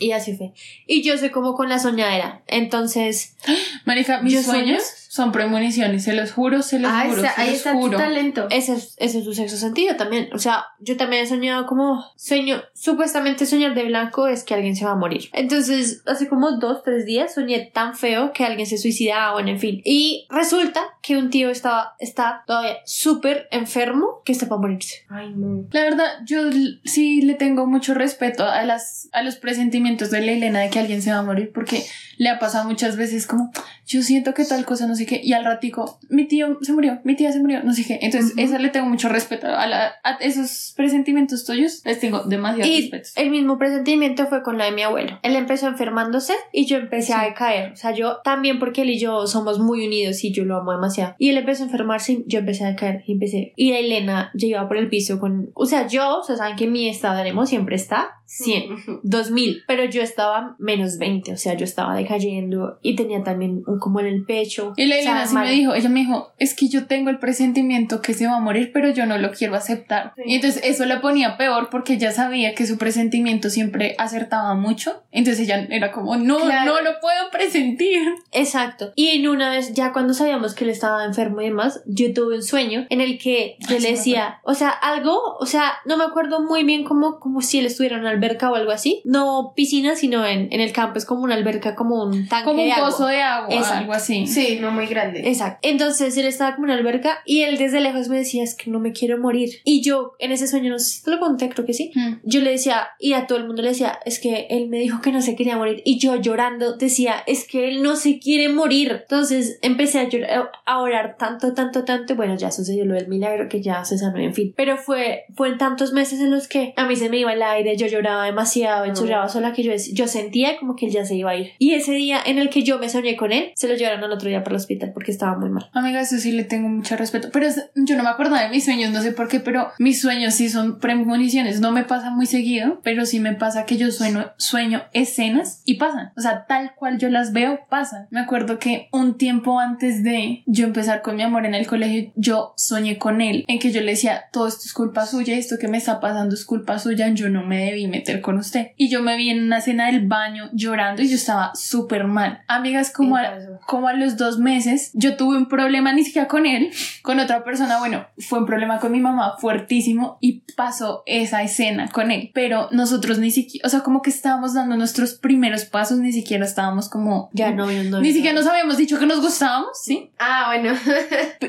Y 0.00 0.12
así 0.12 0.34
fue. 0.36 0.52
Y 0.86 1.02
yo 1.02 1.16
soy 1.18 1.30
como 1.30 1.54
con 1.54 1.68
la 1.68 1.78
soñadera. 1.78 2.42
Entonces, 2.48 3.36
Marica, 3.84 4.20
mis 4.22 4.32
¿Yo 4.32 4.42
sueños 4.42 4.82
sueño? 4.82 5.00
son 5.10 5.32
premoniciones, 5.32 6.04
se 6.04 6.12
los 6.14 6.32
juro, 6.32 6.62
se 6.62 6.78
los 6.78 6.90
Ah, 6.92 7.04
juro, 7.06 7.22
está- 7.22 7.34
se 7.34 7.40
ahí 7.42 7.46
los 7.48 7.56
está 7.58 7.72
tu 7.72 7.78
juro. 7.80 7.98
talento. 7.98 8.46
ese 8.50 8.72
es, 8.74 8.94
ese 8.98 9.18
es 9.18 9.24
tu 9.24 9.34
sexto 9.34 9.56
sentido 9.58 9.96
también. 9.96 10.30
O 10.32 10.38
sea, 10.38 10.64
yo 10.80 10.96
también 10.96 11.22
he 11.24 11.26
soñado 11.26 11.66
como 11.66 12.02
sueño, 12.16 12.62
supuestamente 12.74 13.44
soñar 13.46 13.74
de 13.74 13.84
blanco 13.84 14.26
es 14.26 14.42
que 14.44 14.54
alguien 14.54 14.74
se 14.74 14.84
va 14.86 14.92
a 14.92 14.96
morir. 14.96 15.28
Entonces, 15.32 16.02
hace 16.06 16.28
como 16.28 16.52
dos, 16.58 16.82
tres 16.82 17.04
días 17.04 17.34
soñé 17.34 17.70
tan 17.74 17.94
feo 17.94 18.32
que 18.32 18.44
alguien 18.44 18.66
se 18.66 18.78
suicidaba, 18.78 19.32
bueno, 19.34 19.50
en 19.50 19.58
fin. 19.58 19.82
Y 19.84 20.26
resulta 20.30 20.80
que 21.02 21.16
un 21.16 21.28
tío 21.30 21.50
estaba, 21.50 21.94
está 21.98 22.42
todavía 22.46 22.76
súper 22.86 23.48
enfermo 23.50 24.22
que 24.24 24.32
está 24.32 24.48
para 24.48 24.60
morirse. 24.62 25.04
Ay, 25.10 25.32
no. 25.36 25.66
La 25.72 25.82
verdad, 25.82 26.06
yo 26.24 26.42
sí 26.84 27.20
le 27.22 27.34
tengo 27.34 27.66
mucho 27.66 27.92
respeto 27.94 28.44
a 28.46 28.62
las 28.64 29.08
a 29.12 29.22
los 29.22 29.36
presentimientos 29.36 29.89
de 29.96 30.20
la 30.20 30.32
Elena 30.32 30.60
de 30.60 30.70
que 30.70 30.78
alguien 30.78 31.02
se 31.02 31.10
va 31.10 31.18
a 31.18 31.22
morir 31.22 31.50
porque 31.52 31.84
le 32.20 32.28
ha 32.28 32.38
pasado 32.38 32.68
muchas 32.68 32.96
veces 32.98 33.26
como 33.26 33.50
yo 33.86 34.02
siento 34.02 34.34
que 34.34 34.44
tal 34.44 34.66
cosa 34.66 34.86
no 34.86 34.94
sé 34.94 35.06
qué 35.06 35.22
y 35.24 35.32
al 35.32 35.42
ratico 35.44 35.98
mi 36.10 36.26
tío 36.28 36.58
se 36.60 36.74
murió, 36.74 37.00
mi 37.02 37.16
tía 37.16 37.32
se 37.32 37.40
murió, 37.40 37.62
no 37.64 37.72
sé 37.72 37.84
qué. 37.86 37.98
Entonces, 38.02 38.32
Ujú. 38.32 38.42
esa 38.42 38.58
le 38.58 38.68
tengo 38.68 38.86
mucho 38.88 39.08
respeto 39.08 39.46
a, 39.46 39.66
la- 39.66 39.94
a 40.04 40.12
esos 40.20 40.74
presentimientos 40.76 41.46
tuyos, 41.46 41.80
les 41.86 41.98
tengo 41.98 42.24
demasiado 42.24 42.70
Y 42.70 42.82
respeto. 42.82 43.08
el 43.16 43.30
mismo 43.30 43.56
presentimiento 43.58 44.26
fue 44.26 44.42
con 44.42 44.58
la 44.58 44.66
de 44.66 44.72
mi 44.72 44.82
abuelo. 44.82 45.18
Él 45.22 45.34
empezó 45.34 45.66
enfermándose 45.66 46.34
y 46.52 46.66
yo 46.66 46.76
empecé 46.76 47.14
a 47.14 47.20
Sí. 47.22 47.26
decaer. 47.30 47.72
O 47.72 47.76
sea, 47.76 47.92
yo 47.92 48.18
también 48.22 48.58
porque 48.58 48.82
él 48.82 48.90
y 48.90 48.98
yo 48.98 49.26
somos 49.26 49.58
muy 49.58 49.86
unidos 49.86 50.22
y 50.22 50.32
yo 50.32 50.44
lo 50.44 50.56
amo 50.58 50.72
demasiado. 50.72 51.14
Y 51.18 51.30
él 51.30 51.38
empezó 51.38 51.62
a 51.62 51.66
enfermarse 51.66 52.12
y 52.12 52.24
yo 52.26 52.40
empecé 52.40 52.64
a 52.64 52.68
decaer 52.68 53.02
y 53.06 53.12
empecé. 53.12 53.54
Y 53.56 53.72
Elena 53.72 54.30
yo 54.34 54.46
iba 54.46 54.68
por 54.68 54.76
el 54.76 54.88
piso 54.90 55.18
con... 55.18 55.50
O 55.54 55.64
sea, 55.64 55.86
yo, 55.86 56.18
o 56.18 56.22
sea, 56.22 56.36
saben 56.36 56.56
que 56.56 56.66
mi 56.66 56.86
estado 56.88 57.14
de 57.16 57.22
ánimo 57.22 57.46
siempre 57.46 57.76
está 57.76 58.10
100. 58.26 59.00
2000, 59.02 59.62
pero 59.66 59.84
yo 59.86 60.02
estaba 60.02 60.54
menos 60.58 60.98
20, 60.98 61.32
o 61.32 61.36
sea, 61.36 61.54
yo 61.54 61.64
estaba 61.64 61.94
decayendo 62.10 62.78
y 62.82 62.96
tenía 62.96 63.22
también 63.22 63.62
un 63.66 63.78
como 63.78 64.00
en 64.00 64.06
el 64.06 64.24
pecho. 64.24 64.72
Y 64.76 64.86
la 64.86 64.96
o 64.96 65.02
sea, 65.02 65.12
Elena 65.12 65.26
sí 65.26 65.36
me 65.36 65.50
dijo, 65.50 65.74
ella 65.74 65.88
me 65.88 66.00
dijo, 66.00 66.32
es 66.38 66.54
que 66.54 66.68
yo 66.68 66.86
tengo 66.86 67.10
el 67.10 67.18
presentimiento 67.18 68.02
que 68.02 68.14
se 68.14 68.26
va 68.26 68.36
a 68.36 68.40
morir, 68.40 68.70
pero 68.72 68.90
yo 68.90 69.06
no 69.06 69.18
lo 69.18 69.30
quiero 69.30 69.54
aceptar. 69.54 70.12
Sí. 70.16 70.22
Y 70.26 70.34
entonces 70.34 70.62
eso 70.64 70.84
la 70.86 71.00
ponía 71.00 71.36
peor 71.36 71.68
porque 71.70 71.94
ella 71.94 72.10
sabía 72.12 72.54
que 72.54 72.66
su 72.66 72.78
presentimiento 72.78 73.50
siempre 73.50 73.94
acertaba 73.98 74.54
mucho. 74.54 75.02
Entonces 75.12 75.46
ella 75.46 75.66
era 75.70 75.92
como, 75.92 76.16
no, 76.16 76.40
Claro. 76.40 76.74
no 76.74 76.80
lo 76.82 77.00
puedo 77.00 77.30
presentir. 77.30 78.00
Exacto. 78.32 78.92
Y 78.96 79.08
en 79.08 79.28
una 79.28 79.50
vez, 79.50 79.74
ya 79.74 79.92
cuando 79.92 80.14
sabíamos 80.14 80.54
que 80.54 80.64
él 80.64 80.70
estaba 80.70 81.04
enfermo 81.04 81.40
y 81.40 81.46
demás, 81.46 81.82
yo 81.86 82.12
tuve 82.12 82.36
un 82.36 82.42
sueño 82.42 82.86
en 82.90 83.00
el 83.00 83.18
que 83.18 83.56
yo 83.60 83.76
Ay, 83.76 83.80
le 83.82 83.90
decía, 83.92 84.40
o 84.44 84.54
sea, 84.54 84.70
algo, 84.70 85.36
o 85.38 85.46
sea, 85.46 85.72
no 85.84 85.96
me 85.96 86.04
acuerdo 86.04 86.40
muy 86.40 86.64
bien 86.64 86.84
como, 86.84 87.20
como 87.20 87.40
si 87.40 87.58
él 87.58 87.66
estuviera 87.66 87.96
en 87.96 88.02
una 88.02 88.10
alberca 88.10 88.50
o 88.50 88.54
algo 88.54 88.72
así. 88.72 89.02
No 89.04 89.52
piscina, 89.54 89.94
sino 89.96 90.24
en, 90.26 90.52
en 90.52 90.60
el 90.60 90.72
campo 90.72 90.98
es 90.98 91.04
como 91.04 91.22
una 91.22 91.34
alberca, 91.34 91.74
como 91.74 91.99
un 92.04 92.26
tanque 92.28 92.44
Como 92.44 92.60
de 92.62 92.66
un 92.68 92.72
agua. 92.72 92.88
pozo 92.90 93.06
de 93.06 93.20
agua, 93.20 93.54
Exacto. 93.54 93.78
algo 93.78 93.92
así. 93.92 94.26
Sí, 94.26 94.58
no 94.60 94.70
muy 94.70 94.86
grande. 94.86 95.28
Exacto. 95.28 95.58
Entonces 95.68 96.16
él 96.16 96.26
estaba 96.26 96.54
como 96.54 96.66
en 96.66 96.72
una 96.72 96.80
alberca 96.80 97.18
y 97.24 97.42
él 97.42 97.58
desde 97.58 97.80
lejos 97.80 98.08
me 98.08 98.18
decía, 98.18 98.42
es 98.42 98.54
que 98.54 98.70
no 98.70 98.80
me 98.80 98.92
quiero 98.92 99.18
morir. 99.18 99.50
Y 99.64 99.82
yo 99.82 100.12
en 100.18 100.32
ese 100.32 100.46
sueño, 100.46 100.70
no 100.70 100.78
sé 100.78 100.90
si 100.98 101.02
te 101.04 101.10
lo 101.10 101.18
conté, 101.20 101.48
creo 101.48 101.66
que 101.66 101.72
sí. 101.74 101.90
Mm. 101.94 102.14
Yo 102.24 102.40
le 102.40 102.50
decía, 102.52 102.88
y 102.98 103.12
a 103.14 103.26
todo 103.26 103.38
el 103.38 103.46
mundo 103.46 103.62
le 103.62 103.68
decía, 103.68 103.98
es 104.04 104.18
que 104.20 104.46
él 104.50 104.68
me 104.68 104.78
dijo 104.78 105.00
que 105.00 105.12
no 105.12 105.22
se 105.22 105.36
quería 105.36 105.56
morir. 105.56 105.82
Y 105.84 105.98
yo 105.98 106.16
llorando 106.16 106.76
decía, 106.76 107.16
es 107.26 107.46
que 107.46 107.68
él 107.68 107.82
no 107.82 107.96
se 107.96 108.18
quiere 108.18 108.48
morir. 108.48 108.98
Entonces 109.02 109.58
empecé 109.62 109.98
a 110.00 110.08
llorar, 110.08 110.50
a 110.66 110.80
orar 110.80 111.16
tanto, 111.18 111.52
tanto, 111.54 111.84
tanto. 111.84 112.12
y 112.12 112.16
Bueno, 112.16 112.36
ya 112.36 112.50
sucedió 112.50 112.84
lo 112.84 112.94
del 112.94 113.08
milagro 113.08 113.48
que 113.48 113.60
ya 113.62 113.84
se 113.84 113.98
sanó, 113.98 114.18
en 114.18 114.34
fin. 114.34 114.52
Pero 114.56 114.76
fue, 114.76 115.24
fue 115.36 115.48
en 115.48 115.58
tantos 115.58 115.92
meses 115.92 116.20
en 116.20 116.30
los 116.30 116.48
que 116.48 116.72
a 116.76 116.86
mí 116.86 116.96
se 116.96 117.08
me 117.08 117.18
iba 117.18 117.32
el 117.32 117.42
aire, 117.42 117.76
yo 117.76 117.86
lloraba 117.86 118.24
demasiado, 118.26 118.86
No. 118.86 118.94
lloraba 118.94 119.28
sola 119.28 119.52
que 119.52 119.62
yo, 119.62 119.72
yo 119.92 120.06
sentía 120.06 120.56
como 120.58 120.76
que 120.76 120.86
él 120.86 120.92
ya 120.92 121.04
se 121.04 121.14
iba 121.14 121.30
a 121.30 121.36
ir. 121.36 121.52
Y 121.58 121.74
ese 121.74 121.89
día 121.92 122.20
en 122.24 122.38
el 122.38 122.50
que 122.50 122.62
yo 122.62 122.78
me 122.78 122.88
soñé 122.88 123.16
con 123.16 123.32
él, 123.32 123.52
se 123.54 123.68
lo 123.68 123.74
llevaron 123.74 124.04
al 124.04 124.12
otro 124.12 124.28
día 124.28 124.42
para 124.42 124.54
el 124.54 124.60
hospital 124.60 124.92
porque 124.92 125.12
estaba 125.12 125.38
muy 125.38 125.50
mal. 125.50 125.70
Amiga, 125.72 126.00
eso 126.00 126.18
sí 126.18 126.32
le 126.32 126.44
tengo 126.44 126.68
mucho 126.68 126.96
respeto. 126.96 127.28
Pero 127.32 127.48
yo 127.74 127.96
no 127.96 128.02
me 128.02 128.08
acordaba 128.08 128.42
de 128.42 128.50
mis 128.50 128.64
sueños, 128.64 128.92
no 128.92 129.02
sé 129.02 129.12
por 129.12 129.28
qué, 129.28 129.40
pero 129.40 129.68
mis 129.78 130.00
sueños 130.00 130.34
sí 130.34 130.48
son 130.48 130.78
premoniciones. 130.78 131.60
No 131.60 131.72
me 131.72 131.84
pasa 131.84 132.10
muy 132.10 132.26
seguido, 132.26 132.80
pero 132.82 133.06
sí 133.06 133.20
me 133.20 133.34
pasa 133.34 133.66
que 133.66 133.76
yo 133.76 133.90
sueño, 133.90 134.32
sueño 134.36 134.82
escenas 134.92 135.62
y 135.64 135.74
pasan. 135.74 136.12
O 136.16 136.20
sea, 136.20 136.46
tal 136.46 136.74
cual 136.74 136.98
yo 136.98 137.08
las 137.08 137.32
veo, 137.32 137.60
pasan. 137.68 138.06
Me 138.10 138.20
acuerdo 138.20 138.58
que 138.58 138.88
un 138.92 139.16
tiempo 139.16 139.58
antes 139.58 140.02
de 140.02 140.42
yo 140.46 140.66
empezar 140.66 141.02
con 141.02 141.16
mi 141.16 141.22
amor 141.22 141.46
en 141.46 141.54
el 141.54 141.66
colegio, 141.66 142.12
yo 142.16 142.54
soñé 142.56 142.98
con 142.98 143.20
él, 143.20 143.44
en 143.48 143.58
que 143.58 143.72
yo 143.72 143.80
le 143.80 143.92
decía, 143.92 144.24
todo 144.32 144.48
esto 144.48 144.62
es 144.64 144.72
culpa 144.72 145.06
suya, 145.06 145.34
esto 145.36 145.56
que 145.58 145.68
me 145.68 145.78
está 145.78 146.00
pasando 146.00 146.34
es 146.34 146.44
culpa 146.44 146.78
suya, 146.78 147.08
yo 147.10 147.28
no 147.28 147.44
me 147.44 147.64
debí 147.64 147.86
meter 147.86 148.20
con 148.20 148.38
usted. 148.38 148.68
Y 148.76 148.88
yo 148.88 149.02
me 149.02 149.16
vi 149.16 149.30
en 149.30 149.44
una 149.44 149.58
escena 149.58 149.86
del 149.86 150.06
baño 150.06 150.50
llorando 150.52 151.02
y 151.02 151.08
yo 151.08 151.16
estaba 151.16 151.52
súper 151.54 151.79
mal. 152.06 152.42
Amigas, 152.48 152.90
como 152.90 153.16
a, 153.16 153.32
como 153.66 153.88
a 153.88 153.92
los 153.92 154.16
dos 154.16 154.38
meses, 154.38 154.90
yo 154.94 155.16
tuve 155.16 155.36
un 155.36 155.48
problema 155.48 155.92
ni 155.92 156.04
siquiera 156.04 156.28
con 156.28 156.46
él, 156.46 156.70
con 157.02 157.20
otra 157.20 157.44
persona. 157.44 157.78
Bueno, 157.78 158.06
fue 158.18 158.38
un 158.38 158.46
problema 158.46 158.78
con 158.78 158.92
mi 158.92 159.00
mamá 159.00 159.36
fuertísimo 159.38 160.18
y 160.20 160.42
pasó 160.56 161.02
esa 161.06 161.42
escena 161.42 161.88
con 161.88 162.10
él. 162.10 162.30
Pero 162.34 162.68
nosotros 162.70 163.18
ni 163.18 163.30
siquiera, 163.30 163.66
o 163.66 163.70
sea, 163.70 163.80
como 163.80 164.02
que 164.02 164.10
estábamos 164.10 164.54
dando 164.54 164.76
nuestros 164.76 165.14
primeros 165.14 165.64
pasos, 165.64 165.98
ni 165.98 166.12
siquiera 166.12 166.44
estábamos 166.44 166.88
como. 166.88 167.30
Ya 167.32 167.50
no, 167.52 167.70
yo 167.70 167.84
no. 167.84 168.00
Ni 168.00 168.12
siquiera 168.12 168.34
nos 168.34 168.46
habíamos 168.46 168.76
dicho 168.76 168.98
que 168.98 169.06
nos 169.06 169.20
gustábamos, 169.20 169.70
¿sí? 169.82 170.10
Ah, 170.18 170.44
bueno. 170.48 170.78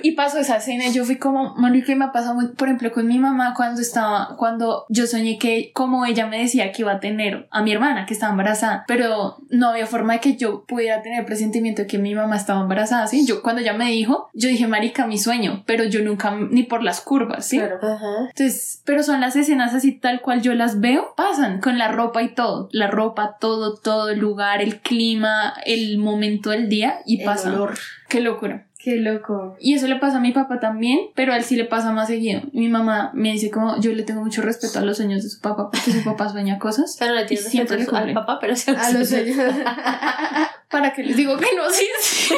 Y 0.04 0.12
pasó 0.12 0.40
esa 0.40 0.58
escena 0.58 0.88
y 0.88 0.94
yo 0.94 1.06
fui 1.06 1.18
como, 1.18 1.56
Mónica, 1.56 1.92
y 1.92 1.96
me 1.96 2.06
ha 2.06 2.12
pasado 2.12 2.36
muy, 2.36 2.48
por 2.50 2.68
ejemplo, 2.68 2.92
con 2.92 3.08
mi 3.08 3.20
mamá 3.20 3.54
cuando 3.56 3.82
estaba, 3.82 4.36
cuando 4.38 4.86
yo 4.90 5.06
soñé 5.06 5.38
que, 5.38 5.72
como 5.74 6.06
ella 6.06 6.28
me 6.28 6.40
decía 6.40 6.72
que 6.72 6.82
iba 6.82 6.94
a 6.94 7.00
tener 7.00 7.48
a 7.52 7.62
mi 7.62 7.72
hermana 7.72 8.06
que 8.06 8.14
estaba 8.14 8.32
embarazada, 8.32 8.86
pero 8.88 9.38
no 9.50 9.70
había 9.70 9.86
forma 9.86 10.11
de 10.14 10.20
que 10.20 10.36
yo 10.36 10.64
pudiera 10.66 11.02
tener 11.02 11.26
presentimiento 11.26 11.84
de 11.84 11.88
que 11.88 11.98
mi 11.98 12.16
mamá 12.16 12.36
estaba 12.36 12.62
embarazada, 12.62 13.08
¿sí? 13.08 13.26
Yo, 13.26 13.42
cuando 13.42 13.62
ella 13.62 13.74
me 13.74 13.90
dijo, 13.92 14.30
yo 14.34 14.50
dije, 14.50 14.68
Marica, 14.68 15.06
mi 15.08 15.18
sueño, 15.18 15.64
pero 15.66 15.84
yo 15.84 16.02
nunca, 16.02 16.36
ni 16.36 16.64
por 16.64 16.84
las 16.84 17.02
curvas, 17.02 17.46
¿sí? 17.46 17.58
Claro. 17.58 17.78
Ajá. 17.82 18.30
Entonces, 18.30 18.82
pero 18.86 19.04
son 19.04 19.22
las 19.22 19.36
escenas 19.36 19.74
así 19.74 19.92
tal 19.92 20.22
cual 20.22 20.42
yo 20.42 20.54
las 20.54 20.80
veo, 20.80 21.14
pasan 21.16 21.60
con 21.62 21.78
la 21.78 21.88
ropa 21.90 22.24
y 22.24 22.34
todo, 22.34 22.70
la 22.72 22.88
ropa, 22.88 23.38
todo, 23.40 23.76
todo, 23.78 24.10
el 24.10 24.20
lugar, 24.20 24.62
el 24.62 24.80
clima, 24.80 25.54
el 25.66 25.98
momento 25.98 26.50
del 26.52 26.70
día 26.70 27.00
y 27.06 27.20
El 27.20 27.26
pasan. 27.26 27.56
olor. 27.56 27.76
Qué 28.10 28.20
locura. 28.22 28.68
Qué 28.84 28.96
loco. 28.96 29.56
Y 29.60 29.76
eso 29.76 29.88
le 29.88 29.98
pasa 29.98 30.18
a 30.18 30.20
mi 30.22 30.32
papá 30.32 30.60
también, 30.60 31.00
pero 31.14 31.34
a 31.34 31.38
él 31.38 31.44
sí 31.44 31.56
le 31.56 31.66
pasa 31.66 31.92
más 31.92 32.08
seguido. 32.08 32.42
Mi 32.52 32.68
mamá 32.68 33.12
me 33.14 33.32
dice 33.32 33.52
como 33.52 33.80
yo 33.80 33.92
le 33.94 34.02
tengo 34.02 34.24
mucho 34.24 34.42
respeto 34.42 34.80
a 34.80 34.82
los 34.82 34.98
sueños 34.98 35.22
de 35.22 35.30
su 35.30 35.40
papá 35.40 35.70
porque 35.70 35.92
su 35.92 36.04
papá 36.04 36.30
sueña 36.30 36.58
cosas. 36.58 36.96
Pero 36.98 37.14
le 37.14 37.26
tienes 37.26 37.48
siempre 37.48 37.78
respeto 37.78 37.98
le 37.98 38.12
al 38.12 38.14
papá, 38.14 38.40
pero 38.42 38.56
se 38.56 38.72
A 38.72 38.92
los 38.92 39.08
sueños. 39.08 39.38
Para 40.70 40.94
que 40.94 41.04
les 41.04 41.16
digo 41.16 41.38
que 41.38 41.48
no, 41.56 41.70
sí, 41.70 41.86
sí. 42.00 42.34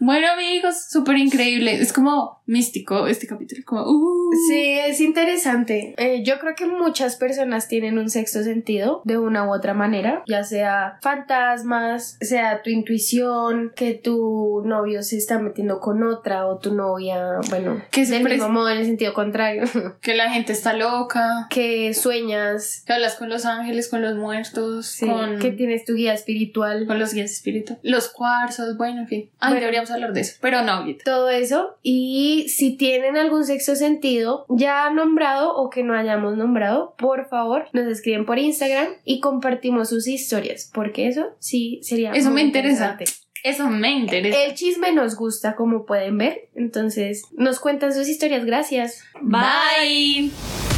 Bueno 0.00 0.28
amigos, 0.32 0.86
súper 0.90 1.16
increíble. 1.16 1.80
Es 1.80 1.92
como 1.92 2.42
místico 2.46 3.06
este 3.06 3.26
capítulo. 3.26 3.62
Como, 3.64 3.82
uh. 3.84 4.23
Sí, 4.48 4.78
es 4.78 5.00
interesante. 5.00 5.94
Eh, 5.96 6.22
yo 6.24 6.38
creo 6.38 6.54
que 6.54 6.66
muchas 6.66 7.16
personas 7.16 7.68
tienen 7.68 7.98
un 7.98 8.10
sexto 8.10 8.42
sentido 8.42 9.00
de 9.04 9.18
una 9.18 9.46
u 9.46 9.52
otra 9.54 9.74
manera, 9.74 10.22
ya 10.26 10.44
sea 10.44 10.98
fantasmas, 11.02 12.16
sea 12.20 12.62
tu 12.62 12.70
intuición, 12.70 13.72
que 13.76 13.94
tu 13.94 14.62
novio 14.64 15.02
se 15.02 15.16
está 15.16 15.38
metiendo 15.38 15.80
con 15.80 16.02
otra 16.02 16.46
o 16.46 16.58
tu 16.58 16.74
novia, 16.74 17.38
bueno, 17.50 17.82
Que 17.90 18.06
se 18.06 18.14
del 18.14 18.24
mismo 18.24 18.48
modo 18.48 18.70
en 18.70 18.78
el 18.78 18.86
sentido 18.86 19.12
contrario, 19.14 19.64
Que 20.00 20.14
la 20.14 20.30
gente 20.30 20.52
está 20.52 20.72
loca. 20.74 21.46
que 21.50 21.94
sueñas, 21.94 22.82
Que 22.86 22.92
hablas 22.94 23.14
con 23.16 23.28
los 23.28 23.44
ángeles, 23.46 23.88
con 23.88 24.02
los 24.02 24.16
muertos, 24.16 24.86
sí, 24.86 25.06
con, 25.06 25.38
que 25.38 25.50
tienes 25.50 25.84
tu 25.84 25.94
guía 25.94 26.14
espiritual. 26.14 26.86
con 26.86 26.98
los 26.98 27.12
guías 27.14 27.30
espirituales. 27.30 27.82
Los 27.84 28.08
cuarzos, 28.08 28.76
bueno, 28.76 29.00
en 29.02 29.08
fin. 29.08 29.30
Ay, 29.40 29.50
Bueno. 29.50 29.60
deberíamos 29.60 29.90
hablar 29.90 30.12
de 30.12 30.20
eso. 30.20 30.36
Pero 30.40 30.62
no 30.62 30.72
ahorita. 30.72 31.04
todo 31.04 31.30
eso 31.30 31.76
y 31.82 32.46
si 32.48 32.76
tienen 32.76 33.16
algún 33.16 33.44
sexto 33.44 33.76
sentido 33.76 34.23
ya 34.48 34.90
nombrado 34.90 35.54
o 35.56 35.70
que 35.70 35.82
no 35.82 35.94
hayamos 35.94 36.36
nombrado, 36.36 36.94
por 36.98 37.28
favor 37.28 37.66
nos 37.72 37.86
escriben 37.86 38.24
por 38.26 38.38
Instagram 38.38 38.88
y 39.04 39.20
compartimos 39.20 39.88
sus 39.88 40.06
historias, 40.06 40.70
porque 40.72 41.06
eso 41.08 41.26
sí 41.38 41.80
sería 41.82 42.12
Eso 42.12 42.30
muy 42.30 42.36
me 42.42 42.48
interesa. 42.48 42.90
interesante. 42.92 43.04
Eso 43.42 43.68
me 43.68 43.90
interesa. 43.92 44.42
El 44.42 44.54
chisme 44.54 44.92
nos 44.92 45.16
gusta, 45.16 45.54
como 45.54 45.84
pueden 45.84 46.16
ver, 46.16 46.48
entonces 46.54 47.24
nos 47.36 47.60
cuentan 47.60 47.92
sus 47.92 48.08
historias, 48.08 48.44
gracias. 48.46 49.04
Bye. 49.20 50.73